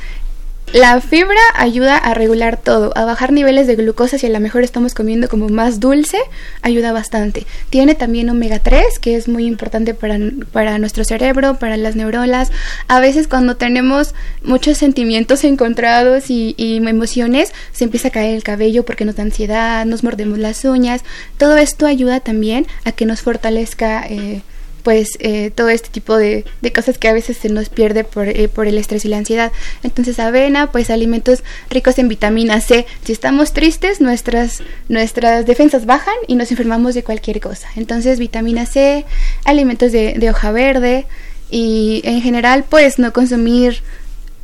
la 0.74 1.02
fibra 1.02 1.40
ayuda 1.56 1.98
a 1.98 2.14
regular 2.14 2.56
todo, 2.56 2.92
a 2.96 3.04
bajar 3.04 3.34
niveles 3.34 3.68
de 3.68 3.76
glucosa 3.76 4.18
si 4.18 4.28
a 4.28 4.30
lo 4.30 4.40
mejor 4.40 4.64
estamos 4.64 4.94
comiendo 4.94 5.28
como 5.28 5.50
más 5.50 5.80
dulce, 5.80 6.18
ayuda 6.62 6.94
bastante. 6.94 7.46
Tiene 7.70 7.94
también 7.94 8.30
omega 8.30 8.60
3, 8.60 9.00
que 9.00 9.16
es 9.16 9.28
muy 9.28 9.46
importante 9.48 9.94
para, 9.94 10.18
para 10.52 10.78
nuestro 10.78 11.04
cerebro, 11.04 11.56
para 11.60 11.76
las 11.76 11.96
neuronas. 11.96 12.52
A 12.88 13.00
veces 13.02 13.28
cuando 13.28 13.58
tenemos 13.58 14.16
muchos 14.44 14.78
sentimientos 14.78 15.44
encontrados 15.44 16.30
y, 16.30 16.56
y 16.58 16.78
emociones, 16.78 17.52
se 17.74 17.84
empieza 17.84 18.08
a 18.08 18.12
caer 18.12 18.36
el 18.36 18.44
cabello 18.44 18.86
porque 18.86 19.04
nos 19.06 19.18
da 19.18 19.24
ansiedad, 19.24 19.86
nos 19.86 20.04
mordemos 20.04 20.40
las 20.40 20.64
uñas. 20.64 21.02
Todo 21.38 21.58
esto 21.58 21.86
ayuda 21.86 22.22
también 22.22 22.66
a 22.86 22.94
que 22.94 23.06
nos 23.06 23.22
fortalezca. 23.22 24.06
Eh, 24.08 24.42
pues 24.84 25.18
eh, 25.20 25.52
todo 25.52 25.70
este 25.70 25.90
tipo 25.90 26.18
de, 26.18 26.46
de, 26.62 26.74
cosas 26.74 26.98
que 26.98 27.08
a 27.08 27.14
veces 27.14 27.38
se 27.38 27.50
nos 27.50 27.70
pierde 27.70 28.04
por, 28.04 28.28
eh, 28.28 28.48
por, 28.48 28.68
el 28.68 28.78
estrés 28.78 29.06
y 29.06 29.08
la 29.08 29.18
ansiedad. 29.18 29.52
Entonces 29.84 30.20
avena, 30.20 30.72
pues 30.72 30.90
alimentos 30.90 31.44
ricos 31.70 31.98
en 32.00 32.08
vitamina 32.08 32.60
C. 32.62 32.86
Si 33.04 33.12
estamos 33.12 33.54
tristes, 33.54 34.02
nuestras, 34.02 34.62
nuestras 34.90 35.46
defensas 35.46 35.86
bajan 35.86 36.16
y 36.28 36.36
nos 36.36 36.52
enfermamos 36.52 36.96
de 36.96 37.04
cualquier 37.04 37.40
cosa. 37.40 37.68
Entonces 37.76 38.20
vitamina 38.20 38.66
C, 38.66 39.06
alimentos 39.46 39.92
de, 39.92 40.14
de 40.14 40.30
hoja 40.30 40.52
verde 40.52 41.06
y 41.50 42.02
en 42.06 42.22
general 42.22 42.64
pues 42.68 42.98
no 42.98 43.12
consumir 43.14 43.84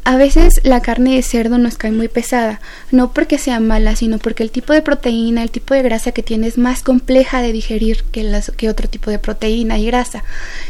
a 0.07 0.15
veces 0.15 0.61
la 0.63 0.81
carne 0.81 1.15
de 1.15 1.21
cerdo 1.21 1.57
nos 1.57 1.75
cae 1.75 1.91
muy 1.91 2.07
pesada, 2.07 2.61
no 2.91 3.11
porque 3.11 3.37
sea 3.37 3.59
mala, 3.59 3.93
sino 3.97 4.19
porque 4.19 4.41
el 4.41 4.51
tipo 4.51 4.71
de 4.71 4.81
proteína, 4.81 5.43
el 5.43 5.51
tipo 5.51 5.73
de 5.73 5.81
grasa 5.81 6.13
que 6.13 6.23
tiene 6.23 6.47
es 6.47 6.57
más 6.57 6.81
compleja 6.81 7.41
de 7.41 7.51
digerir 7.51 8.05
que, 8.05 8.23
las, 8.23 8.49
que 8.51 8.69
otro 8.69 8.87
tipo 8.87 9.11
de 9.11 9.19
proteína 9.19 9.77
y 9.77 9.85
grasa. 9.87 10.23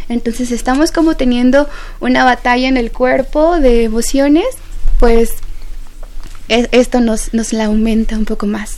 Entonces 0.09 0.49
estamos 0.49 0.91
como 0.91 1.15
teniendo 1.15 1.69
una 1.99 2.23
batalla 2.23 2.67
en 2.67 2.77
el 2.77 2.91
cuerpo 2.91 3.59
de 3.59 3.83
emociones, 3.83 4.47
pues 4.99 5.29
esto 6.47 6.99
nos, 6.99 7.31
nos 7.35 7.53
la 7.53 7.65
aumenta 7.65 8.17
un 8.17 8.25
poco 8.25 8.47
más. 8.47 8.77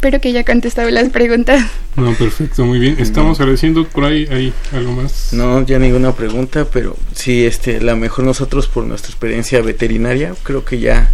Espero 0.00 0.18
que 0.18 0.30
haya 0.30 0.44
contestado 0.44 0.88
las 0.88 1.10
preguntas. 1.10 1.62
No, 1.94 2.14
perfecto, 2.14 2.64
muy 2.64 2.78
bien. 2.78 2.96
Estamos 2.98 3.38
agradeciendo 3.38 3.86
por 3.86 4.04
ahí, 4.04 4.26
hay 4.30 4.54
algo 4.72 4.92
más. 4.92 5.34
No, 5.34 5.62
ya 5.66 5.78
ninguna 5.78 6.12
pregunta, 6.12 6.66
pero 6.72 6.96
sí, 7.14 7.44
este, 7.44 7.82
la 7.82 7.96
mejor 7.96 8.24
nosotros 8.24 8.66
por 8.66 8.86
nuestra 8.86 9.10
experiencia 9.10 9.60
veterinaria, 9.60 10.32
creo 10.42 10.64
que 10.64 10.78
ya 10.78 11.12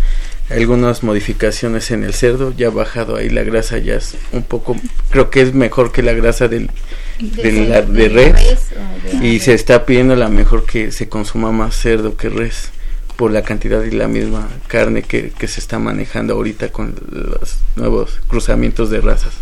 algunas 0.50 1.02
modificaciones 1.02 1.90
en 1.90 2.04
el 2.04 2.14
cerdo, 2.14 2.54
ya 2.56 2.68
ha 2.68 2.70
bajado 2.70 3.16
ahí 3.16 3.28
la 3.28 3.42
grasa, 3.42 3.78
ya 3.78 3.96
es 3.96 4.14
un 4.30 4.44
poco, 4.44 4.76
creo 5.10 5.30
que 5.30 5.40
es 5.40 5.52
mejor 5.52 5.90
que 5.90 6.04
la 6.04 6.12
grasa 6.12 6.46
del, 6.46 6.70
de, 7.18 7.82
de 7.88 8.08
res, 8.08 8.68
y 9.20 9.40
se 9.40 9.54
está 9.54 9.84
pidiendo 9.84 10.14
la 10.14 10.28
mejor 10.28 10.64
que 10.64 10.92
se 10.92 11.08
consuma 11.08 11.50
más 11.50 11.74
cerdo 11.74 12.16
que 12.16 12.28
res 12.28 12.70
por 13.16 13.32
la 13.32 13.42
cantidad 13.42 13.82
y 13.82 13.90
la 13.90 14.08
misma 14.08 14.48
carne 14.68 15.02
que, 15.02 15.32
se 15.46 15.60
está 15.60 15.78
manejando 15.78 16.34
ahorita 16.34 16.68
con 16.70 16.94
los 17.10 17.56
nuevos 17.76 18.20
cruzamientos 18.28 18.90
de 18.90 19.00
razas. 19.00 19.34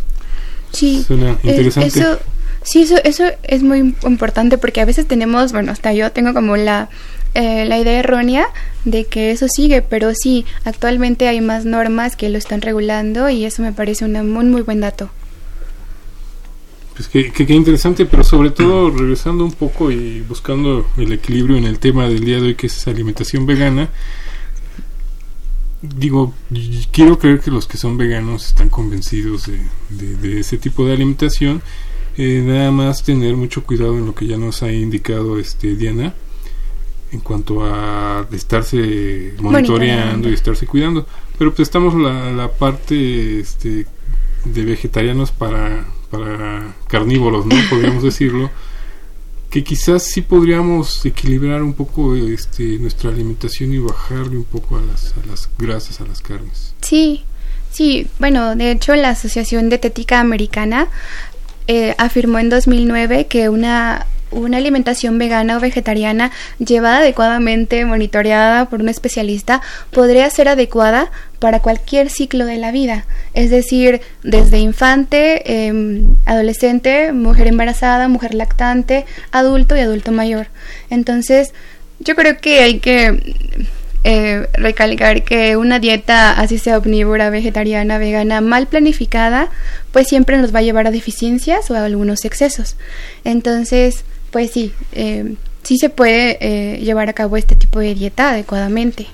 Sí. 0.72 1.04
Suena 1.06 1.38
interesante. 1.42 1.88
Eso, 1.88 2.18
sí, 2.62 2.82
eso, 2.82 2.96
eso 3.04 3.24
es 3.42 3.62
muy 3.62 3.94
importante 4.04 4.58
porque 4.58 4.80
a 4.80 4.84
veces 4.84 5.06
tenemos, 5.06 5.52
bueno, 5.52 5.72
hasta 5.72 5.92
yo 5.92 6.10
tengo 6.12 6.34
como 6.34 6.56
la, 6.56 6.88
eh, 7.34 7.64
la 7.64 7.78
idea 7.78 7.98
errónea 7.98 8.46
de 8.84 9.06
que 9.06 9.32
eso 9.32 9.48
sigue, 9.48 9.82
pero 9.82 10.12
sí, 10.14 10.46
actualmente 10.64 11.26
hay 11.26 11.40
más 11.40 11.64
normas 11.64 12.16
que 12.16 12.28
lo 12.28 12.38
están 12.38 12.60
regulando 12.60 13.28
y 13.28 13.44
eso 13.44 13.62
me 13.62 13.72
parece 13.72 14.04
un 14.04 14.32
muy, 14.32 14.44
muy 14.44 14.62
buen 14.62 14.80
dato. 14.80 15.10
Pues 16.96 17.08
que, 17.08 17.32
que, 17.32 17.44
que 17.46 17.54
interesante, 17.54 18.06
pero 18.06 18.22
sobre 18.22 18.50
todo 18.50 18.90
regresando 18.90 19.44
un 19.44 19.52
poco 19.52 19.90
y 19.90 20.20
buscando 20.20 20.88
el 20.96 21.12
equilibrio 21.12 21.56
en 21.56 21.64
el 21.64 21.78
tema 21.80 22.08
del 22.08 22.24
día 22.24 22.36
de 22.36 22.48
hoy, 22.48 22.54
que 22.54 22.68
es 22.68 22.86
alimentación 22.86 23.46
vegana. 23.46 23.90
Digo, 25.82 26.32
quiero 26.92 27.18
creer 27.18 27.40
que 27.40 27.50
los 27.50 27.66
que 27.66 27.76
son 27.76 27.98
veganos 27.98 28.46
están 28.46 28.70
convencidos 28.70 29.46
de, 29.46 29.58
de- 29.90 30.16
de 30.16 30.40
ese 30.40 30.56
tipo 30.56 30.86
de 30.86 30.94
alimentación. 30.94 31.60
Eh, 32.16 32.42
nada 32.46 32.70
más 32.70 33.02
tener 33.02 33.36
mucho 33.36 33.64
cuidado 33.64 33.98
en 33.98 34.06
lo 34.06 34.14
que 34.14 34.26
ya 34.26 34.36
nos 34.38 34.62
ha 34.62 34.72
indicado 34.72 35.38
este 35.38 35.74
Diana 35.74 36.14
en 37.12 37.20
cuanto 37.20 37.64
a 37.64 38.26
estarse 38.32 39.34
monitoreando 39.40 39.42
Monitoreando. 39.50 40.30
y 40.30 40.32
estarse 40.32 40.66
cuidando. 40.66 41.06
Pero 41.38 41.52
pues 41.52 41.68
estamos 41.68 41.94
la, 41.96 42.32
la 42.32 42.50
parte 42.50 43.40
este, 43.40 43.86
de 44.44 44.64
vegetarianos 44.64 45.32
para, 45.32 45.84
para 46.14 46.74
carnívoros, 46.88 47.46
¿no? 47.46 47.56
Podríamos 47.68 48.02
decirlo. 48.10 48.50
Que 49.50 49.62
quizás 49.62 50.02
sí 50.02 50.20
podríamos 50.20 51.04
equilibrar 51.06 51.62
un 51.62 51.74
poco 51.74 52.16
este, 52.16 52.78
nuestra 52.78 53.10
alimentación 53.10 53.72
y 53.72 53.78
bajarle 53.78 54.36
un 54.36 54.44
poco 54.44 54.78
a 54.78 54.82
las, 54.82 55.14
a 55.16 55.26
las 55.26 55.48
grasas, 55.58 56.00
a 56.00 56.06
las 56.06 56.20
carnes. 56.20 56.74
Sí, 56.82 57.22
sí, 57.70 58.08
bueno, 58.18 58.56
de 58.56 58.72
hecho 58.72 58.96
la 58.96 59.10
Asociación 59.10 59.68
Dietética 59.68 60.18
Americana 60.18 60.88
eh, 61.68 61.94
afirmó 61.98 62.40
en 62.40 62.50
2009 62.50 63.26
que 63.28 63.48
una, 63.48 64.06
una 64.34 64.58
alimentación 64.58 65.18
vegana 65.18 65.56
o 65.56 65.60
vegetariana 65.60 66.30
llevada 66.58 66.98
adecuadamente, 66.98 67.84
monitoreada 67.84 68.68
por 68.68 68.80
un 68.80 68.88
especialista, 68.88 69.62
podría 69.90 70.28
ser 70.30 70.48
adecuada 70.48 71.10
para 71.38 71.60
cualquier 71.60 72.10
ciclo 72.10 72.46
de 72.46 72.56
la 72.56 72.72
vida, 72.72 73.04
es 73.34 73.50
decir, 73.50 74.00
desde 74.22 74.58
infante, 74.58 75.66
em, 75.66 76.16
adolescente, 76.24 77.12
mujer 77.12 77.46
embarazada, 77.46 78.08
mujer 78.08 78.34
lactante, 78.34 79.04
adulto 79.30 79.76
y 79.76 79.80
adulto 79.80 80.10
mayor. 80.12 80.46
Entonces, 80.90 81.52
yo 82.00 82.14
creo 82.14 82.38
que 82.38 82.60
hay 82.60 82.78
que 82.80 83.34
eh, 84.06 84.46
recalcar 84.52 85.22
que 85.22 85.56
una 85.56 85.78
dieta, 85.78 86.32
así 86.32 86.58
sea 86.58 86.76
omnívora, 86.76 87.30
vegetariana, 87.30 87.96
vegana, 87.96 88.42
mal 88.42 88.66
planificada, 88.66 89.48
pues 89.92 90.08
siempre 90.08 90.36
nos 90.36 90.54
va 90.54 90.58
a 90.58 90.62
llevar 90.62 90.86
a 90.86 90.90
deficiencias 90.90 91.70
o 91.70 91.74
a 91.74 91.84
algunos 91.86 92.26
excesos. 92.26 92.76
Entonces, 93.24 94.04
pues 94.34 94.50
sí, 94.50 94.72
eh, 94.90 95.36
sí 95.62 95.78
se 95.78 95.90
puede 95.90 96.38
eh, 96.40 96.80
llevar 96.80 97.08
a 97.08 97.12
cabo 97.12 97.36
este 97.36 97.54
tipo 97.54 97.78
de 97.78 97.94
dieta 97.94 98.30
adecuadamente. 98.30 99.06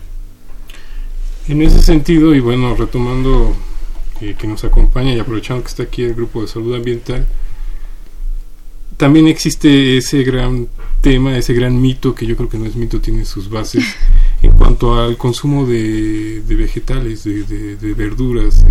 En 1.46 1.60
ese 1.60 1.82
sentido, 1.82 2.34
y 2.34 2.40
bueno, 2.40 2.74
retomando 2.74 3.54
que, 4.18 4.34
que 4.34 4.46
nos 4.46 4.64
acompaña 4.64 5.12
y 5.14 5.18
aprovechando 5.18 5.62
que 5.62 5.68
está 5.68 5.82
aquí 5.82 6.04
el 6.04 6.14
grupo 6.14 6.40
de 6.40 6.48
salud 6.48 6.74
ambiental, 6.74 7.26
también 8.96 9.28
existe 9.28 9.98
ese 9.98 10.22
gran 10.22 10.68
tema, 11.02 11.36
ese 11.36 11.52
gran 11.52 11.78
mito, 11.82 12.14
que 12.14 12.24
yo 12.26 12.34
creo 12.34 12.48
que 12.48 12.58
no 12.58 12.64
es 12.64 12.74
mito, 12.76 12.98
tiene 13.02 13.26
sus 13.26 13.50
bases, 13.50 13.84
en 14.42 14.52
cuanto 14.52 14.98
al 14.98 15.18
consumo 15.18 15.66
de, 15.66 16.40
de 16.40 16.54
vegetales, 16.54 17.24
de, 17.24 17.42
de- 17.44 17.76
de 17.76 17.92
verduras, 17.92 18.64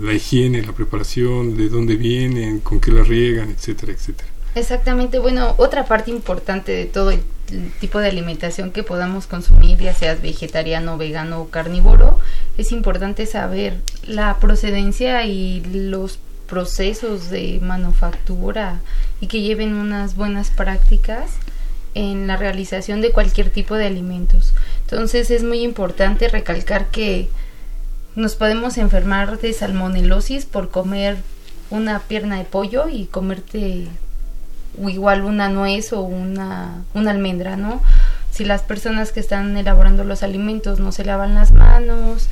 la 0.00 0.12
higiene, 0.12 0.62
la 0.62 0.72
preparación, 0.72 1.56
de 1.56 1.68
dónde 1.68 1.96
vienen, 1.96 2.60
con 2.60 2.78
qué 2.78 2.92
las 2.92 3.08
riegan, 3.08 3.50
etcétera, 3.50 3.92
etcétera. 3.92 4.28
Exactamente, 4.54 5.18
bueno, 5.18 5.54
otra 5.56 5.86
parte 5.86 6.10
importante 6.10 6.72
de 6.72 6.84
todo 6.84 7.10
el, 7.10 7.22
tipo 7.80 7.98
de 7.98 8.08
alimentación 8.08 8.70
que 8.70 8.82
podamos 8.82 9.26
consumir, 9.26 9.78
ya 9.78 9.92
seas 9.92 10.22
vegetariano, 10.22 10.96
vegano 10.96 11.42
o 11.42 11.48
carnívoro, 11.50 12.18
es 12.56 12.72
importante 12.72 13.26
saber 13.26 13.76
la 14.06 14.38
procedencia 14.38 15.26
y 15.26 15.60
los 15.64 16.18
procesos 16.48 17.28
de 17.28 17.60
manufactura 17.62 18.80
y 19.20 19.26
que 19.26 19.42
lleven 19.42 19.74
unas 19.74 20.16
buenas 20.16 20.50
prácticas 20.50 21.32
en 21.94 22.26
la 22.26 22.36
realización 22.36 23.00
de 23.02 23.12
cualquier 23.12 23.50
tipo 23.50 23.74
de 23.74 23.86
alimentos. 23.86 24.54
Entonces 24.82 25.30
es 25.30 25.42
muy 25.42 25.60
importante 25.62 26.28
recalcar 26.28 26.86
que 26.86 27.28
nos 28.14 28.34
podemos 28.34 28.78
enfermar 28.78 29.38
de 29.40 29.52
salmonelosis 29.52 30.46
por 30.46 30.70
comer 30.70 31.16
una 31.70 32.00
pierna 32.00 32.38
de 32.38 32.44
pollo 32.44 32.88
y 32.88 33.06
comerte 33.06 33.88
o 34.80 34.88
igual 34.88 35.22
una 35.22 35.48
nuez 35.48 35.92
o 35.92 36.00
una, 36.02 36.82
una 36.94 37.10
almendra, 37.10 37.56
¿no? 37.56 37.82
Si 38.30 38.44
las 38.44 38.62
personas 38.62 39.12
que 39.12 39.20
están 39.20 39.56
elaborando 39.56 40.04
los 40.04 40.22
alimentos 40.22 40.78
no 40.80 40.92
se 40.92 41.04
lavan 41.04 41.34
las 41.34 41.52
manos, 41.52 42.28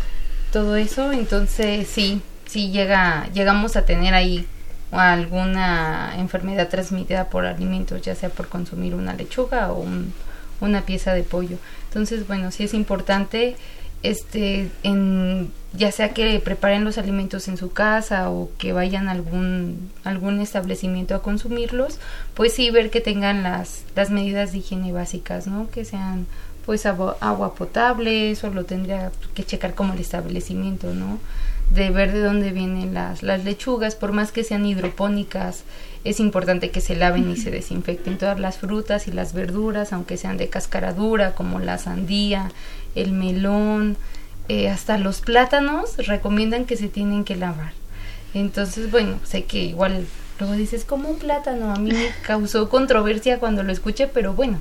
todo 0.53 0.77
eso, 0.77 1.13
entonces 1.13 1.87
sí, 1.89 2.23
sí 2.47 2.71
llega, 2.71 3.29
llegamos 3.35 3.77
a 3.77 3.85
tener 3.85 4.15
ahí 4.15 4.47
alguna 4.91 6.15
enfermedad 6.19 6.69
transmitida 6.69 7.29
por 7.29 7.47
alimentos, 7.47 8.03
ya 8.03 8.15
sea 8.15 8.29
por 8.29 8.49
consumir 8.49 8.95
una 8.95 9.15
lechuga 9.15 9.71
o 9.73 9.81
un- 9.81 10.13
una 10.61 10.83
pieza 10.83 11.15
de 11.15 11.23
pollo. 11.23 11.57
Entonces, 11.89 12.27
bueno, 12.27 12.51
sí 12.51 12.65
es 12.65 12.75
importante 12.75 13.57
este 14.03 14.71
en 14.83 15.53
ya 15.73 15.93
sea 15.93 16.13
que 16.13 16.41
preparen 16.41 16.85
los 16.85 16.99
alimentos 16.99 17.47
en 17.49 17.57
su 17.57 17.73
casa 17.73 18.31
o 18.31 18.51
que 18.59 18.73
vayan 18.73 19.09
a 19.09 19.13
algún 19.13 19.91
algún 20.03 20.41
establecimiento 20.41 21.15
a 21.15 21.23
consumirlos, 21.23 21.99
pues 22.35 22.53
sí 22.53 22.71
ver 22.71 22.91
que 22.91 23.01
tengan 23.01 23.43
las 23.43 23.85
las 23.95 24.11
medidas 24.11 24.53
de 24.53 24.59
higiene 24.59 24.93
básicas, 24.93 25.47
¿no? 25.47 25.71
Que 25.71 25.85
sean 25.85 26.27
pues 26.67 26.87
agua, 26.87 27.17
agua 27.21 27.55
potable, 27.55 28.31
eso 28.31 28.51
lo 28.51 28.65
tendría 28.65 29.11
que 29.35 29.45
checar 29.45 29.75
como 29.75 29.95
el 29.95 30.01
establecimiento, 30.01 30.95
¿no? 30.95 31.19
De 31.71 31.91
ver 31.91 32.13
de 32.13 32.21
dónde 32.21 32.51
vienen 32.51 32.95
las, 32.95 33.23
las 33.23 33.45
lechugas, 33.45 33.95
por 33.95 34.13
más 34.13 34.33
que 34.33 34.45
sean 34.45 34.67
hidropónicas, 34.67 35.65
es 36.05 36.21
importante 36.21 36.71
que 36.71 36.81
se 36.81 36.97
laven 36.97 37.31
y 37.31 37.37
se 37.37 37.51
desinfecten 37.51 38.19
todas 38.19 38.41
las 38.41 38.59
frutas 38.59 39.07
y 39.07 39.13
las 39.13 39.33
verduras, 39.33 39.93
aunque 39.93 40.17
sean 40.17 40.37
de 40.37 40.49
cáscara 40.49 40.93
dura, 40.93 41.35
como 41.35 41.61
la 41.61 41.79
sandía, 41.79 42.51
el 42.95 43.13
melón, 43.13 43.97
eh, 44.53 44.69
hasta 44.69 44.99
los 44.99 45.21
plátanos 45.21 45.97
recomiendan 45.97 46.65
que 46.65 46.77
se 46.77 46.89
tienen 46.89 47.23
que 47.23 47.37
lavar. 47.37 47.73
Entonces, 48.35 48.91
bueno, 48.91 49.21
sé 49.23 49.45
que 49.45 49.63
igual 49.63 50.09
luego 50.41 50.55
dices 50.55 50.85
como 50.85 51.09
un 51.09 51.21
plátano, 51.21 51.73
a 51.73 51.77
mí 51.79 51.93
me 51.93 52.09
causó 52.23 52.69
controversia 52.69 53.39
cuando 53.39 53.63
lo 53.63 53.71
escuché, 53.71 54.09
pero 54.09 54.35
bueno, 54.35 54.59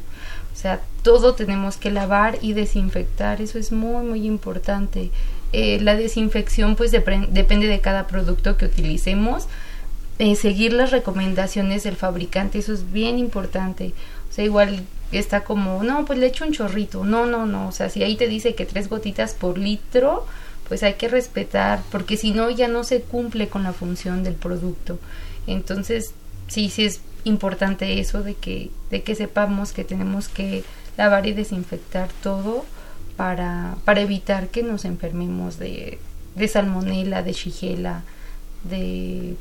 o 0.53 0.55
sea, 0.55 0.79
todo 1.01 1.33
tenemos 1.33 1.77
que 1.77 1.89
lavar 1.89 2.37
y 2.39 2.53
desinfectar, 2.53 3.41
eso 3.41 3.57
es 3.57 3.71
muy, 3.71 4.05
muy 4.05 4.27
importante. 4.27 5.09
Eh, 5.53 5.79
la 5.81 5.95
desinfección 5.95 6.75
pues 6.75 6.91
depende 6.91 7.65
de 7.65 7.81
cada 7.81 8.05
producto 8.05 8.57
que 8.57 8.65
utilicemos. 8.65 9.47
Eh, 10.19 10.35
seguir 10.35 10.71
las 10.71 10.91
recomendaciones 10.91 11.81
del 11.81 11.95
fabricante, 11.95 12.59
eso 12.59 12.73
es 12.73 12.91
bien 12.91 13.17
importante. 13.17 13.93
O 14.29 14.33
sea, 14.33 14.45
igual 14.45 14.83
está 15.18 15.43
como, 15.43 15.84
no, 15.84 16.05
pues 16.05 16.20
le 16.20 16.28
echo 16.28 16.45
un 16.45 16.53
chorrito. 16.53 17.03
No, 17.03 17.26
no, 17.26 17.45
no. 17.45 17.68
O 17.68 17.72
sea, 17.72 17.89
si 17.89 18.03
ahí 18.03 18.16
te 18.16 18.28
dice 18.28 18.55
que 18.55 18.66
tres 18.66 18.89
gotitas 18.89 19.34
por 19.34 19.57
litro, 19.57 20.26
pues 20.68 20.84
hay 20.84 20.93
que 20.93 21.07
respetar, 21.07 21.82
porque 21.91 22.16
si 22.16 22.32
no 22.32 22.49
ya 22.51 22.68
no 22.68 22.84
se 22.84 23.01
cumple 23.01 23.49
con 23.49 23.64
la 23.64 23.74
función 23.74 24.24
del 24.24 24.36
producto. 24.36 24.99
Entonces, 25.47 26.14
sí, 26.47 26.70
sí 26.70 26.86
es 26.86 27.01
importante 27.24 27.99
eso 27.99 28.22
de 28.22 28.36
que, 28.36 28.70
de 28.91 29.01
que 29.01 29.16
sepamos 29.16 29.72
que 29.72 29.84
tenemos 29.84 30.30
que 30.30 30.64
lavar 30.95 31.26
y 31.26 31.34
desinfectar 31.34 32.10
todo 32.22 32.66
para, 33.18 33.78
para 33.84 34.01
evitar 34.01 34.49
que 34.49 34.64
nos 34.64 34.86
enfermemos 34.86 35.57
de, 35.57 35.97
de 36.36 36.47
salmonela, 36.47 37.24
de 37.24 37.34
shigella, 37.34 38.03
de 38.64 39.36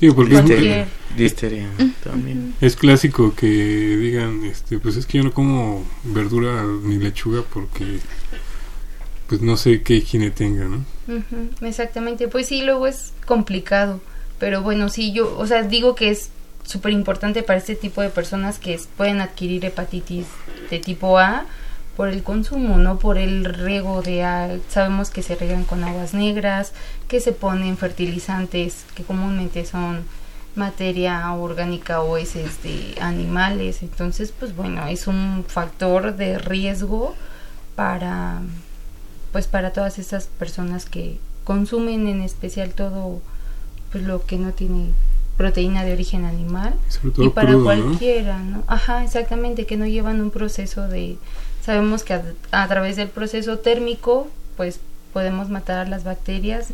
Digo, 0.00 0.14
porque 0.14 0.34
es, 0.34 0.40
cualquier... 0.42 0.86
Listeria 1.16 1.68
también. 2.04 2.54
es 2.60 2.76
clásico 2.76 3.34
que 3.34 3.46
digan, 3.46 4.44
este, 4.44 4.78
pues 4.78 4.96
es 4.96 5.06
que 5.06 5.18
yo 5.18 5.24
no 5.24 5.32
como 5.32 5.84
verdura 6.04 6.62
ni 6.82 6.96
lechuga 6.98 7.42
porque 7.52 7.98
pues 9.26 9.40
no 9.42 9.56
sé 9.56 9.82
qué 9.82 9.96
higiene 9.96 10.30
tenga, 10.30 10.64
¿no? 10.66 10.84
Exactamente, 11.60 12.28
pues 12.28 12.46
sí, 12.46 12.62
luego 12.62 12.86
es 12.86 13.12
complicado, 13.26 14.00
pero 14.38 14.62
bueno, 14.62 14.88
sí, 14.88 15.12
yo, 15.12 15.36
o 15.38 15.46
sea, 15.46 15.62
digo 15.62 15.94
que 15.94 16.10
es 16.10 16.30
súper 16.64 16.92
importante 16.92 17.42
para 17.42 17.58
este 17.58 17.74
tipo 17.74 18.00
de 18.02 18.10
personas 18.10 18.58
que 18.58 18.74
es- 18.74 18.88
pueden 18.96 19.20
adquirir 19.20 19.64
hepatitis 19.64 20.26
de 20.70 20.78
tipo 20.78 21.18
A 21.18 21.46
por 21.98 22.08
el 22.08 22.22
consumo, 22.22 22.78
no 22.78 22.98
por 23.00 23.18
el 23.18 23.44
riego 23.44 24.02
de 24.02 24.22
a- 24.22 24.56
sabemos 24.68 25.10
que 25.10 25.22
se 25.24 25.34
riegan 25.34 25.64
con 25.64 25.82
aguas 25.82 26.14
negras, 26.14 26.72
que 27.08 27.18
se 27.20 27.32
ponen 27.32 27.76
fertilizantes 27.76 28.84
que 28.94 29.02
comúnmente 29.02 29.66
son 29.66 30.04
materia 30.54 31.30
orgánica 31.34 32.00
o 32.00 32.16
heces 32.16 32.62
de 32.62 32.94
animales, 33.00 33.82
entonces 33.82 34.32
pues 34.38 34.54
bueno, 34.54 34.86
es 34.86 35.08
un 35.08 35.44
factor 35.46 36.14
de 36.16 36.38
riesgo 36.38 37.16
para 37.74 38.40
pues 39.32 39.46
para 39.48 39.72
todas 39.72 39.98
estas 39.98 40.26
personas 40.26 40.86
que 40.86 41.18
consumen 41.44 42.06
en 42.06 42.20
especial 42.22 42.70
todo 42.70 43.20
pues 43.90 44.04
lo 44.04 44.24
que 44.24 44.36
no 44.38 44.52
tiene 44.52 44.90
proteína 45.36 45.84
de 45.84 45.92
origen 45.94 46.24
animal. 46.24 46.74
Y 47.26 47.28
para 47.30 47.52
cualquiera, 47.64 48.38
¿no? 48.38 48.62
Ajá, 48.66 49.04
exactamente, 49.04 49.66
que 49.66 49.76
no 49.76 49.86
llevan 49.86 50.20
un 50.20 50.30
proceso 50.30 50.88
de 50.88 51.16
sabemos 51.68 52.02
que 52.02 52.14
a, 52.14 52.66
través 52.66 52.96
del 52.96 53.08
proceso 53.08 53.58
térmico 53.58 54.28
pues 54.56 54.80
podemos 55.12 55.50
matar 55.50 55.86
las 55.86 56.02
bacterias 56.02 56.68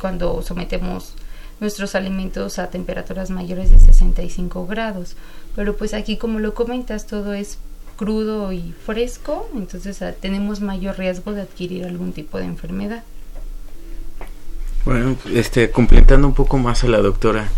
cuando 0.00 0.40
sometemos 0.40 1.12
nuestros 1.60 1.94
alimentos 1.94 2.58
a 2.58 2.70
temperaturas 2.70 3.28
mayores 3.28 3.70
de 3.70 3.78
65 3.78 4.66
grados. 4.66 5.16
Pero 5.54 5.76
pues 5.76 5.92
aquí 5.92 6.16
como 6.16 6.38
lo 6.38 6.54
comentas 6.54 7.06
todo 7.06 7.34
es 7.34 7.58
crudo 7.98 8.50
y 8.50 8.72
fresco, 8.86 9.50
entonces 9.54 10.00
ah, 10.00 10.14
tenemos 10.18 10.62
mayor 10.62 10.96
riesgo 10.96 11.32
de 11.32 11.42
adquirir 11.42 11.84
algún 11.84 12.14
tipo 12.14 12.38
de 12.38 12.46
enfermedad. 12.46 13.04
Bueno, 14.88 15.16
este, 15.34 15.70
completando 15.70 16.26
un 16.26 16.32
poco 16.32 16.56
más 16.56 16.82
a 16.82 16.88
la 16.88 17.02
doctora, 17.02 17.50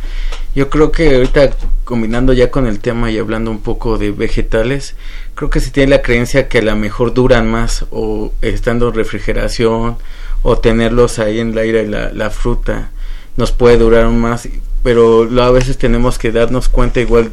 yo 0.57 0.69
creo 0.69 0.91
que 0.91 1.15
ahorita 1.15 1.51
combinando 1.85 2.33
ya 2.33 2.51
con 2.51 2.67
el 2.67 2.81
tema 2.81 3.09
y 3.13 3.19
hablando 3.19 3.53
un 3.53 3.61
poco 3.61 3.99
de 3.99 4.11
vegetales, 4.11 4.97
creo 5.37 5.49
que 5.49 5.61
se 5.61 5.71
tiene 5.71 5.91
la 5.91 6.03
creencia 6.03 6.49
que 6.49 6.59
a 6.59 6.63
lo 6.63 6.75
mejor 6.75 7.15
duran 7.15 7.49
más 7.49 7.87
o 7.93 8.33
estando 8.43 8.89
en 8.89 8.95
refrigeración 8.95 9.97
o 10.43 10.59
tenerlos 10.59 11.21
ahí 11.21 11.39
en 11.39 11.53
el 11.53 11.59
aire 11.59 11.87
la, 11.87 12.11
la 12.13 12.31
fruta 12.31 12.91
nos 13.37 13.53
puede 13.53 13.79
durar 13.79 14.09
más, 14.09 14.49
pero 14.83 15.29
a 15.41 15.51
veces 15.53 15.79
tenemos 15.79 16.19
que 16.19 16.33
darnos 16.33 16.69
cuenta 16.69 16.99
igual 16.99 17.31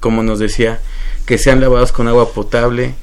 como 0.00 0.24
nos 0.24 0.40
decía 0.40 0.80
que 1.24 1.38
sean 1.38 1.60
lavados 1.60 1.92
con 1.92 2.08
agua 2.08 2.32
potable, 2.32 2.96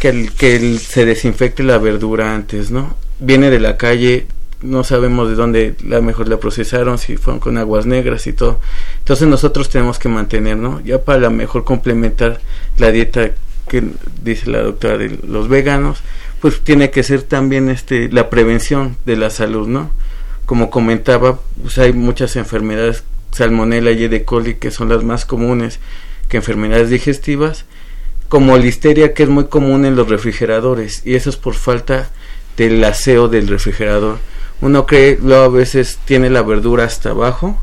que, 0.00 0.08
el, 0.08 0.32
que 0.32 0.78
se 0.78 1.04
desinfecte 1.04 1.62
la 1.62 1.76
verdura 1.76 2.34
antes, 2.34 2.70
¿no? 2.70 2.96
Viene 3.18 3.50
de 3.50 3.60
la 3.60 3.76
calle, 3.76 4.26
no 4.62 4.84
sabemos 4.84 5.28
de 5.28 5.34
dónde 5.34 5.74
la 5.84 6.00
mejor 6.00 6.28
la 6.28 6.38
procesaron, 6.38 6.98
si 6.98 7.16
fueron 7.16 7.40
con 7.40 7.58
aguas 7.58 7.86
negras 7.86 8.26
y 8.26 8.32
todo. 8.32 8.60
Entonces 8.98 9.28
nosotros 9.28 9.68
tenemos 9.68 9.98
que 9.98 10.08
mantener, 10.08 10.56
¿no? 10.56 10.80
Ya 10.80 11.02
para 11.02 11.20
la 11.20 11.30
mejor 11.30 11.64
complementar 11.64 12.40
la 12.78 12.90
dieta 12.90 13.32
que 13.68 13.82
dice 14.22 14.50
la 14.50 14.62
doctora 14.62 14.96
de 14.96 15.18
los 15.26 15.48
veganos, 15.48 16.02
pues 16.40 16.60
tiene 16.60 16.90
que 16.90 17.02
ser 17.02 17.22
también 17.22 17.68
este 17.68 18.08
la 18.08 18.30
prevención 18.30 18.96
de 19.04 19.16
la 19.16 19.30
salud, 19.30 19.66
¿no? 19.68 19.90
Como 20.46 20.70
comentaba, 20.70 21.40
pues 21.60 21.78
hay 21.78 21.92
muchas 21.92 22.36
enfermedades, 22.36 23.04
salmonella 23.32 23.90
y 23.90 24.04
E. 24.04 24.24
coli 24.24 24.54
que 24.54 24.70
son 24.70 24.88
las 24.88 25.02
más 25.02 25.24
comunes 25.24 25.80
que 26.28 26.36
enfermedades 26.36 26.90
digestivas, 26.90 27.64
como 28.28 28.56
listeria 28.56 29.12
que 29.12 29.24
es 29.24 29.28
muy 29.28 29.46
común 29.46 29.84
en 29.84 29.96
los 29.96 30.08
refrigeradores 30.08 31.02
y 31.04 31.14
eso 31.14 31.30
es 31.30 31.36
por 31.36 31.54
falta 31.54 32.10
del 32.56 32.82
aseo 32.84 33.28
del 33.28 33.48
refrigerador 33.48 34.18
uno 34.60 34.86
cree 34.86 35.18
luego 35.22 35.44
a 35.44 35.48
veces 35.48 35.98
tiene 36.04 36.30
la 36.30 36.42
verdura 36.42 36.84
hasta 36.84 37.10
abajo 37.10 37.60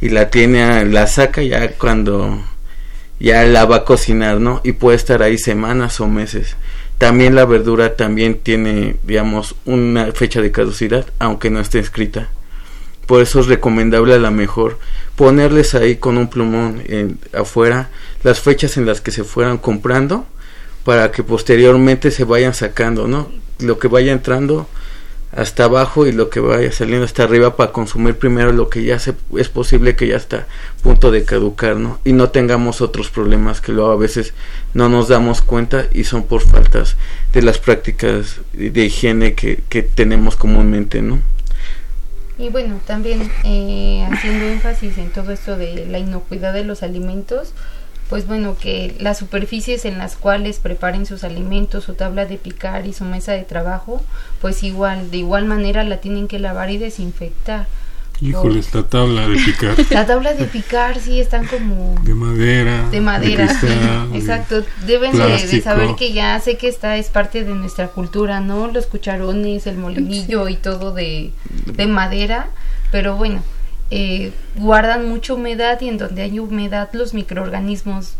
y 0.00 0.08
la 0.08 0.30
tiene 0.30 0.84
la 0.86 1.06
saca 1.06 1.42
ya 1.42 1.72
cuando 1.72 2.42
ya 3.18 3.44
la 3.44 3.66
va 3.66 3.76
a 3.76 3.84
cocinar 3.84 4.40
no 4.40 4.60
y 4.64 4.72
puede 4.72 4.96
estar 4.96 5.22
ahí 5.22 5.36
semanas 5.38 6.00
o 6.00 6.08
meses. 6.08 6.56
También 6.98 7.34
la 7.34 7.44
verdura 7.44 7.96
también 7.96 8.38
tiene 8.38 8.96
digamos 9.02 9.54
una 9.64 10.12
fecha 10.12 10.40
de 10.40 10.50
caducidad 10.50 11.06
aunque 11.18 11.50
no 11.50 11.60
esté 11.60 11.78
escrita. 11.78 12.28
Por 13.06 13.22
eso 13.22 13.40
es 13.40 13.46
recomendable 13.46 14.14
a 14.14 14.18
la 14.18 14.30
mejor 14.30 14.78
ponerles 15.16 15.74
ahí 15.74 15.96
con 15.96 16.16
un 16.16 16.28
plumón 16.28 16.82
en, 16.86 17.18
afuera 17.34 17.90
las 18.22 18.40
fechas 18.40 18.76
en 18.76 18.86
las 18.86 19.00
que 19.00 19.10
se 19.10 19.24
fueran 19.24 19.58
comprando 19.58 20.24
para 20.84 21.10
que 21.10 21.22
posteriormente 21.22 22.10
se 22.10 22.24
vayan 22.24 22.54
sacando 22.54 23.06
no 23.06 23.30
lo 23.58 23.78
que 23.78 23.88
vaya 23.88 24.12
entrando 24.12 24.66
hasta 25.32 25.64
abajo 25.64 26.06
y 26.06 26.12
lo 26.12 26.28
que 26.28 26.40
vaya 26.40 26.72
saliendo 26.72 27.04
hasta 27.04 27.22
arriba 27.22 27.56
para 27.56 27.72
consumir 27.72 28.16
primero 28.16 28.52
lo 28.52 28.68
que 28.68 28.82
ya 28.82 28.98
se, 28.98 29.14
es 29.36 29.48
posible 29.48 29.94
que 29.94 30.08
ya 30.08 30.16
está 30.16 30.38
a 30.38 30.82
punto 30.82 31.10
de 31.10 31.24
caducar, 31.24 31.76
¿no? 31.76 32.00
Y 32.04 32.12
no 32.12 32.30
tengamos 32.30 32.80
otros 32.80 33.10
problemas 33.10 33.60
que 33.60 33.72
luego 33.72 33.92
a 33.92 33.96
veces 33.96 34.34
no 34.74 34.88
nos 34.88 35.08
damos 35.08 35.42
cuenta 35.42 35.86
y 35.92 36.04
son 36.04 36.24
por 36.24 36.42
faltas 36.42 36.96
de 37.32 37.42
las 37.42 37.58
prácticas 37.58 38.40
de 38.52 38.84
higiene 38.84 39.34
que, 39.34 39.62
que 39.68 39.82
tenemos 39.82 40.36
comúnmente, 40.36 41.00
¿no? 41.00 41.20
Y 42.40 42.48
bueno, 42.48 42.80
también 42.86 43.30
eh, 43.44 44.06
haciendo 44.10 44.46
énfasis 44.46 44.96
en 44.96 45.10
todo 45.10 45.30
esto 45.30 45.58
de 45.58 45.84
la 45.86 45.98
inocuidad 45.98 46.54
de 46.54 46.64
los 46.64 46.82
alimentos, 46.82 47.52
pues 48.10 48.26
bueno, 48.26 48.56
que 48.60 48.96
las 48.98 49.18
superficies 49.18 49.84
en 49.84 49.96
las 49.96 50.16
cuales 50.16 50.58
preparen 50.58 51.06
sus 51.06 51.22
alimentos, 51.22 51.84
su 51.84 51.94
tabla 51.94 52.26
de 52.26 52.38
picar 52.38 52.84
y 52.86 52.92
su 52.92 53.04
mesa 53.04 53.32
de 53.32 53.44
trabajo, 53.44 54.02
pues 54.40 54.64
igual, 54.64 55.12
de 55.12 55.18
igual 55.18 55.44
manera 55.44 55.84
la 55.84 55.98
tienen 55.98 56.26
que 56.26 56.40
lavar 56.40 56.70
y 56.70 56.78
desinfectar. 56.78 57.68
Híjoles, 58.20 58.74
la 58.74 58.82
tabla 58.82 59.28
de 59.28 59.36
picar. 59.36 59.76
La 59.90 60.06
tabla 60.06 60.34
de 60.34 60.44
picar, 60.44 61.00
sí, 61.00 61.20
están 61.20 61.46
como... 61.46 61.94
De 62.02 62.12
madera. 62.12 62.90
De 62.90 63.00
madera, 63.00 63.44
exacto. 64.12 64.62
Deben 64.86 65.12
de, 65.12 65.62
saber 65.62 65.94
que 65.94 66.12
ya 66.12 66.38
sé 66.40 66.58
que 66.58 66.68
esta 66.68 66.98
es 66.98 67.08
parte 67.08 67.44
de 67.44 67.54
nuestra 67.54 67.88
cultura, 67.88 68.40
¿no? 68.40 68.66
Los 68.66 68.86
cucharones, 68.86 69.66
el 69.66 69.78
molinillo 69.78 70.48
y 70.48 70.56
todo 70.56 70.92
de, 70.92 71.30
de 71.64 71.86
madera, 71.86 72.50
pero 72.90 73.16
bueno, 73.16 73.42
eh, 73.90 74.32
guardan 74.56 75.08
mucha 75.08 75.34
humedad 75.34 75.80
y 75.80 75.88
en 75.88 75.98
donde 75.98 76.22
hay 76.22 76.38
humedad 76.38 76.90
los 76.92 77.14
microorganismos 77.14 78.14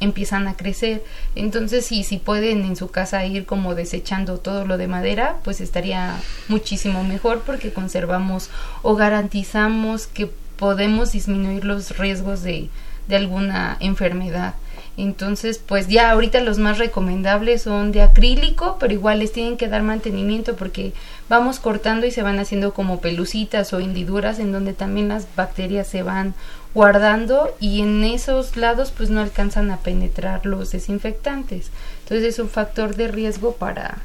empiezan 0.00 0.48
a 0.48 0.56
crecer. 0.56 1.02
Entonces, 1.34 1.86
si, 1.86 2.02
si 2.02 2.18
pueden 2.18 2.64
en 2.64 2.76
su 2.76 2.90
casa 2.90 3.24
ir 3.24 3.46
como 3.46 3.74
desechando 3.74 4.38
todo 4.38 4.64
lo 4.64 4.78
de 4.78 4.88
madera, 4.88 5.36
pues 5.44 5.60
estaría 5.60 6.16
muchísimo 6.48 7.04
mejor 7.04 7.42
porque 7.46 7.72
conservamos 7.72 8.50
o 8.82 8.96
garantizamos 8.96 10.06
que 10.06 10.30
podemos 10.56 11.12
disminuir 11.12 11.64
los 11.64 11.96
riesgos 11.98 12.42
de, 12.42 12.68
de 13.08 13.16
alguna 13.16 13.76
enfermedad. 13.80 14.54
Entonces, 14.98 15.58
pues 15.58 15.88
ya 15.88 16.10
ahorita 16.10 16.40
los 16.40 16.58
más 16.58 16.78
recomendables 16.78 17.62
son 17.62 17.92
de 17.92 18.02
acrílico, 18.02 18.76
pero 18.78 18.92
igual 18.92 19.20
les 19.20 19.32
tienen 19.32 19.56
que 19.56 19.68
dar 19.68 19.82
mantenimiento 19.82 20.54
porque 20.54 20.92
vamos 21.30 21.60
cortando 21.60 22.06
y 22.06 22.10
se 22.10 22.22
van 22.22 22.38
haciendo 22.38 22.74
como 22.74 23.00
pelucitas 23.00 23.72
o 23.72 23.80
hendiduras 23.80 24.38
en 24.38 24.52
donde 24.52 24.74
también 24.74 25.08
las 25.08 25.26
bacterias 25.34 25.86
se 25.86 26.02
van 26.02 26.34
guardando 26.74 27.54
y 27.58 27.80
en 27.80 28.04
esos 28.04 28.56
lados 28.56 28.92
pues 28.94 29.08
no 29.08 29.20
alcanzan 29.20 29.70
a 29.70 29.78
penetrar 29.78 30.44
los 30.44 30.72
desinfectantes. 30.72 31.70
Entonces 32.02 32.28
es 32.28 32.38
un 32.38 32.50
factor 32.50 32.94
de 32.94 33.08
riesgo 33.08 33.52
para 33.54 33.98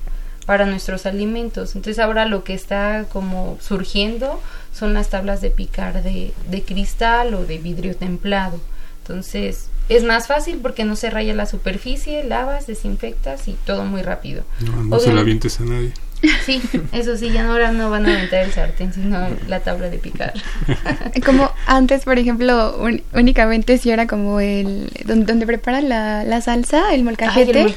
para 0.45 0.65
nuestros 0.65 1.05
alimentos. 1.05 1.75
Entonces 1.75 1.99
ahora 1.99 2.25
lo 2.25 2.45
que 2.45 2.53
está 2.53 3.05
como 3.11 3.57
surgiendo 3.59 4.41
son 4.73 4.93
las 4.93 5.09
tablas 5.09 5.41
de 5.41 5.49
picar 5.49 6.01
de, 6.01 6.33
de 6.49 6.61
cristal 6.63 7.33
o 7.33 7.45
de 7.45 7.57
vidrio 7.57 7.97
templado. 7.97 8.57
Entonces 9.01 9.67
es 9.89 10.03
más 10.03 10.27
fácil 10.27 10.59
porque 10.61 10.83
no 10.83 10.95
se 10.95 11.09
raya 11.09 11.33
la 11.33 11.45
superficie, 11.45 12.23
lavas, 12.23 12.67
desinfectas 12.67 13.47
y 13.47 13.53
todo 13.65 13.85
muy 13.85 14.01
rápido. 14.01 14.43
No, 14.59 14.83
no 14.83 14.99
se 14.99 15.13
la 15.13 15.21
avientes 15.21 15.59
a 15.59 15.63
nadie. 15.63 15.93
Sí, 16.45 16.61
eso 16.93 17.15
sí, 17.15 17.31
ya 17.31 17.47
ahora 17.47 17.71
no 17.71 17.91
van 17.91 18.07
a 18.07 18.13
aventar 18.13 18.43
el 18.43 18.51
sartén, 18.51 18.91
sino 18.91 19.27
la 19.47 19.59
tabla 19.59 19.89
de 19.89 19.99
picar. 19.99 20.33
Como 21.25 21.51
antes, 21.67 22.05
por 22.05 22.17
ejemplo, 22.17 22.75
únicamente 23.13 23.77
si 23.77 23.91
era 23.91 24.07
como 24.07 24.39
el 24.39 24.89
donde, 25.05 25.45
preparan 25.45 25.89
la, 25.89 26.23
la, 26.23 26.41
salsa, 26.41 26.93
el 26.93 27.03
molcajete. 27.03 27.67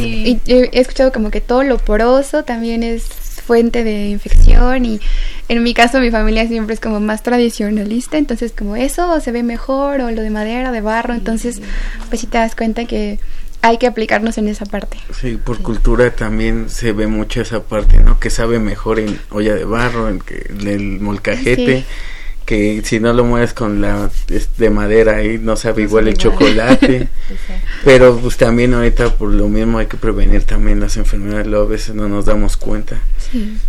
y, 0.00 0.40
he 0.46 0.80
escuchado 0.80 1.12
como 1.12 1.30
que 1.30 1.40
todo 1.40 1.64
lo 1.64 1.76
poroso 1.76 2.44
también 2.44 2.82
es 2.82 3.04
fuente 3.46 3.84
de 3.84 4.08
infección 4.08 4.84
y 4.84 5.00
en 5.48 5.62
mi 5.62 5.72
caso 5.72 6.00
mi 6.00 6.10
familia 6.10 6.46
siempre 6.48 6.74
es 6.74 6.80
como 6.80 6.98
más 7.00 7.22
tradicionalista, 7.22 8.18
entonces 8.18 8.52
como 8.56 8.76
eso 8.76 9.20
se 9.20 9.32
ve 9.32 9.42
mejor 9.42 10.00
o 10.00 10.10
lo 10.10 10.22
de 10.22 10.30
madera, 10.30 10.72
de 10.72 10.80
barro, 10.80 11.14
entonces 11.14 11.62
pues 12.08 12.20
si 12.20 12.26
te 12.26 12.38
das 12.38 12.56
cuenta 12.56 12.84
que 12.84 13.20
hay 13.62 13.78
que 13.78 13.86
aplicarnos 13.86 14.38
en 14.38 14.48
esa 14.48 14.64
parte. 14.66 14.98
Sí, 15.12 15.38
por 15.42 15.58
cultura 15.58 16.10
también 16.10 16.68
se 16.68 16.92
ve 16.92 17.06
mucho 17.06 17.40
esa 17.40 17.62
parte, 17.62 17.98
¿no? 17.98 18.20
Que 18.20 18.30
sabe 18.30 18.58
mejor 18.58 19.00
en 19.00 19.18
olla 19.30 19.54
de 19.54 19.64
barro, 19.64 20.08
en, 20.08 20.20
que, 20.20 20.46
el 20.48 21.00
molcajete. 21.00 21.84
Que 22.46 22.80
si 22.84 23.00
no 23.00 23.12
lo 23.12 23.24
mueves 23.24 23.52
con 23.52 23.82
la 23.82 24.10
de 24.56 24.70
madera 24.70 25.16
ahí 25.16 25.38
no 25.38 25.56
sabe 25.56 25.82
igual 25.82 26.08
el 26.08 26.16
chocolate 26.16 27.08
pero 27.84 28.16
pues 28.18 28.36
también 28.38 28.72
ahorita 28.72 29.16
por 29.16 29.30
lo 29.30 29.48
mismo 29.48 29.78
hay 29.78 29.86
que 29.86 29.98
prevenir 29.98 30.44
también 30.44 30.80
las 30.80 30.96
enfermedades 30.96 31.46
luego 31.46 31.66
a 31.66 31.68
veces 31.68 31.94
no 31.94 32.08
nos 32.08 32.24
damos 32.24 32.56
cuenta 32.56 32.98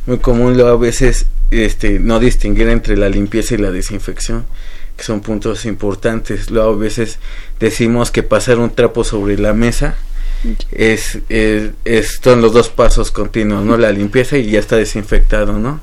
muy 0.06 0.20
común 0.20 0.54
luego 0.56 0.70
a 0.70 0.78
veces 0.78 1.26
este 1.52 2.00
no 2.00 2.20
distinguir 2.20 2.70
entre 2.70 2.96
la 2.96 3.10
limpieza 3.10 3.56
y 3.56 3.58
la 3.58 3.72
desinfección 3.72 4.46
que 4.98 5.04
son 5.04 5.22
puntos 5.22 5.66
importantes. 5.66 6.50
Luego 6.50 6.74
a 6.74 6.76
veces 6.76 7.20
decimos 7.60 8.12
que 8.12 8.24
pasar 8.24 8.58
un 8.58 8.72
trapo 8.72 9.04
sobre 9.04 9.38
la 9.38 9.54
mesa 9.54 9.96
es, 10.72 11.20
es, 11.30 12.20
son 12.22 12.42
los 12.42 12.52
dos 12.52 12.70
pasos 12.70 13.12
continuos, 13.12 13.64
¿no? 13.64 13.78
La 13.78 13.92
limpieza 13.92 14.38
y 14.38 14.50
ya 14.50 14.60
está 14.60 14.76
desinfectado, 14.76 15.54
¿no? 15.54 15.82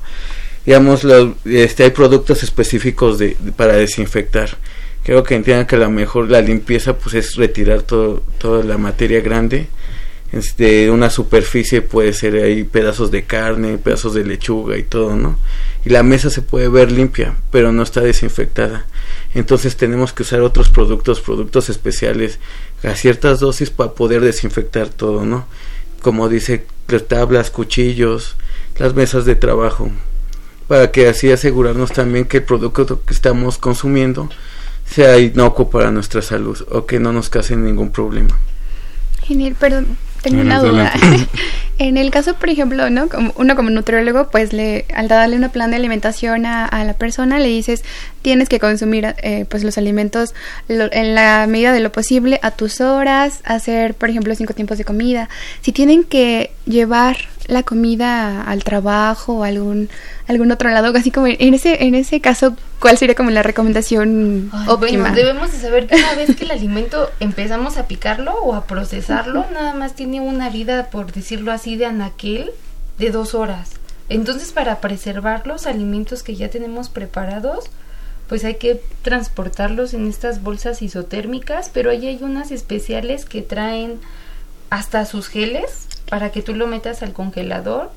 Digamos, 0.65 1.05
este, 1.45 1.83
hay 1.83 1.91
productos 1.91 2.43
específicos 2.43 3.19
de, 3.19 3.37
para 3.55 3.73
desinfectar. 3.73 4.57
Creo 5.03 5.23
que 5.23 5.35
entiendan 5.35 5.67
que 5.67 5.77
la 5.77 5.89
mejor, 5.89 6.29
la 6.29 6.41
limpieza 6.41 6.97
pues 6.97 7.13
es 7.15 7.35
retirar 7.35 7.83
todo, 7.83 8.23
toda 8.39 8.63
la 8.63 8.77
materia 8.77 9.21
grande 9.21 9.67
este, 10.35 10.91
una 10.91 11.09
superficie 11.09 11.81
puede 11.81 12.11
ser 12.11 12.35
ahí 12.35 12.65
pedazos 12.65 13.09
de 13.09 13.23
carne, 13.23 13.77
pedazos 13.77 14.13
de 14.13 14.25
lechuga 14.25 14.77
y 14.77 14.83
todo, 14.83 15.15
¿no? 15.15 15.37
Y 15.85 15.89
la 15.89 16.03
mesa 16.03 16.29
se 16.29 16.41
puede 16.41 16.67
ver 16.67 16.91
limpia, 16.91 17.37
pero 17.51 17.71
no 17.71 17.83
está 17.83 18.01
desinfectada. 18.01 18.85
Entonces 19.33 19.77
tenemos 19.77 20.11
que 20.11 20.23
usar 20.23 20.41
otros 20.41 20.69
productos, 20.69 21.21
productos 21.21 21.69
especiales 21.69 22.39
a 22.83 22.95
ciertas 22.95 23.39
dosis 23.39 23.69
para 23.69 23.93
poder 23.93 24.21
desinfectar 24.21 24.89
todo, 24.89 25.25
¿no? 25.25 25.47
Como 26.01 26.27
dice, 26.27 26.65
tablas, 27.07 27.49
cuchillos, 27.49 28.35
las 28.77 28.93
mesas 28.93 29.23
de 29.23 29.35
trabajo, 29.35 29.89
para 30.67 30.91
que 30.91 31.07
así 31.07 31.31
asegurarnos 31.31 31.91
también 31.91 32.25
que 32.25 32.37
el 32.37 32.43
producto 32.43 33.01
que 33.05 33.13
estamos 33.13 33.57
consumiendo 33.57 34.29
sea 34.85 35.17
inocuo 35.17 35.69
para 35.69 35.91
nuestra 35.91 36.21
salud 36.21 36.65
o 36.71 36.85
que 36.85 36.99
no 36.99 37.11
nos 37.11 37.29
cause 37.29 37.55
ningún 37.55 37.91
problema. 37.91 38.37
Genial, 39.23 39.55
perdón, 39.59 39.97
tengo 40.21 40.41
una 40.41 40.59
duda. 40.59 40.93
en 41.79 41.97
el 41.97 42.11
caso, 42.11 42.35
por 42.35 42.49
ejemplo, 42.49 42.89
¿no? 42.89 43.09
Como 43.09 43.33
uno 43.37 43.55
como 43.55 43.69
nutriólogo, 43.69 44.29
pues 44.29 44.53
le, 44.53 44.85
al 44.93 45.07
darle 45.07 45.37
un 45.37 45.49
plan 45.49 45.71
de 45.71 45.77
alimentación 45.77 46.45
a, 46.45 46.65
a 46.65 46.83
la 46.83 46.93
persona, 46.93 47.39
le 47.39 47.47
dices, 47.47 47.83
tienes 48.21 48.49
que 48.49 48.59
consumir 48.59 49.15
eh, 49.23 49.45
pues 49.49 49.63
los 49.63 49.77
alimentos 49.77 50.33
en 50.67 51.15
la 51.15 51.45
medida 51.47 51.73
de 51.73 51.79
lo 51.79 51.91
posible 51.91 52.39
a 52.43 52.51
tus 52.51 52.81
horas, 52.81 53.41
hacer, 53.45 53.95
por 53.95 54.09
ejemplo, 54.09 54.33
cinco 54.35 54.53
tiempos 54.53 54.77
de 54.77 54.85
comida. 54.85 55.29
Si 55.61 55.71
tienen 55.71 56.03
que 56.03 56.51
llevar 56.65 57.17
la 57.47 57.63
comida 57.63 58.41
al 58.43 58.63
trabajo 58.63 59.39
o 59.39 59.43
algún 59.43 59.89
algún 60.27 60.51
otro 60.51 60.69
lado, 60.69 60.93
así 60.95 61.11
como 61.11 61.27
en 61.27 61.53
ese 61.53 61.83
en 61.83 61.95
ese 61.95 62.21
caso, 62.21 62.55
¿cuál 62.79 62.97
sería 62.97 63.15
como 63.15 63.31
la 63.31 63.43
recomendación 63.43 64.49
óptima? 64.67 65.09
Bueno, 65.09 65.15
debemos 65.15 65.51
de 65.51 65.59
saber 65.59 65.87
que 65.87 65.95
una 65.95 66.15
vez 66.15 66.35
que 66.35 66.43
el 66.45 66.51
alimento 66.51 67.09
empezamos 67.19 67.77
a 67.77 67.87
picarlo 67.87 68.35
o 68.35 68.55
a 68.55 68.65
procesarlo, 68.65 69.45
nada 69.53 69.73
más 69.73 69.95
tiene 69.95 70.21
una 70.21 70.49
vida, 70.49 70.89
por 70.89 71.11
decirlo 71.11 71.51
así, 71.51 71.75
de 71.75 71.85
anaquel 71.85 72.51
de 72.97 73.11
dos 73.11 73.35
horas. 73.35 73.71
Entonces, 74.07 74.51
para 74.51 74.81
preservar 74.81 75.47
los 75.47 75.65
alimentos 75.65 76.21
que 76.21 76.35
ya 76.35 76.49
tenemos 76.49 76.89
preparados, 76.89 77.65
pues 78.27 78.43
hay 78.43 78.55
que 78.55 78.81
transportarlos 79.01 79.93
en 79.93 80.07
estas 80.07 80.41
bolsas 80.41 80.81
isotérmicas, 80.81 81.69
pero 81.73 81.89
ahí 81.89 82.07
hay 82.07 82.19
unas 82.21 82.51
especiales 82.51 83.25
que 83.25 83.41
traen 83.41 83.99
hasta 84.69 85.05
sus 85.05 85.27
geles 85.27 85.87
para 86.09 86.31
que 86.31 86.41
tú 86.41 86.55
lo 86.55 86.67
metas 86.67 87.01
al 87.01 87.13
congelador 87.13 87.91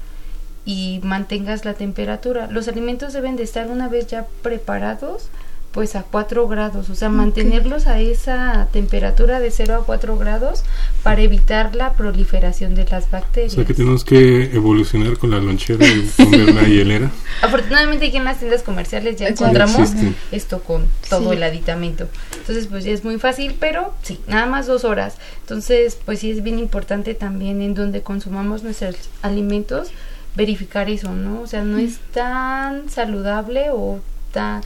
y 0.64 1.00
mantengas 1.02 1.64
la 1.64 1.74
temperatura. 1.74 2.46
Los 2.46 2.68
alimentos 2.68 3.12
deben 3.12 3.36
de 3.36 3.42
estar 3.42 3.68
una 3.68 3.88
vez 3.88 4.06
ya 4.06 4.26
preparados 4.42 5.28
pues 5.72 5.96
a 5.96 6.02
4 6.02 6.48
grados, 6.48 6.88
o 6.88 6.94
sea, 6.94 7.08
mantenerlos 7.08 7.86
a 7.86 8.00
esa 8.00 8.68
temperatura 8.72 9.38
de 9.38 9.50
0 9.50 9.74
a 9.82 9.84
4 9.84 10.16
grados 10.16 10.64
para 11.02 11.20
evitar 11.20 11.74
la 11.74 11.92
proliferación 11.92 12.74
de 12.74 12.84
las 12.86 13.10
bacterias. 13.10 13.52
O 13.52 13.56
sea 13.56 13.64
que 13.64 13.74
tenemos 13.74 14.04
que 14.04 14.44
evolucionar 14.54 15.18
con 15.18 15.30
la 15.30 15.38
lonchera 15.38 15.86
y 15.86 16.00
poner 16.16 16.54
la 16.54 16.62
hielera. 16.62 17.10
Afortunadamente 17.42 18.06
aquí 18.06 18.16
en 18.16 18.24
las 18.24 18.38
tiendas 18.38 18.62
comerciales 18.62 19.16
ya 19.16 19.28
encontramos 19.28 19.90
esto 20.32 20.60
con 20.60 20.86
todo 21.08 21.32
el 21.32 21.42
aditamento. 21.42 22.08
Entonces 22.38 22.66
pues 22.66 22.84
ya 22.84 22.92
es 22.92 23.04
muy 23.04 23.18
fácil, 23.18 23.54
pero 23.60 23.94
sí, 24.02 24.20
nada 24.26 24.46
más 24.46 24.66
dos 24.66 24.84
horas. 24.84 25.16
Entonces 25.42 25.98
pues 26.04 26.20
sí 26.20 26.30
es 26.30 26.42
bien 26.42 26.58
importante 26.58 27.14
también 27.14 27.60
en 27.60 27.74
donde 27.74 28.02
consumamos 28.02 28.62
nuestros 28.62 28.96
alimentos 29.22 29.90
verificar 30.34 30.88
eso, 30.88 31.12
¿no? 31.12 31.42
O 31.42 31.46
sea, 31.46 31.64
no 31.64 31.78
es 31.78 31.98
tan 32.12 32.88
saludable 32.88 33.70
o 33.72 34.00
tan 34.32 34.62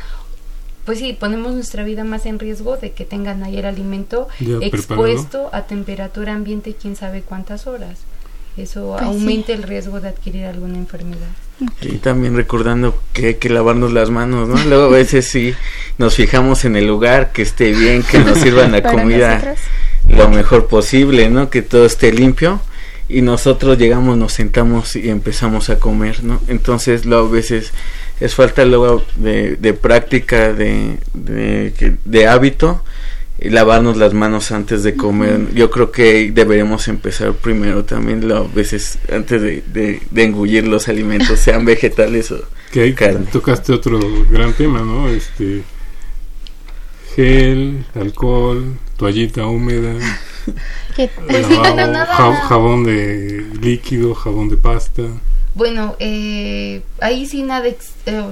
pues 0.85 0.99
sí, 0.99 1.17
ponemos 1.19 1.53
nuestra 1.55 1.85
vida 1.85 2.05
más 2.05 2.27
en 2.27 2.39
riesgo 2.39 2.77
de 2.77 2.93
que 2.93 3.05
tengan 3.05 3.43
ahí 3.45 3.59
el 3.59 3.67
alimento 3.67 4.29
expuesto 4.61 5.49
a 5.53 5.67
temperatura 5.67 6.35
ambiente 6.35 6.75
quién 6.81 6.97
sabe 6.97 7.23
cuántas 7.23 7.67
horas. 7.67 7.99
Eso 8.57 8.91
pues 8.91 9.03
aumenta 9.03 9.53
el 9.53 9.63
riesgo 9.63 10.01
de 10.01 10.09
adquirir 10.09 10.45
alguna 10.45 10.77
enfermedad. 10.77 11.29
Y 11.81 11.97
también 11.99 12.37
recordando 12.37 13.01
que 13.13 13.29
hay 13.29 13.35
que 13.37 13.49
lavarnos 13.49 13.93
las 13.93 14.11
manos, 14.11 14.49
¿no? 14.49 14.63
Luego 14.65 14.85
a 14.85 14.89
veces 14.89 15.27
sí 15.27 15.55
nos 15.97 16.17
fijamos 16.17 16.65
en 16.65 16.77
el 16.77 16.87
lugar, 16.87 17.33
que 17.33 17.43
esté 17.43 17.73
bien, 17.73 18.03
que 18.03 18.19
nos 18.19 18.39
sirvan 18.39 18.73
la 18.73 18.83
comida 18.93 19.55
lo 20.09 20.29
mejor 20.29 20.67
posible, 20.67 21.31
¿no? 21.31 21.49
Que 21.49 21.63
todo 21.63 21.87
esté 21.87 22.13
limpio 22.13 22.61
y 23.09 23.23
nosotros 23.23 23.79
llegamos, 23.79 24.19
nos 24.19 24.33
sentamos 24.33 24.97
y 24.97 25.09
empezamos 25.09 25.71
a 25.71 25.79
comer, 25.79 26.23
¿no? 26.25 26.41
Entonces 26.49 27.07
luego 27.07 27.29
a 27.29 27.31
veces 27.31 27.73
es 28.23 28.35
falta 28.35 28.65
luego 28.65 29.05
de, 29.17 29.57
de 29.57 29.75
práctica, 29.75 30.53
de, 30.53 30.99
de, 31.13 31.97
de 32.05 32.27
hábito, 32.29 32.83
y 33.41 33.51
lavarnos 33.51 33.97
las 33.97 34.15
manos 34.15 34.53
antes 34.53 34.85
de 34.85 34.95
comer. 34.95 35.53
Yo 35.55 35.71
creo 35.71 35.91
que 35.91 36.31
deberíamos 36.31 36.87
empezar 36.87 37.33
primero 37.33 37.85
también, 37.85 38.31
a 38.31 38.43
veces 38.43 38.99
antes 39.13 39.43
de, 39.43 39.63
de, 40.09 40.23
engullir 40.23 40.67
los 40.67 40.89
alimentos, 40.89 41.41
sean 41.41 41.65
vegetales 41.65 42.31
o 42.31 42.45
que 42.71 42.81
ahí 42.83 42.95
Tocaste 43.31 43.73
otro 43.73 43.99
gran 44.31 44.53
tema, 44.55 44.81
¿no? 44.81 45.09
Este 45.09 45.63
gel, 47.15 47.85
alcohol, 47.95 48.79
toallita 48.97 49.47
húmeda. 49.47 49.95
pues 50.97 51.47
jabón 52.49 52.85
de 52.85 53.45
líquido, 53.61 54.15
jabón 54.15 54.49
de 54.49 54.57
pasta. 54.57 55.03
Bueno, 55.55 55.97
eh, 55.99 56.83
ahí 57.01 57.27
sí 57.27 57.43
nada, 57.43 57.69
eh, 57.69 57.77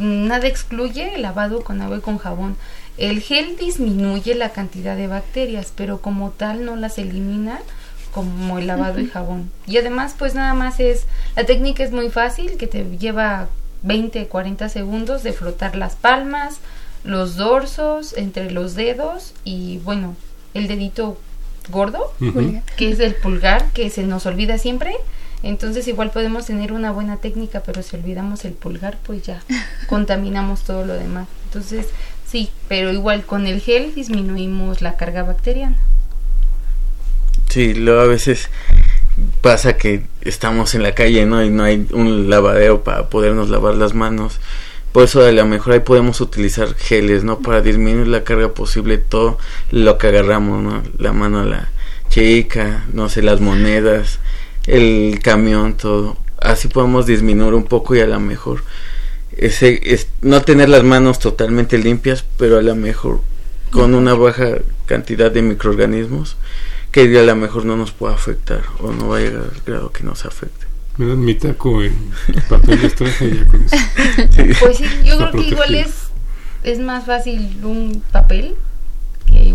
nada 0.01 0.47
excluye 0.47 1.15
el 1.15 1.23
lavado 1.23 1.63
con 1.63 1.83
agua 1.83 1.99
y 1.99 2.01
con 2.01 2.19
jabón. 2.19 2.57
El 2.97 3.21
gel 3.21 3.57
disminuye 3.57 4.35
la 4.35 4.51
cantidad 4.51 4.97
de 4.97 5.07
bacterias, 5.07 5.73
pero 5.75 6.01
como 6.01 6.31
tal 6.31 6.65
no 6.65 6.77
las 6.77 6.99
elimina 6.99 7.61
como 8.13 8.59
el 8.59 8.67
lavado 8.67 9.01
y 9.01 9.07
jabón. 9.07 9.51
Y 9.67 9.77
además, 9.77 10.15
pues 10.19 10.35
nada 10.35 10.55
más 10.55 10.81
es, 10.81 11.07
la 11.37 11.45
técnica 11.45 11.85
es 11.85 11.93
muy 11.93 12.11
fácil, 12.11 12.57
que 12.57 12.67
te 12.67 12.85
lleva 12.99 13.49
20, 13.83 14.27
40 14.27 14.69
segundos 14.69 15.23
de 15.23 15.33
frotar 15.33 15.77
las 15.77 15.97
palmas, 15.97 16.59
los 17.05 17.37
dorsos, 17.37 18.15
entre 18.17 18.51
los 18.51 18.75
dedos 18.75 19.35
y 19.45 19.79
bueno, 19.79 20.17
el 20.55 20.69
dedito 20.69 21.19
gordo, 21.71 22.13
que 22.77 22.91
es 22.91 23.01
el 23.01 23.15
pulgar, 23.15 23.71
que 23.73 23.91
se 23.91 24.03
nos 24.03 24.27
olvida 24.27 24.59
siempre 24.59 24.97
entonces 25.43 25.89
igual 25.89 26.11
podemos 26.11 26.47
tener 26.47 26.73
una 26.73 26.93
buena 26.93 27.17
técnica, 27.17 27.63
pero 27.65 27.83
si 27.83 27.97
olvidamos 27.97 28.45
el 28.45 28.53
pulgar, 28.53 28.99
pues 29.05 29.23
ya 29.23 29.43
contaminamos 29.89 30.63
todo 30.63 30.85
lo 30.85 30.95
demás. 30.95 31.29
Entonces, 31.47 31.87
sí, 32.27 32.51
pero 32.69 32.93
igual 32.93 33.25
con 33.25 33.47
el 33.47 33.61
gel 33.61 33.95
disminuimos 33.95 34.83
la 34.83 34.97
carga 34.97 35.23
bacteriana. 35.23 35.77
Sí, 37.49 37.75
luego 37.75 38.01
a 38.03 38.07
veces 38.07 38.49
pasa 39.41 39.77
que 39.77 40.05
estamos 40.21 40.75
en 40.75 40.83
la 40.83 40.95
calle, 40.95 41.27
¿no? 41.27 41.43
Y 41.45 41.51
no 41.51 41.65
hay 41.65 41.87
un 41.93 42.31
lavadero 42.31 42.85
para 42.85 43.09
podernos 43.09 43.49
lavar 43.51 43.75
las 43.75 43.95
manos. 43.95 44.41
Por 44.93 45.05
eso 45.05 45.25
a 45.25 45.33
lo 45.33 45.47
mejor 45.47 45.73
ahí 45.73 45.81
podemos 45.81 46.21
utilizar 46.21 46.75
geles, 46.75 47.25
¿no? 47.25 47.41
Para 47.41 47.61
disminuir 47.61 48.09
la 48.09 48.25
carga 48.25 48.55
posible 48.55 48.99
todo 48.99 49.39
lo 49.71 49.99
que 49.99 50.09
agarramos, 50.09 50.63
¿no? 50.63 50.83
La 50.99 51.13
mano 51.13 51.41
a 51.41 51.45
la 51.45 51.69
chica, 52.09 52.85
no 52.93 53.09
sé, 53.09 53.23
las 53.23 53.41
monedas, 53.41 54.19
el 54.67 55.21
camión, 55.23 55.75
todo. 55.75 56.17
Así 56.41 56.69
podemos 56.69 57.07
disminuir 57.07 57.55
un 57.55 57.65
poco 57.65 57.95
y 57.95 58.01
a 58.01 58.07
lo 58.07 58.19
mejor 58.21 58.63
ese, 59.37 59.81
es, 59.85 60.09
no 60.23 60.43
tener 60.43 60.69
las 60.69 60.83
manos 60.83 61.19
totalmente 61.19 61.79
limpias, 61.79 62.25
pero 62.37 62.59
a 62.59 62.63
lo 62.63 62.75
mejor 62.75 63.21
con 63.71 63.95
una 63.95 64.15
baja 64.15 64.59
cantidad 64.87 65.31
de 65.31 65.43
microorganismos 65.43 66.37
que 66.91 67.03
a 67.19 67.23
lo 67.23 67.37
mejor 67.37 67.65
no 67.65 67.77
nos 67.77 67.93
pueda 67.93 68.15
afectar 68.15 68.63
o 68.81 68.93
no 68.93 69.09
va 69.09 69.19
a 69.19 69.21
llegar 69.21 69.43
al 69.43 69.63
grado 69.65 69.93
que 69.93 70.03
nos 70.03 70.25
afecte. 70.25 70.67
Me 70.97 71.07
dan 71.07 71.25
mi 71.25 71.35
taco 71.35 71.83
en 71.83 71.95
papel 72.49 72.85
extraje 72.85 73.27
y 73.27 73.39
ya 73.39 73.47
con 73.47 73.63
eso. 73.63 73.77
Pues 74.61 74.77
sí, 74.77 74.85
yo 75.05 75.17
creo 75.17 75.33
que 75.33 75.49
igual 75.49 75.75
es, 75.77 76.09
es 76.65 76.79
más 76.81 77.07
fácil 77.07 77.59
un 77.63 78.03
papel 78.11 78.57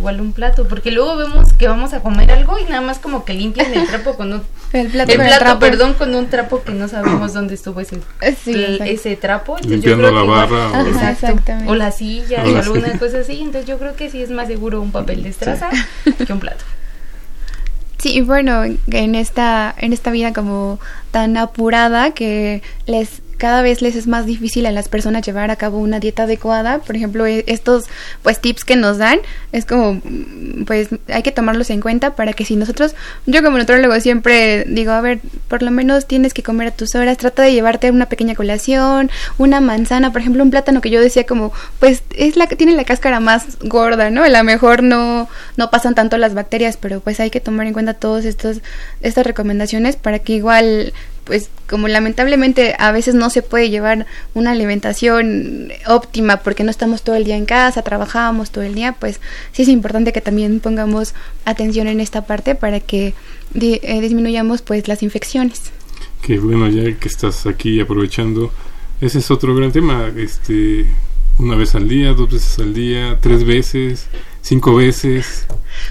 igual 0.06 0.22
un 0.22 0.34
plato, 0.34 0.68
porque 0.68 0.92
luego 0.92 1.18
vemos 1.18 1.54
que 1.54 1.68
vamos 1.68 1.94
a 1.94 2.02
comer 2.02 2.32
algo 2.32 2.60
y 2.60 2.64
nada 2.66 2.82
más 2.82 3.00
como 3.00 3.26
que 3.26 3.34
limpian 3.34 3.74
el 3.74 3.88
trapo 3.88 4.16
con 4.16 4.34
un 4.34 4.42
el 4.74 4.88
plato, 4.90 5.60
perdón, 5.60 5.94
con 5.94 6.14
un 6.16 6.28
trapo 6.28 6.64
que 6.64 6.74
no 6.74 6.88
sabemos 6.88 7.34
dónde 7.34 7.56
estuvo 7.56 7.80
ese, 7.80 8.00
ese 8.22 9.16
trapo. 9.16 9.58
Limpiando 9.66 10.12
la 10.12 10.24
barra. 10.24 10.84
o, 11.68 11.76
la 11.76 11.92
silla 11.92 12.44
o, 12.44 12.58
alguna 12.58 12.98
cosa 13.00 13.20
así. 13.20 13.40
Entonces 13.42 13.66
yo 13.66 13.78
creo 13.78 13.96
que 13.96 14.10
sí 14.10 14.22
es 14.22 14.30
más 14.30 14.48
seguro 14.48 14.82
un 14.82 14.92
papel 14.92 15.24
de 15.24 15.30
estraza 15.30 15.70
que 16.26 16.32
un 16.32 16.40
plato. 16.40 16.64
Sí, 17.98 18.18
y 18.18 18.22
bueno, 18.22 18.64
en 18.64 19.16
esta, 19.16 19.74
en 19.76 19.92
esta 19.92 20.12
vida 20.12 20.32
como 20.32 20.80
tan 21.10 21.38
apurada 21.38 22.12
que 22.12 22.62
les 22.86 23.24
cada 23.38 23.62
vez 23.62 23.82
les 23.82 23.96
es 23.96 24.08
más 24.08 24.26
difícil 24.26 24.66
a 24.66 24.72
las 24.72 24.90
personas 24.90 25.26
llevar 25.26 25.52
a 25.52 25.56
cabo 25.56 25.80
una 25.80 26.00
dieta 26.00 26.24
adecuada. 26.24 26.80
Por 26.80 26.96
ejemplo, 26.96 27.26
e, 27.26 27.44
estos 27.48 27.86
pues 28.24 28.40
tips 28.40 28.64
que 28.64 28.76
nos 28.76 28.98
dan 28.98 29.20
es 29.52 29.66
como 29.66 30.02
pues 30.66 30.90
hay 31.08 31.24
que 31.24 31.32
tomarlos 31.32 31.70
en 31.70 31.82
cuenta 31.82 32.16
para 32.16 32.34
que 32.34 32.46
si 32.46 32.56
nosotros 32.56 32.96
yo 33.26 33.44
como 33.44 33.58
nutrólogo 33.58 34.00
siempre 34.00 34.66
digo, 34.68 34.92
a 34.92 35.02
ver, 35.02 35.20
por 35.48 35.62
lo 35.62 35.72
menos 35.72 36.08
tienes 36.08 36.34
que 36.34 36.44
comer 36.44 36.70
a 36.70 36.72
tus 36.72 36.96
horas, 36.96 37.18
trata 37.18 37.44
de 37.44 37.54
llevarte 37.54 37.92
una 37.92 38.08
pequeña 38.08 38.36
colación, 38.36 39.10
una 39.38 39.62
manzana, 39.62 40.12
por 40.12 40.22
ejemplo, 40.22 40.44
un 40.44 40.52
plátano 40.52 40.82
que 40.82 40.90
yo 40.90 41.02
decía 41.02 41.26
como 41.26 41.52
pues 41.80 42.04
es 42.16 42.38
la 42.38 42.48
que 42.48 42.56
tiene 42.56 42.74
la 42.74 42.84
cáscara 42.84 43.20
más 43.20 43.58
gorda, 43.62 44.10
¿no? 44.10 44.24
A 44.24 44.30
lo 44.30 44.44
mejor 44.44 44.84
no 44.84 45.28
no 45.58 45.70
pasan 45.70 45.96
tanto 45.96 46.18
las 46.18 46.34
bacterias, 46.34 46.78
pero 46.78 47.00
pues 47.00 47.20
hay 47.20 47.30
que 47.30 47.40
tomar 47.40 47.68
en 47.68 47.74
cuenta 47.74 47.94
todos 47.94 48.26
estos 48.26 48.62
estas 49.02 49.26
recomendaciones 49.26 49.96
para 49.96 50.20
que 50.20 50.34
igual 50.34 50.94
pues 51.26 51.50
como 51.68 51.88
lamentablemente 51.88 52.76
a 52.78 52.92
veces 52.92 53.16
no 53.16 53.30
se 53.30 53.42
puede 53.42 53.70
llevar 53.70 54.06
una 54.34 54.52
alimentación 54.52 55.72
óptima 55.88 56.38
porque 56.38 56.64
no 56.64 56.72
estamos 56.72 57.02
todo 57.02 57.16
el 57.16 57.26
día 57.26 57.36
en 57.36 57.46
casa, 57.46 57.82
trabajamos 57.82 58.52
todo 58.52 58.64
el 58.64 58.76
día, 58.76 58.96
pues 59.00 59.20
sí 59.52 59.64
es 59.64 59.68
importante 59.68 60.14
que 60.14 60.22
también 60.22 60.60
pongamos 60.60 61.14
atención 61.44 61.88
en 61.88 62.00
esta 62.00 62.26
parte 62.26 62.56
para 62.56 62.80
que 62.80 63.14
eh, 63.60 64.02
disminuyamos 64.02 64.62
pues 64.62 64.88
las 64.88 65.04
infecciones. 65.04 65.72
Que 66.22 66.40
bueno, 66.40 66.70
ya 66.70 66.98
que 66.98 67.08
estás 67.08 67.46
aquí 67.46 67.80
aprovechando, 67.80 68.52
ese 69.02 69.20
es 69.20 69.32
otro 69.32 69.56
gran 69.56 69.72
tema, 69.72 70.12
este 70.16 70.86
una 71.38 71.56
vez 71.56 71.76
al 71.76 71.90
día, 71.90 72.14
dos 72.14 72.32
veces 72.32 72.60
al 72.60 72.74
día, 72.74 73.18
tres 73.20 73.44
veces, 73.44 74.08
cinco 74.42 74.76
veces. 74.76 75.46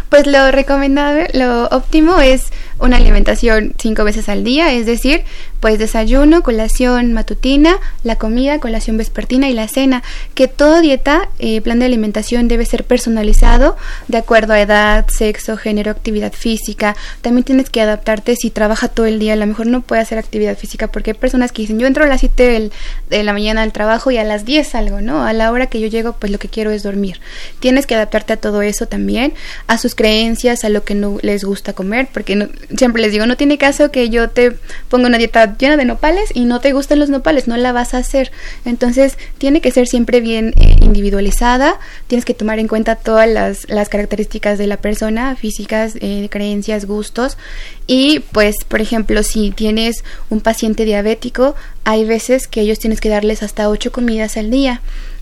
Pues 0.08 0.26
lo 0.26 0.50
recomendable, 0.50 1.28
lo 1.34 1.66
óptimo 1.66 2.20
es 2.20 2.50
una 2.84 2.96
alimentación 2.96 3.74
cinco 3.78 4.04
veces 4.04 4.28
al 4.28 4.44
día, 4.44 4.72
es 4.72 4.86
decir, 4.86 5.22
pues 5.64 5.78
desayuno, 5.78 6.42
colación 6.42 7.14
matutina, 7.14 7.78
la 8.02 8.16
comida, 8.16 8.58
colación 8.58 8.98
vespertina 8.98 9.48
y 9.48 9.54
la 9.54 9.66
cena, 9.66 10.02
que 10.34 10.46
toda 10.46 10.82
dieta, 10.82 11.30
eh, 11.38 11.62
plan 11.62 11.78
de 11.78 11.86
alimentación 11.86 12.48
debe 12.48 12.66
ser 12.66 12.84
personalizado 12.84 13.74
de 14.08 14.18
acuerdo 14.18 14.52
a 14.52 14.60
edad, 14.60 15.06
sexo, 15.08 15.56
género, 15.56 15.90
actividad 15.90 16.34
física. 16.34 16.94
También 17.22 17.44
tienes 17.44 17.70
que 17.70 17.80
adaptarte 17.80 18.36
si 18.36 18.50
trabaja 18.50 18.88
todo 18.88 19.06
el 19.06 19.18
día, 19.18 19.32
a 19.32 19.36
lo 19.36 19.46
mejor 19.46 19.66
no 19.66 19.80
puede 19.80 20.02
hacer 20.02 20.18
actividad 20.18 20.58
física 20.58 20.88
porque 20.88 21.12
hay 21.12 21.16
personas 21.16 21.50
que 21.50 21.62
dicen, 21.62 21.78
yo 21.78 21.86
entro 21.86 22.04
a 22.04 22.08
las 22.08 22.20
7 22.20 22.70
de 23.08 23.22
la 23.22 23.32
mañana 23.32 23.62
al 23.62 23.72
trabajo 23.72 24.10
y 24.10 24.18
a 24.18 24.24
las 24.24 24.44
10 24.44 24.68
salgo, 24.68 25.00
¿no? 25.00 25.24
A 25.24 25.32
la 25.32 25.50
hora 25.50 25.68
que 25.68 25.80
yo 25.80 25.86
llego, 25.86 26.12
pues 26.12 26.30
lo 26.30 26.38
que 26.38 26.48
quiero 26.48 26.72
es 26.72 26.82
dormir. 26.82 27.22
Tienes 27.60 27.86
que 27.86 27.94
adaptarte 27.94 28.34
a 28.34 28.36
todo 28.36 28.60
eso 28.60 28.84
también, 28.84 29.32
a 29.66 29.78
sus 29.78 29.94
creencias, 29.94 30.62
a 30.62 30.68
lo 30.68 30.84
que 30.84 30.94
no 30.94 31.16
les 31.22 31.42
gusta 31.42 31.72
comer, 31.72 32.08
porque 32.12 32.36
no, 32.36 32.48
siempre 32.76 33.00
les 33.00 33.12
digo, 33.12 33.24
no 33.24 33.38
tiene 33.38 33.56
caso 33.56 33.90
que 33.90 34.10
yo 34.10 34.28
te 34.28 34.58
ponga 34.90 35.06
una 35.06 35.16
dieta 35.16 35.53
llena 35.58 35.76
de 35.76 35.84
nopales 35.84 36.30
y 36.34 36.44
no 36.44 36.60
te 36.60 36.72
gustan 36.72 36.98
los 36.98 37.10
nopales, 37.10 37.48
no 37.48 37.56
la 37.56 37.72
vas 37.72 37.94
a 37.94 37.98
hacer. 37.98 38.30
Entonces, 38.64 39.18
tiene 39.38 39.60
que 39.60 39.70
ser 39.70 39.86
siempre 39.86 40.20
bien 40.20 40.54
eh, 40.56 40.76
individualizada, 40.80 41.78
tienes 42.06 42.24
que 42.24 42.34
tomar 42.34 42.58
en 42.58 42.68
cuenta 42.68 42.96
todas 42.96 43.28
las, 43.28 43.68
las 43.68 43.88
características 43.88 44.58
de 44.58 44.66
la 44.66 44.76
persona, 44.78 45.36
físicas, 45.36 45.94
eh, 46.00 46.28
creencias, 46.30 46.84
gustos. 46.84 47.38
Y 47.86 48.20
pues, 48.32 48.56
por 48.66 48.80
ejemplo, 48.80 49.22
si 49.22 49.50
tienes 49.50 50.04
un 50.30 50.40
paciente 50.40 50.84
diabético, 50.84 51.54
hay 51.84 52.04
veces 52.04 52.46
que 52.46 52.60
ellos 52.60 52.78
tienes 52.78 53.00
que 53.00 53.08
darles 53.08 53.42
hasta 53.42 53.68
ocho 53.68 53.92
comidas 53.92 54.36
al 54.36 54.50
día. 54.50 54.80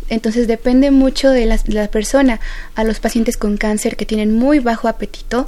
Entonces 0.08 0.46
depende 0.46 0.90
mucho 0.90 1.30
de 1.30 1.46
la, 1.46 1.56
de 1.56 1.72
la, 1.72 1.88
persona. 1.88 2.40
A 2.74 2.84
los 2.84 3.00
pacientes 3.00 3.36
con 3.36 3.56
cáncer 3.56 3.96
que 3.96 4.04
tienen 4.04 4.34
muy 4.34 4.58
bajo 4.58 4.88
apetito, 4.88 5.46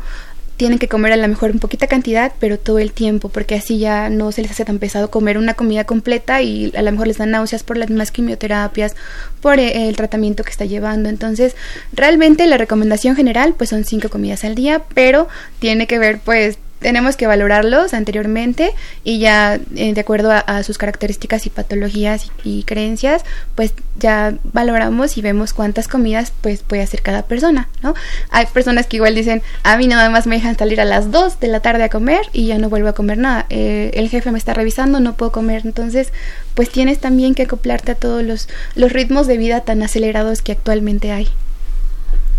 tienen 0.56 0.78
que 0.78 0.88
comer 0.88 1.12
a 1.12 1.16
lo 1.16 1.26
mejor 1.26 1.50
un 1.50 1.58
poquita 1.58 1.86
cantidad, 1.86 2.32
pero 2.38 2.58
todo 2.58 2.78
el 2.78 2.92
tiempo, 2.92 3.28
porque 3.28 3.56
así 3.56 3.78
ya 3.78 4.08
no 4.08 4.32
se 4.32 4.42
les 4.42 4.50
hace 4.50 4.64
tan 4.64 4.78
pesado 4.78 5.10
comer 5.10 5.38
una 5.38 5.54
comida 5.54 5.84
completa 5.84 6.42
y 6.42 6.72
a 6.76 6.82
lo 6.82 6.92
mejor 6.92 7.08
les 7.08 7.18
dan 7.18 7.32
náuseas 7.32 7.62
por 7.62 7.76
las 7.76 7.90
mismas 7.90 8.10
quimioterapias, 8.10 8.94
por 9.40 9.58
eh, 9.58 9.88
el 9.88 9.96
tratamiento 9.96 10.44
que 10.44 10.50
está 10.50 10.64
llevando. 10.64 11.08
Entonces, 11.08 11.56
realmente 11.92 12.46
la 12.46 12.58
recomendación 12.58 13.16
general 13.16 13.54
pues 13.56 13.70
son 13.70 13.84
cinco 13.84 14.08
comidas 14.08 14.44
al 14.44 14.54
día, 14.54 14.82
pero 14.94 15.28
tiene 15.58 15.86
que 15.86 15.98
ver 15.98 16.20
pues 16.24 16.58
tenemos 16.84 17.16
que 17.16 17.26
valorarlos 17.26 17.94
anteriormente 17.94 18.74
y 19.04 19.18
ya 19.18 19.58
eh, 19.74 19.94
de 19.94 20.00
acuerdo 20.02 20.30
a, 20.32 20.62
sus 20.64 20.76
características 20.76 21.46
y 21.46 21.50
patologías 21.50 22.30
y, 22.44 22.62
creencias, 22.64 23.22
pues 23.54 23.72
ya 23.98 24.34
valoramos 24.52 25.16
y 25.16 25.22
vemos 25.22 25.54
cuántas 25.54 25.88
comidas 25.88 26.34
pues 26.42 26.62
puede 26.62 26.82
hacer 26.82 27.00
cada 27.00 27.22
persona, 27.22 27.70
¿no? 27.82 27.94
Hay 28.28 28.44
personas 28.52 28.86
que 28.86 28.96
igual 28.96 29.14
dicen, 29.14 29.40
a 29.62 29.78
mí 29.78 29.86
nada 29.86 30.10
más 30.10 30.26
me 30.26 30.34
dejan 30.34 30.58
salir 30.58 30.78
a 30.78 30.84
las 30.84 31.10
2 31.10 31.40
de 31.40 31.48
la 31.48 31.60
tarde 31.60 31.84
a 31.84 31.88
comer 31.88 32.20
y 32.34 32.48
ya 32.48 32.58
no 32.58 32.68
vuelvo 32.68 32.90
a 32.90 32.94
comer 32.94 33.16
nada. 33.16 33.46
Eh, 33.48 33.90
el 33.94 34.10
jefe 34.10 34.30
me 34.30 34.36
está 34.36 34.52
revisando, 34.52 35.00
no 35.00 35.14
puedo 35.14 35.32
comer, 35.32 35.62
entonces 35.64 36.12
pues 36.52 36.68
tienes 36.68 37.00
también 37.00 37.34
que 37.34 37.44
acoplarte 37.44 37.92
a 37.92 37.94
todos 37.94 38.22
los, 38.22 38.46
los 38.74 38.92
ritmos 38.92 39.26
de 39.26 39.38
vida 39.38 39.62
tan 39.62 39.82
acelerados 39.82 40.42
que 40.42 40.52
actualmente 40.52 41.12
hay. 41.12 41.30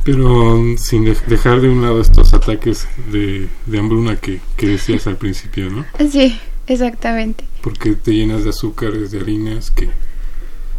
Pero 0.05 0.63
sin 0.77 1.03
dejar 1.03 1.61
de 1.61 1.67
un 1.67 1.81
lado 1.81 1.99
estos 1.99 2.33
ataques 2.35 2.87
de, 3.11 3.49
de 3.65 3.79
hambruna 3.79 4.17
que, 4.17 4.39
que 4.55 4.67
decías 4.67 5.07
al 5.07 5.17
principio, 5.17 5.69
¿no? 5.71 5.85
Sí, 6.11 6.39
exactamente. 6.67 7.43
Porque 7.61 7.95
te 7.95 8.13
llenas 8.13 8.43
de 8.43 8.51
azúcares, 8.51 9.09
de 9.09 9.19
harinas 9.19 9.71
que 9.71 9.89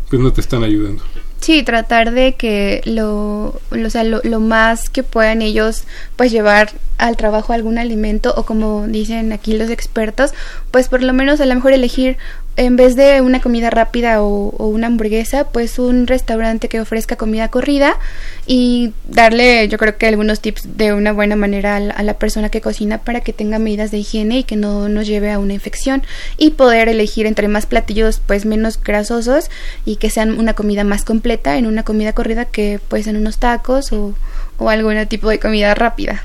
pues 0.08 0.22
no 0.22 0.32
te 0.32 0.40
están 0.40 0.62
ayudando. 0.62 1.02
Sí, 1.40 1.64
tratar 1.64 2.12
de 2.12 2.34
que 2.34 2.80
lo, 2.84 3.60
lo, 3.70 3.86
o 3.86 3.90
sea, 3.90 4.04
lo, 4.04 4.20
lo, 4.22 4.40
más 4.40 4.88
que 4.88 5.02
puedan 5.02 5.42
ellos 5.42 5.84
pues 6.14 6.30
llevar 6.32 6.70
al 6.98 7.16
trabajo 7.16 7.52
algún 7.52 7.78
alimento 7.78 8.32
o 8.36 8.44
como 8.44 8.86
dicen 8.86 9.32
aquí 9.32 9.56
los 9.56 9.70
expertos, 9.70 10.32
pues 10.70 10.88
por 10.88 11.02
lo 11.02 11.12
menos 11.12 11.40
a 11.40 11.46
lo 11.46 11.54
mejor 11.54 11.72
elegir 11.72 12.16
en 12.56 12.76
vez 12.76 12.96
de 12.96 13.20
una 13.20 13.40
comida 13.40 13.68
rápida 13.68 14.22
o, 14.22 14.48
una 14.66 14.86
hamburguesa, 14.86 15.48
pues 15.48 15.78
un 15.78 16.06
restaurante 16.06 16.68
que 16.68 16.80
ofrezca 16.80 17.16
comida 17.16 17.48
corrida 17.48 17.98
y 18.46 18.92
darle, 19.08 19.68
yo 19.68 19.76
creo 19.76 19.98
que 19.98 20.06
algunos 20.06 20.40
tips 20.40 20.76
de 20.76 20.94
una 20.94 21.12
buena 21.12 21.36
manera 21.36 21.76
a 21.76 22.02
la, 22.02 22.14
persona 22.14 22.48
que 22.48 22.62
cocina 22.62 22.98
para 22.98 23.20
que 23.20 23.34
tenga 23.34 23.58
medidas 23.58 23.90
de 23.90 23.98
higiene 23.98 24.38
y 24.38 24.44
que 24.44 24.56
no 24.56 24.88
nos 24.88 25.06
lleve 25.06 25.30
a 25.30 25.38
una 25.38 25.52
infección 25.52 26.02
y 26.38 26.50
poder 26.52 26.88
elegir 26.88 27.26
entre 27.26 27.46
más 27.46 27.66
platillos 27.66 28.22
pues 28.26 28.46
menos 28.46 28.82
grasosos 28.82 29.50
y 29.84 29.96
que 29.96 30.08
sean 30.08 30.38
una 30.38 30.54
comida 30.54 30.82
más 30.82 31.04
completa 31.04 31.58
en 31.58 31.66
una 31.66 31.82
comida 31.82 32.14
corrida 32.14 32.46
que 32.46 32.80
pues 32.88 33.06
en 33.06 33.16
unos 33.16 33.36
tacos 33.36 33.92
o, 33.92 34.14
o 34.58 34.70
algún 34.70 35.04
tipo 35.06 35.28
de 35.28 35.38
comida 35.38 35.74
rápida. 35.74 36.22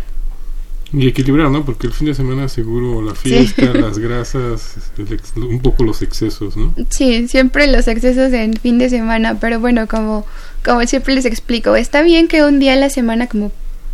Y 0.93 1.07
equilibrar, 1.07 1.49
¿no? 1.49 1.63
Porque 1.63 1.87
el 1.87 1.93
fin 1.93 2.07
de 2.07 2.13
semana 2.13 2.49
seguro 2.49 3.01
la 3.01 3.15
fiesta, 3.15 3.61
las 3.73 3.97
grasas, 3.97 4.75
un 5.35 5.61
poco 5.61 5.83
los 5.83 6.01
excesos, 6.01 6.57
¿no? 6.57 6.73
Sí, 6.89 7.27
siempre 7.27 7.67
los 7.67 7.87
excesos 7.87 8.33
en 8.33 8.53
fin 8.53 8.77
de 8.77 8.89
semana, 8.89 9.39
pero 9.39 9.59
bueno, 9.59 9.87
como, 9.87 10.25
como 10.65 10.85
siempre 10.85 11.15
les 11.15 11.25
explico, 11.25 11.75
está 11.75 12.01
bien 12.01 12.27
que 12.27 12.43
un 12.43 12.59
día 12.59 12.73
a 12.73 12.75
la 12.75 12.89
semana 12.89 13.27
como 13.27 13.51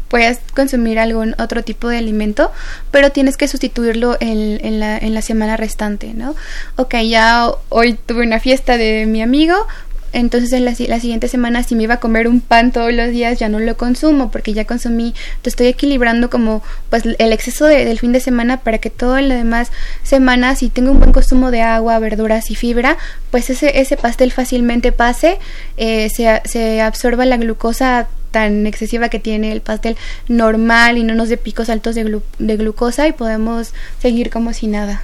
puedas 0.08 0.40
consumir 0.56 1.00
algún 1.00 1.36
otro 1.38 1.64
tipo 1.64 1.90
de 1.90 1.98
alimento, 1.98 2.52
pero 2.92 3.12
tienes 3.12 3.38
que 3.38 3.48
sustituirlo 3.48 4.18
en, 4.20 4.64
en, 4.66 4.80
la, 4.80 4.98
en 4.98 5.14
la 5.14 5.22
semana 5.22 5.58
restante, 5.58 6.14
¿no? 6.14 6.36
Ok, 6.78 6.96
ya 7.08 7.50
hoy 7.70 7.94
tuve 7.94 8.26
una 8.26 8.40
fiesta 8.40 8.78
de 8.78 9.06
mi 9.06 9.22
amigo, 9.22 9.56
entonces 10.14 10.52
en 10.54 10.66
la, 10.66 10.76
siguiente 10.76 11.28
semana 11.28 11.64
si 11.64 11.76
me 11.76 11.84
iba 11.84 11.96
a 11.96 12.00
comer 12.00 12.28
un 12.28 12.42
pan 12.42 12.72
todos 12.72 12.94
los 12.94 13.10
días 13.10 13.40
ya 13.40 13.50
no 13.50 13.60
lo 13.60 13.78
consumo 13.78 14.32
porque 14.32 14.54
ya 14.54 14.66
consumí, 14.66 15.14
te 15.42 15.50
estoy 15.50 15.68
equilibrando 15.68 16.30
como 16.30 16.64
pues 16.90 17.04
el 17.06 17.34
exceso 17.34 17.66
del 17.66 18.00
fin 18.00 18.12
de 18.12 18.20
semana 18.20 18.58
para 18.58 18.78
que 18.78 18.90
todo 18.90 19.20
la 19.20 19.36
demás 19.36 19.72
semana 20.04 20.56
si 20.56 20.70
tengo 20.70 20.92
un 20.92 21.00
buen 21.00 21.12
consumo 21.12 21.52
de 21.52 21.62
agua, 21.62 22.00
verduras 22.00 22.50
y 22.52 22.56
fibra, 22.56 22.98
pues 23.32 23.50
ese, 23.50 23.80
ese 23.80 23.98
pastel 23.98 24.32
fácilmente 24.32 24.92
pase, 24.92 25.38
eh, 25.78 26.10
se, 26.10 26.42
se 26.46 26.82
absorba 26.82 27.26
la 27.26 27.38
glucosa 27.38 28.08
tan 28.32 28.68
excesiva 28.68 29.10
que 29.10 29.20
tiene 29.20 29.52
el 29.52 29.62
pastel 29.62 29.98
normal 30.28 30.98
y 30.98 31.04
no 31.04 31.16
nos 31.16 31.30
dé 31.30 31.38
picos 31.38 31.70
altos 31.70 31.96
de, 31.96 32.22
de 32.40 32.58
glucosa 32.58 33.08
y 33.08 33.14
podemos 33.14 33.74
seguir 34.00 34.30
como 34.30 34.54
si 34.54 34.68
nada. 34.68 35.04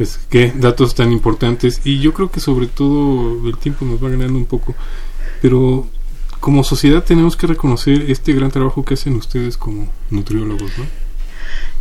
Pues 0.00 0.18
qué 0.30 0.50
datos 0.56 0.94
tan 0.94 1.12
importantes 1.12 1.82
y 1.84 2.00
yo 2.00 2.14
creo 2.14 2.30
que 2.30 2.40
sobre 2.40 2.68
todo 2.68 3.46
el 3.46 3.58
tiempo 3.58 3.84
nos 3.84 4.02
va 4.02 4.08
ganando 4.08 4.38
un 4.38 4.46
poco, 4.46 4.74
pero 5.42 5.86
como 6.40 6.64
sociedad 6.64 7.04
tenemos 7.04 7.36
que 7.36 7.46
reconocer 7.46 8.10
este 8.10 8.32
gran 8.32 8.50
trabajo 8.50 8.82
que 8.82 8.94
hacen 8.94 9.14
ustedes 9.16 9.58
como 9.58 9.92
nutriólogos, 10.08 10.78
¿no? 10.78 10.86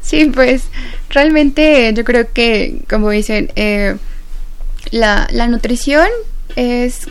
Sí, 0.01 0.25
pues 0.35 0.63
realmente 1.09 1.93
yo 1.95 2.03
creo 2.03 2.27
que, 2.33 2.81
como 2.89 3.09
dicen, 3.09 3.53
eh, 3.55 3.95
la, 4.91 5.29
la 5.31 5.47
nutrición 5.47 6.09
es, 6.57 7.07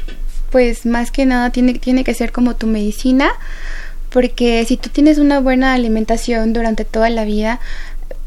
pues 0.50 0.84
más 0.84 1.11
que 1.11 1.24
nada, 1.24 1.48
tiene, 1.48 1.78
tiene 1.78 2.04
que 2.04 2.12
ser 2.12 2.32
como 2.32 2.54
tu 2.54 2.66
medicina, 2.66 3.30
porque 4.11 4.62
si 4.66 4.76
tú 4.76 4.90
tienes 4.90 5.16
una 5.16 5.40
buena 5.40 5.72
alimentación 5.72 6.52
durante 6.52 6.84
toda 6.84 7.09
la 7.09 7.24
vida, 7.24 7.61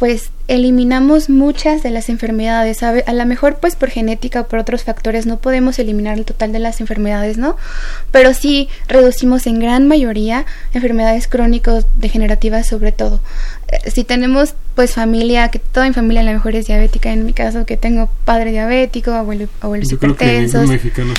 pues 0.01 0.31
eliminamos 0.47 1.29
muchas 1.29 1.83
de 1.83 1.91
las 1.91 2.09
enfermedades. 2.09 2.81
A, 2.81 3.13
lo 3.13 3.25
mejor 3.27 3.57
pues 3.57 3.75
por 3.75 3.91
genética 3.91 4.41
o 4.41 4.47
por 4.47 4.57
otros 4.57 4.83
factores 4.83 5.27
no 5.27 5.37
podemos 5.37 5.77
eliminar 5.77 6.17
el 6.17 6.25
total 6.25 6.51
de 6.51 6.57
las 6.57 6.81
enfermedades, 6.81 7.37
¿no? 7.37 7.55
Pero 8.09 8.33
sí 8.33 8.67
reducimos 8.87 9.45
en 9.45 9.59
gran 9.59 9.87
mayoría 9.87 10.47
enfermedades 10.73 11.27
crónicos 11.27 11.85
degenerativas 11.97 12.65
sobre 12.67 12.91
todo. 12.91 13.19
eh, 13.67 13.91
si 13.91 14.03
tenemos 14.03 14.55
pues 14.73 14.95
familia, 14.95 15.49
que 15.49 15.59
toda 15.59 15.85
mi 15.85 15.93
familia 15.93 16.21
a 16.21 16.25
lo 16.25 16.31
mejor 16.31 16.55
es 16.55 16.65
diabética, 16.65 17.13
en 17.13 17.23
mi 17.23 17.33
caso 17.33 17.67
que 17.67 17.77
tengo 17.77 18.09
padre 18.25 18.49
diabético, 18.49 19.11
abuelo, 19.11 19.49
hipertensos. 19.71 20.67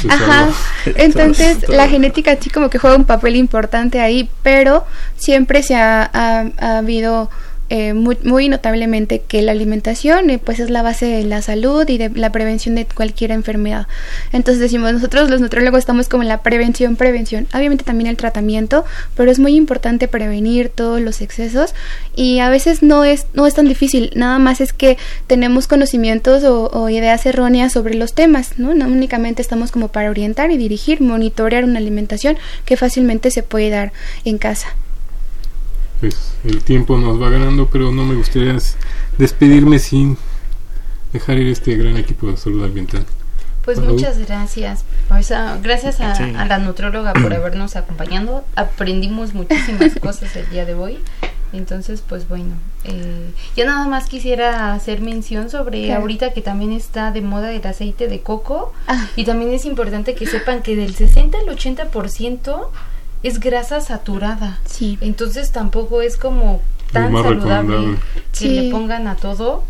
Ajá. 0.08 0.48
Entonces 0.96 1.68
la 1.68 1.86
genética 1.86 2.36
sí 2.40 2.50
como 2.50 2.68
que 2.68 2.78
juega 2.78 2.96
un 2.96 3.04
papel 3.04 3.36
importante 3.36 4.00
ahí, 4.00 4.28
pero 4.42 4.84
siempre 5.16 5.62
se 5.62 5.76
ha, 5.76 6.10
ha 6.12 6.78
habido 6.78 7.30
eh, 7.74 7.94
muy, 7.94 8.18
muy, 8.22 8.50
notablemente 8.50 9.22
que 9.26 9.40
la 9.40 9.52
alimentación 9.52 10.28
eh, 10.28 10.38
pues 10.38 10.60
es 10.60 10.68
la 10.68 10.82
base 10.82 11.06
de 11.06 11.24
la 11.24 11.40
salud 11.40 11.88
y 11.88 11.96
de 11.96 12.10
la 12.10 12.30
prevención 12.30 12.74
de 12.74 12.84
cualquier 12.84 13.30
enfermedad. 13.30 13.86
Entonces 14.30 14.60
decimos, 14.60 14.92
nosotros 14.92 15.30
los 15.30 15.40
nutriólogos 15.40 15.78
estamos 15.78 16.06
como 16.10 16.22
en 16.22 16.28
la 16.28 16.42
prevención, 16.42 16.96
prevención, 16.96 17.46
obviamente 17.54 17.82
también 17.82 18.10
el 18.10 18.18
tratamiento, 18.18 18.84
pero 19.16 19.30
es 19.30 19.38
muy 19.38 19.56
importante 19.56 20.06
prevenir 20.06 20.68
todos 20.68 21.00
los 21.00 21.22
excesos 21.22 21.74
y 22.14 22.40
a 22.40 22.50
veces 22.50 22.82
no 22.82 23.04
es, 23.04 23.24
no 23.32 23.46
es 23.46 23.54
tan 23.54 23.66
difícil, 23.66 24.10
nada 24.14 24.38
más 24.38 24.60
es 24.60 24.74
que 24.74 24.98
tenemos 25.26 25.66
conocimientos 25.66 26.44
o, 26.44 26.68
o 26.74 26.90
ideas 26.90 27.24
erróneas 27.24 27.72
sobre 27.72 27.94
los 27.94 28.12
temas, 28.12 28.58
¿no? 28.58 28.74
no 28.74 28.84
únicamente 28.84 29.40
estamos 29.40 29.72
como 29.72 29.88
para 29.88 30.10
orientar 30.10 30.50
y 30.50 30.58
dirigir, 30.58 31.00
monitorear 31.00 31.64
una 31.64 31.78
alimentación 31.78 32.36
que 32.66 32.76
fácilmente 32.76 33.30
se 33.30 33.42
puede 33.42 33.70
dar 33.70 33.94
en 34.26 34.36
casa 34.36 34.76
pues 36.02 36.32
el 36.42 36.64
tiempo 36.64 36.96
nos 36.98 37.22
va 37.22 37.30
ganando, 37.30 37.68
pero 37.68 37.92
no 37.92 38.04
me 38.04 38.16
gustaría 38.16 38.58
despedirme 39.18 39.78
sin 39.78 40.18
dejar 41.12 41.38
ir 41.38 41.46
este 41.46 41.76
gran 41.76 41.96
equipo 41.96 42.26
de 42.26 42.36
salud 42.36 42.64
ambiental. 42.64 43.06
Pues 43.64 43.78
muchas 43.78 44.18
gracias. 44.18 44.84
gracias 45.62 46.00
a, 46.00 46.44
la 46.44 46.58
nutróloga 46.58 47.12
por 47.12 47.32
habernos 47.34 47.76
acompañado. 47.76 48.44
Aprendimos 48.56 49.32
muchísimas 49.32 49.94
cosas 50.00 50.34
el 50.34 50.50
día 50.50 50.64
de 50.64 50.74
hoy. 50.74 50.98
Entonces, 51.52 52.02
pues 52.08 52.28
bueno, 52.28 52.54
eh, 52.82 53.30
yo 53.56 53.64
nada 53.64 53.86
más 53.86 54.08
quisiera 54.08 54.74
hacer 54.74 55.02
mención 55.02 55.50
sobre 55.50 55.92
ahorita 55.92 56.32
que 56.32 56.42
también 56.42 56.72
está 56.72 57.12
de 57.12 57.20
moda 57.20 57.52
el 57.52 57.64
aceite 57.64 58.08
de 58.08 58.22
coco. 58.22 58.72
Ah. 58.88 59.06
Y 59.14 59.24
también 59.24 59.52
es 59.52 59.66
importante 59.66 60.16
que 60.16 60.26
sepan 60.26 60.62
que 60.62 60.74
del 60.74 60.96
60 60.96 61.38
al 61.38 61.46
80% 61.46 62.70
es 63.22 63.40
grasa 63.40 63.80
saturada. 63.80 64.58
Sí. 64.64 64.98
Entonces 65.00 65.52
tampoco 65.52 66.02
es 66.02 66.16
como 66.16 66.60
tan 66.92 67.12
saludable 67.12 67.96
que 68.38 68.48
le 68.48 68.70
pongan 68.70 69.08
a 69.08 69.16
todo 69.16 69.64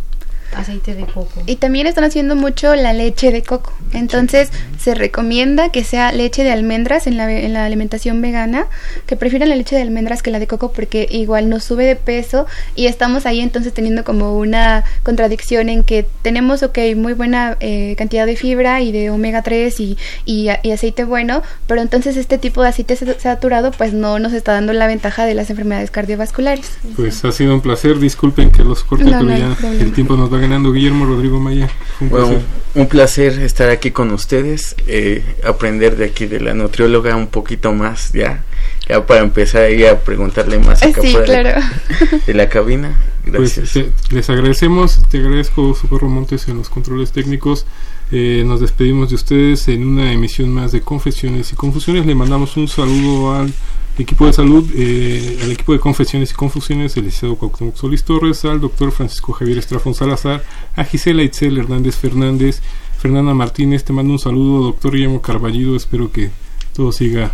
aceite 0.55 0.95
de 0.95 1.05
coco. 1.05 1.43
Y 1.47 1.57
también 1.57 1.87
están 1.87 2.05
haciendo 2.05 2.37
mucho 2.37 2.75
la 2.75 2.93
leche 2.93 3.33
de 3.33 3.43
coco. 3.43 3.73
Entonces 3.93 4.51
se 4.79 4.95
recomienda 4.95 5.71
que 5.71 5.85
sea 5.85 6.13
leche 6.13 6.45
de 6.45 6.51
almendras 6.51 7.07
en 7.07 7.17
la, 7.17 7.31
en 7.31 7.53
la 7.53 7.65
alimentación 7.65 8.21
vegana, 8.21 8.67
que 9.07 9.17
prefieran 9.17 9.49
la 9.49 9.57
leche 9.57 9.77
de 9.77 9.83
almendras 9.83 10.23
que 10.23 10.31
la 10.31 10.39
de 10.39 10.47
coco 10.47 10.73
porque 10.73 11.07
igual 11.11 11.49
nos 11.49 11.65
sube 11.65 11.85
de 11.85 11.97
peso 11.97 12.47
y 12.75 12.87
estamos 12.87 13.27
ahí 13.27 13.41
entonces 13.41 13.73
teniendo 13.73 14.05
como 14.05 14.39
una 14.39 14.85
contradicción 15.03 15.69
en 15.69 15.85
que 15.85 16.07
tenemos, 16.23 16.63
ok, 16.63 16.79
muy 16.97 17.13
buena 17.13 17.57
eh, 17.61 17.95
cantidad 17.97 18.27
de 18.27 18.37
fibra 18.37 18.81
y 18.81 18.93
de 18.93 19.11
omega 19.11 19.43
3 19.43 19.81
y, 19.81 19.99
y, 20.25 20.49
aceite 20.49 21.05
bueno, 21.05 21.43
pero 21.67 21.83
entonces 21.83 22.17
este 22.17 22.39
tipo 22.39 22.63
de 22.63 22.69
aceite 22.69 22.97
saturado 23.19 23.71
pues 23.71 23.93
no 23.93 24.19
nos 24.19 24.33
está 24.33 24.53
dando 24.53 24.73
la 24.73 24.87
ventaja 24.87 25.25
de 25.25 25.35
las 25.35 25.51
enfermedades 25.51 25.91
cardiovasculares. 25.91 26.79
Pues 26.97 27.25
ha 27.25 27.33
sido 27.33 27.55
un 27.55 27.61
placer, 27.61 27.99
disculpen 27.99 28.51
que 28.51 28.65
los 28.65 28.85
corte, 28.85 29.05
pero 29.05 29.29
ya 29.29 29.57
el 29.71 29.93
tiempo 29.93 30.17
nos 30.17 30.33
va 30.33 30.42
ganando 30.43 30.73
Guillermo 30.73 31.07
Rodrigo 31.07 31.39
Maya. 31.39 31.71
Un 32.01 32.09
placer. 32.11 32.43
un 32.75 32.89
placer 32.89 33.39
estar 33.43 33.71
aquí 33.71 33.93
con 33.93 34.11
ustedes, 34.11 34.75
eh, 34.89 35.23
aprender 35.45 35.97
de 35.97 36.07
aquí 36.07 36.27
de 36.27 36.41
la 36.41 36.53
nutrióloga 36.53 37.15
un 37.15 37.29
poquito 37.29 37.73
más, 37.73 38.13
ya, 38.13 38.43
ya 38.89 39.07
para 39.07 39.21
empezar 39.21 39.63
ahí 39.63 39.85
a 39.85 40.01
preguntarle 40.01 40.59
más 40.59 40.83
acá 40.83 41.01
sí, 41.01 41.15
claro. 41.25 41.61
de, 42.27 42.35
la 42.35 42.49
cabina. 42.49 42.99
Pues, 43.25 43.57
Gracias. 43.57 43.87
les 44.11 44.29
agradecemos, 44.29 45.01
te 45.09 45.19
agradezco 45.19 45.77
Socorro 45.77 46.09
Montes 46.09 46.49
en 46.49 46.59
los 46.59 46.69
controles 46.69 47.13
técnicos. 47.13 47.65
Eh, 48.11 48.43
nos 48.45 48.61
despedimos 48.61 49.11
de 49.11 49.15
ustedes 49.15 49.69
en 49.69 49.87
una 49.87 50.13
emisión 50.13 50.53
más 50.53 50.73
de 50.73 50.81
Confesiones 50.81 51.53
y 51.53 51.57
Confusiones. 51.57 52.05
Le 52.05 52.17
mandamos 52.17 52.57
un 52.57 52.67
saludo 52.67 53.33
al 53.33 53.53
equipo 53.99 54.27
de 54.27 54.33
salud, 54.33 54.69
eh, 54.75 55.39
al 55.43 55.53
equipo 55.53 55.73
de 55.73 55.81
confesiones 55.81 56.31
y 56.31 56.35
confusiones, 56.35 56.97
el 56.97 57.05
licenciado 57.05 57.37
Cuauhtémoc 57.37 57.77
Solís 57.77 58.05
Torres, 58.05 58.45
al 58.45 58.61
doctor 58.61 58.93
Francisco 58.93 59.33
Javier 59.33 59.59
Estrafón 59.59 59.95
Salazar, 59.95 60.43
a 60.75 60.85
Gisela 60.85 61.23
Itzel 61.23 61.59
Hernández 61.59 61.97
Fernández, 61.97 62.61
Fernanda 62.99 63.35
Martínez, 63.35 63.85
te 63.85 63.93
mando 63.93 64.13
un 64.13 64.19
saludo, 64.19 64.65
doctor 64.65 64.93
Guillermo 64.93 65.21
Carballido, 65.21 65.77
espero 65.77 66.11
que 66.11 66.31
todo 66.75 66.93
siga 66.93 67.33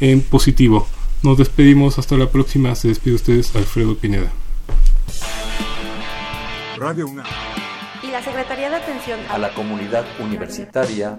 en 0.00 0.22
positivo. 0.22 0.86
Nos 1.22 1.38
despedimos, 1.38 1.98
hasta 1.98 2.16
la 2.16 2.30
próxima, 2.30 2.74
se 2.74 2.88
despide 2.88 3.14
ustedes 3.14 3.54
Alfredo 3.54 3.96
Pineda. 3.96 4.32
Radio 6.78 7.06
Y 8.02 8.10
la 8.10 8.22
Secretaría 8.24 8.70
de 8.70 8.76
Atención 8.76 9.20
a 9.30 9.38
la 9.38 9.54
Comunidad 9.54 10.04
Universitaria 10.20 11.18